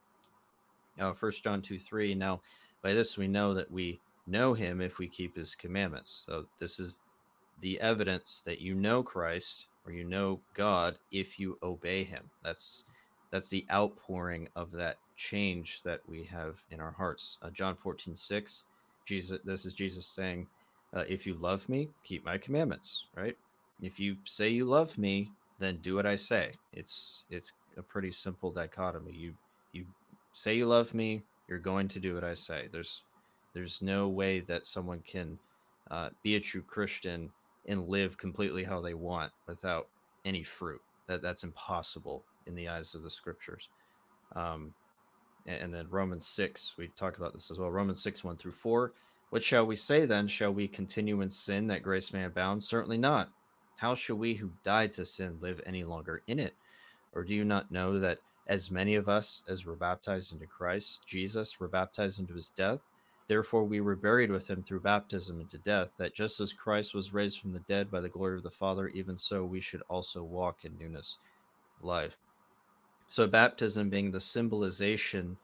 Uh, 1.00 1.12
First 1.12 1.42
John 1.42 1.62
two 1.62 1.78
three. 1.78 2.14
Now, 2.14 2.42
by 2.82 2.92
this 2.92 3.16
we 3.16 3.28
know 3.28 3.54
that 3.54 3.70
we 3.70 3.98
know 4.26 4.52
Him 4.52 4.82
if 4.82 4.98
we 4.98 5.08
keep 5.08 5.34
His 5.34 5.54
commandments. 5.54 6.24
So 6.26 6.44
this 6.58 6.78
is 6.78 7.00
the 7.62 7.80
evidence 7.80 8.42
that 8.44 8.60
you 8.60 8.74
know 8.74 9.02
Christ 9.02 9.68
or 9.86 9.92
you 9.92 10.04
know 10.04 10.38
God 10.52 10.98
if 11.12 11.40
you 11.40 11.56
obey 11.62 12.04
Him. 12.04 12.24
That's 12.44 12.84
that's 13.30 13.48
the 13.48 13.64
outpouring 13.72 14.48
of 14.54 14.70
that 14.72 14.98
change 15.16 15.80
that 15.82 16.00
we 16.06 16.24
have 16.24 16.62
in 16.70 16.78
our 16.78 16.92
hearts. 16.92 17.38
Uh, 17.40 17.48
John 17.48 17.74
14, 17.74 18.14
6, 18.14 18.64
Jesus, 19.06 19.38
this 19.46 19.64
is 19.64 19.72
Jesus 19.72 20.06
saying, 20.06 20.46
uh, 20.94 21.04
if 21.08 21.26
you 21.26 21.34
love 21.34 21.68
me, 21.68 21.88
keep 22.04 22.24
my 22.24 22.38
commandments, 22.38 23.04
right? 23.16 23.36
If 23.80 23.98
you 23.98 24.16
say 24.24 24.48
you 24.48 24.64
love 24.64 24.96
me, 24.98 25.30
then 25.58 25.78
do 25.78 25.94
what 25.94 26.06
I 26.06 26.16
say. 26.16 26.52
It's 26.72 27.24
it's 27.30 27.52
a 27.76 27.82
pretty 27.82 28.10
simple 28.10 28.50
dichotomy. 28.50 29.12
You 29.12 29.34
you 29.72 29.86
say 30.32 30.54
you 30.56 30.66
love 30.66 30.94
me, 30.94 31.22
you're 31.48 31.58
going 31.58 31.88
to 31.88 32.00
do 32.00 32.14
what 32.14 32.24
I 32.24 32.34
say. 32.34 32.68
There's 32.70 33.02
there's 33.54 33.82
no 33.82 34.08
way 34.08 34.40
that 34.40 34.66
someone 34.66 35.02
can 35.06 35.38
uh, 35.90 36.10
be 36.22 36.36
a 36.36 36.40
true 36.40 36.62
Christian 36.62 37.30
and 37.66 37.88
live 37.88 38.18
completely 38.18 38.64
how 38.64 38.80
they 38.80 38.94
want 38.94 39.32
without 39.46 39.88
any 40.24 40.42
fruit. 40.42 40.80
That 41.06 41.22
that's 41.22 41.44
impossible 41.44 42.24
in 42.46 42.54
the 42.54 42.68
eyes 42.68 42.94
of 42.94 43.02
the 43.02 43.10
scriptures. 43.10 43.68
Um, 44.34 44.72
and, 45.46 45.62
and 45.62 45.74
then 45.74 45.86
Romans 45.90 46.26
six, 46.26 46.74
we 46.78 46.88
talk 46.96 47.18
about 47.18 47.34
this 47.34 47.50
as 47.50 47.58
well. 47.58 47.70
Romans 47.70 48.02
six 48.02 48.24
one 48.24 48.36
through 48.36 48.52
four. 48.52 48.92
What 49.32 49.42
shall 49.42 49.64
we 49.64 49.76
say 49.76 50.04
then? 50.04 50.28
Shall 50.28 50.52
we 50.52 50.68
continue 50.68 51.22
in 51.22 51.30
sin 51.30 51.66
that 51.68 51.82
grace 51.82 52.12
may 52.12 52.24
abound? 52.24 52.62
Certainly 52.62 52.98
not. 52.98 53.30
How 53.78 53.94
shall 53.94 54.16
we 54.16 54.34
who 54.34 54.50
died 54.62 54.92
to 54.92 55.06
sin 55.06 55.38
live 55.40 55.58
any 55.64 55.84
longer 55.84 56.22
in 56.26 56.38
it? 56.38 56.52
Or 57.14 57.24
do 57.24 57.32
you 57.34 57.42
not 57.42 57.70
know 57.70 57.98
that 57.98 58.18
as 58.46 58.70
many 58.70 58.94
of 58.94 59.08
us 59.08 59.42
as 59.48 59.64
were 59.64 59.74
baptized 59.74 60.34
into 60.34 60.44
Christ 60.44 61.00
Jesus 61.06 61.58
were 61.58 61.66
baptized 61.66 62.20
into 62.20 62.34
his 62.34 62.50
death? 62.50 62.80
Therefore 63.26 63.64
we 63.64 63.80
were 63.80 63.96
buried 63.96 64.30
with 64.30 64.48
him 64.48 64.62
through 64.62 64.80
baptism 64.80 65.40
into 65.40 65.56
death, 65.56 65.88
that 65.96 66.14
just 66.14 66.38
as 66.38 66.52
Christ 66.52 66.94
was 66.94 67.14
raised 67.14 67.40
from 67.40 67.54
the 67.54 67.60
dead 67.60 67.90
by 67.90 68.00
the 68.00 68.10
glory 68.10 68.36
of 68.36 68.42
the 68.42 68.50
Father, 68.50 68.88
even 68.88 69.16
so 69.16 69.46
we 69.46 69.60
should 69.60 69.82
also 69.88 70.22
walk 70.22 70.66
in 70.66 70.76
newness 70.78 71.16
of 71.78 71.86
life. 71.86 72.18
So 73.08 73.26
baptism 73.26 73.88
being 73.88 74.10
the 74.10 74.20
symbolization 74.20 75.38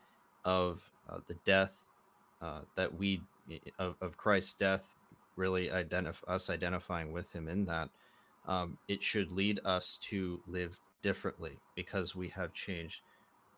of 0.44 0.82
uh, 1.08 1.20
the 1.26 1.36
death 1.46 1.84
uh, 2.42 2.60
that 2.74 2.94
we 2.94 3.22
of, 3.78 3.96
of 4.00 4.16
Christ's 4.16 4.54
death, 4.54 4.94
really 5.36 5.70
us 5.70 6.50
identifying 6.50 7.12
with 7.12 7.32
him 7.32 7.48
in 7.48 7.64
that, 7.66 7.88
um, 8.46 8.78
it 8.88 9.02
should 9.02 9.30
lead 9.30 9.60
us 9.64 9.96
to 10.02 10.40
live 10.46 10.78
differently 11.02 11.58
because 11.74 12.16
we 12.16 12.28
have 12.28 12.52
changed, 12.52 13.00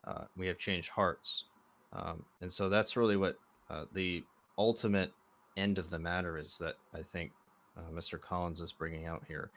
uh, 0.04 0.24
we 0.36 0.46
have 0.46 0.58
changed 0.58 0.90
hearts, 0.90 1.44
um, 1.92 2.24
and 2.40 2.52
so 2.52 2.68
that's 2.68 2.96
really 2.96 3.16
what 3.16 3.36
uh, 3.68 3.84
the 3.92 4.22
ultimate 4.58 5.12
end 5.56 5.78
of 5.78 5.90
the 5.90 5.98
matter 5.98 6.38
is. 6.38 6.58
That 6.58 6.74
I 6.94 7.02
think 7.02 7.32
uh, 7.76 7.90
Mr. 7.92 8.20
Collins 8.20 8.60
is 8.60 8.72
bringing 8.72 9.06
out 9.06 9.22
here 9.26 9.50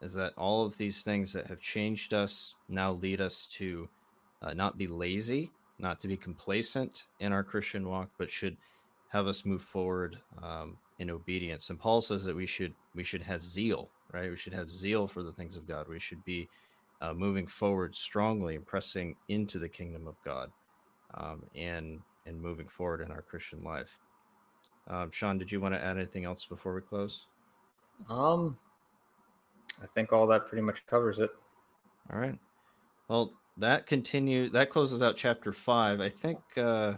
is 0.00 0.14
that 0.14 0.32
all 0.36 0.64
of 0.64 0.76
these 0.78 1.02
things 1.02 1.32
that 1.32 1.46
have 1.46 1.60
changed 1.60 2.14
us 2.14 2.54
now 2.68 2.92
lead 2.92 3.20
us 3.20 3.46
to 3.46 3.88
uh, 4.42 4.54
not 4.54 4.78
be 4.78 4.86
lazy, 4.86 5.50
not 5.78 6.00
to 6.00 6.08
be 6.08 6.16
complacent 6.16 7.04
in 7.20 7.32
our 7.32 7.44
Christian 7.44 7.88
walk, 7.88 8.08
but 8.18 8.30
should 8.30 8.56
have 9.10 9.26
us 9.26 9.44
move 9.44 9.62
forward 9.62 10.18
um, 10.42 10.76
in 10.98 11.10
obedience. 11.10 11.68
And 11.70 11.78
Paul 11.78 12.00
says 12.00 12.24
that 12.24 12.34
we 12.34 12.46
should 12.46 12.74
we 12.94 13.04
should 13.04 13.22
have 13.22 13.44
zeal, 13.44 13.90
right? 14.12 14.30
We 14.30 14.36
should 14.36 14.54
have 14.54 14.72
zeal 14.72 15.06
for 15.06 15.22
the 15.22 15.32
things 15.32 15.56
of 15.56 15.66
God. 15.66 15.88
We 15.88 15.98
should 15.98 16.24
be 16.24 16.48
uh, 17.00 17.12
moving 17.12 17.46
forward 17.46 17.94
strongly 17.94 18.54
and 18.56 18.66
pressing 18.66 19.16
into 19.28 19.58
the 19.58 19.68
kingdom 19.68 20.06
of 20.06 20.14
God, 20.24 20.50
um, 21.14 21.42
and 21.56 22.00
and 22.26 22.40
moving 22.40 22.68
forward 22.68 23.00
in 23.00 23.10
our 23.10 23.22
Christian 23.22 23.62
life. 23.64 23.98
Um, 24.88 25.10
Sean, 25.10 25.38
did 25.38 25.50
you 25.50 25.60
want 25.60 25.74
to 25.74 25.84
add 25.84 25.96
anything 25.96 26.24
else 26.24 26.44
before 26.44 26.74
we 26.74 26.80
close? 26.80 27.26
Um, 28.08 28.56
I 29.82 29.86
think 29.86 30.12
all 30.12 30.26
that 30.28 30.46
pretty 30.46 30.62
much 30.62 30.86
covers 30.86 31.18
it. 31.18 31.30
All 32.12 32.18
right. 32.18 32.38
Well, 33.08 33.32
that 33.56 33.86
continue 33.86 34.50
that 34.50 34.70
closes 34.70 35.02
out 35.02 35.16
chapter 35.16 35.52
five. 35.52 36.00
I 36.00 36.08
think. 36.08 36.38
uh 36.56 36.94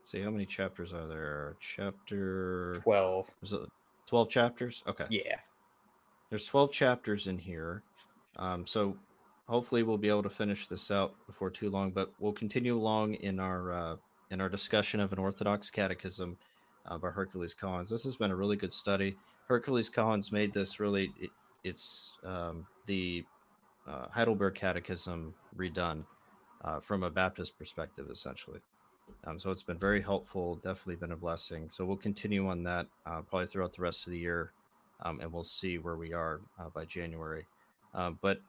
let's 0.00 0.10
see 0.10 0.22
how 0.22 0.30
many 0.30 0.46
chapters 0.46 0.94
are 0.94 1.06
there. 1.06 1.56
Chapter 1.60 2.74
Twelve. 2.82 3.28
was 3.42 3.52
it 3.52 3.60
twelve 4.06 4.30
chapters? 4.30 4.82
Okay. 4.86 5.04
Yeah. 5.10 5.36
There's 6.30 6.46
twelve 6.46 6.72
chapters 6.72 7.26
in 7.26 7.36
here. 7.36 7.82
Um, 8.36 8.66
so 8.66 8.96
hopefully 9.46 9.82
we'll 9.82 9.98
be 9.98 10.08
able 10.08 10.22
to 10.22 10.30
finish 10.30 10.68
this 10.68 10.90
out 10.90 11.14
before 11.26 11.50
too 11.50 11.68
long. 11.68 11.90
But 11.90 12.10
we'll 12.18 12.32
continue 12.32 12.78
along 12.78 13.14
in 13.14 13.38
our 13.38 13.72
uh, 13.72 13.96
in 14.30 14.40
our 14.40 14.48
discussion 14.48 15.00
of 15.00 15.12
an 15.12 15.18
Orthodox 15.18 15.70
Catechism 15.70 16.38
uh, 16.86 16.96
by 16.96 17.10
Hercules 17.10 17.52
Collins. 17.52 17.90
This 17.90 18.04
has 18.04 18.16
been 18.16 18.30
a 18.30 18.36
really 18.36 18.56
good 18.56 18.72
study. 18.72 19.16
Hercules 19.48 19.90
Collins 19.90 20.32
made 20.32 20.54
this 20.54 20.80
really. 20.80 21.12
It, 21.20 21.30
it's 21.62 22.12
um, 22.24 22.66
the 22.86 23.22
uh, 23.86 24.06
Heidelberg 24.10 24.54
Catechism 24.54 25.34
redone 25.54 26.04
uh, 26.64 26.80
from 26.80 27.02
a 27.02 27.10
Baptist 27.10 27.58
perspective, 27.58 28.08
essentially. 28.10 28.60
Um, 29.24 29.38
so 29.38 29.50
it's 29.50 29.62
been 29.62 29.78
very 29.78 30.00
helpful, 30.00 30.56
definitely 30.56 30.96
been 30.96 31.12
a 31.12 31.16
blessing. 31.16 31.68
So 31.70 31.84
we'll 31.84 31.96
continue 31.96 32.48
on 32.48 32.62
that 32.64 32.86
uh, 33.06 33.22
probably 33.22 33.46
throughout 33.46 33.74
the 33.74 33.82
rest 33.82 34.06
of 34.06 34.12
the 34.12 34.18
year, 34.18 34.52
um, 35.02 35.20
and 35.20 35.32
we'll 35.32 35.44
see 35.44 35.78
where 35.78 35.96
we 35.96 36.12
are 36.12 36.40
uh, 36.58 36.68
by 36.68 36.84
January. 36.84 37.46
Uh, 37.94 38.12
but 38.20 38.40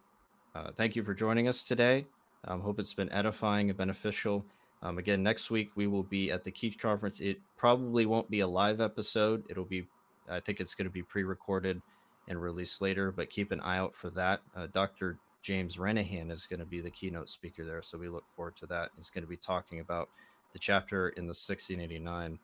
uh, 0.55 0.71
thank 0.75 0.95
you 0.95 1.03
for 1.03 1.13
joining 1.13 1.47
us 1.47 1.63
today. 1.63 2.05
Um, 2.45 2.61
hope 2.61 2.79
it's 2.79 2.93
been 2.93 3.11
edifying 3.11 3.69
and 3.69 3.77
beneficial. 3.77 4.45
Um, 4.81 4.97
again, 4.97 5.21
next 5.21 5.51
week 5.51 5.69
we 5.75 5.87
will 5.87 6.03
be 6.03 6.31
at 6.31 6.43
the 6.43 6.51
Keach 6.51 6.79
conference. 6.79 7.19
It 7.19 7.39
probably 7.55 8.05
won't 8.05 8.29
be 8.29 8.39
a 8.39 8.47
live 8.47 8.81
episode. 8.81 9.43
It'll 9.49 9.65
be, 9.65 9.85
I 10.29 10.39
think 10.39 10.59
it's 10.59 10.73
going 10.73 10.87
to 10.87 10.91
be 10.91 11.03
pre-recorded 11.03 11.81
and 12.27 12.41
released 12.41 12.81
later. 12.81 13.11
But 13.11 13.29
keep 13.29 13.51
an 13.51 13.61
eye 13.61 13.77
out 13.77 13.93
for 13.93 14.09
that. 14.11 14.41
Uh, 14.55 14.67
Dr. 14.71 15.19
James 15.41 15.77
Renihan 15.77 16.31
is 16.31 16.45
going 16.45 16.59
to 16.59 16.65
be 16.65 16.81
the 16.81 16.91
keynote 16.91 17.29
speaker 17.29 17.65
there, 17.65 17.81
so 17.81 17.97
we 17.97 18.09
look 18.09 18.27
forward 18.35 18.55
to 18.57 18.65
that. 18.67 18.89
He's 18.95 19.09
going 19.09 19.23
to 19.23 19.29
be 19.29 19.37
talking 19.37 19.79
about 19.79 20.09
the 20.53 20.59
chapter 20.59 21.09
in 21.09 21.23
the 21.23 21.29
1689 21.29 22.39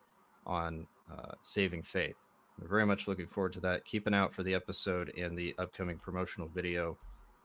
on 0.45 0.88
uh, 1.12 1.34
saving 1.41 1.84
faith. 1.84 2.16
We're 2.60 2.68
very 2.68 2.86
much 2.86 3.08
looking 3.08 3.28
forward 3.28 3.53
to 3.53 3.60
that. 3.62 3.86
Keep 3.86 4.08
an 4.08 4.14
eye 4.14 4.20
out 4.20 4.34
for 4.34 4.43
the 4.43 4.53
episode 4.53 5.14
and 5.18 5.38
the 5.38 5.53
upcoming 5.60 5.97
promotional 5.97 6.47
video 6.47 6.97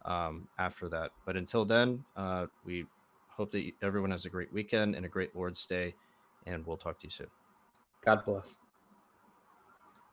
um, 0.05 0.49
after 0.59 0.89
that. 0.89 1.11
But 1.27 1.37
until 1.37 1.65
then, 1.65 2.05
uh, 2.17 2.47
we 2.65 2.87
hope 3.29 3.51
that 3.53 3.71
everyone 3.83 4.11
has 4.11 4.25
a 4.25 4.31
great 4.31 4.53
weekend 4.53 4.95
and 4.95 5.05
a 5.05 5.09
great 5.09 5.35
Lord's 5.37 5.65
Day, 5.67 5.95
and 6.47 6.67
we'll 6.67 6.77
talk 6.77 6.99
to 7.01 7.07
you 7.07 7.11
soon. 7.11 7.29
God 8.05 8.25
bless. 8.25 8.57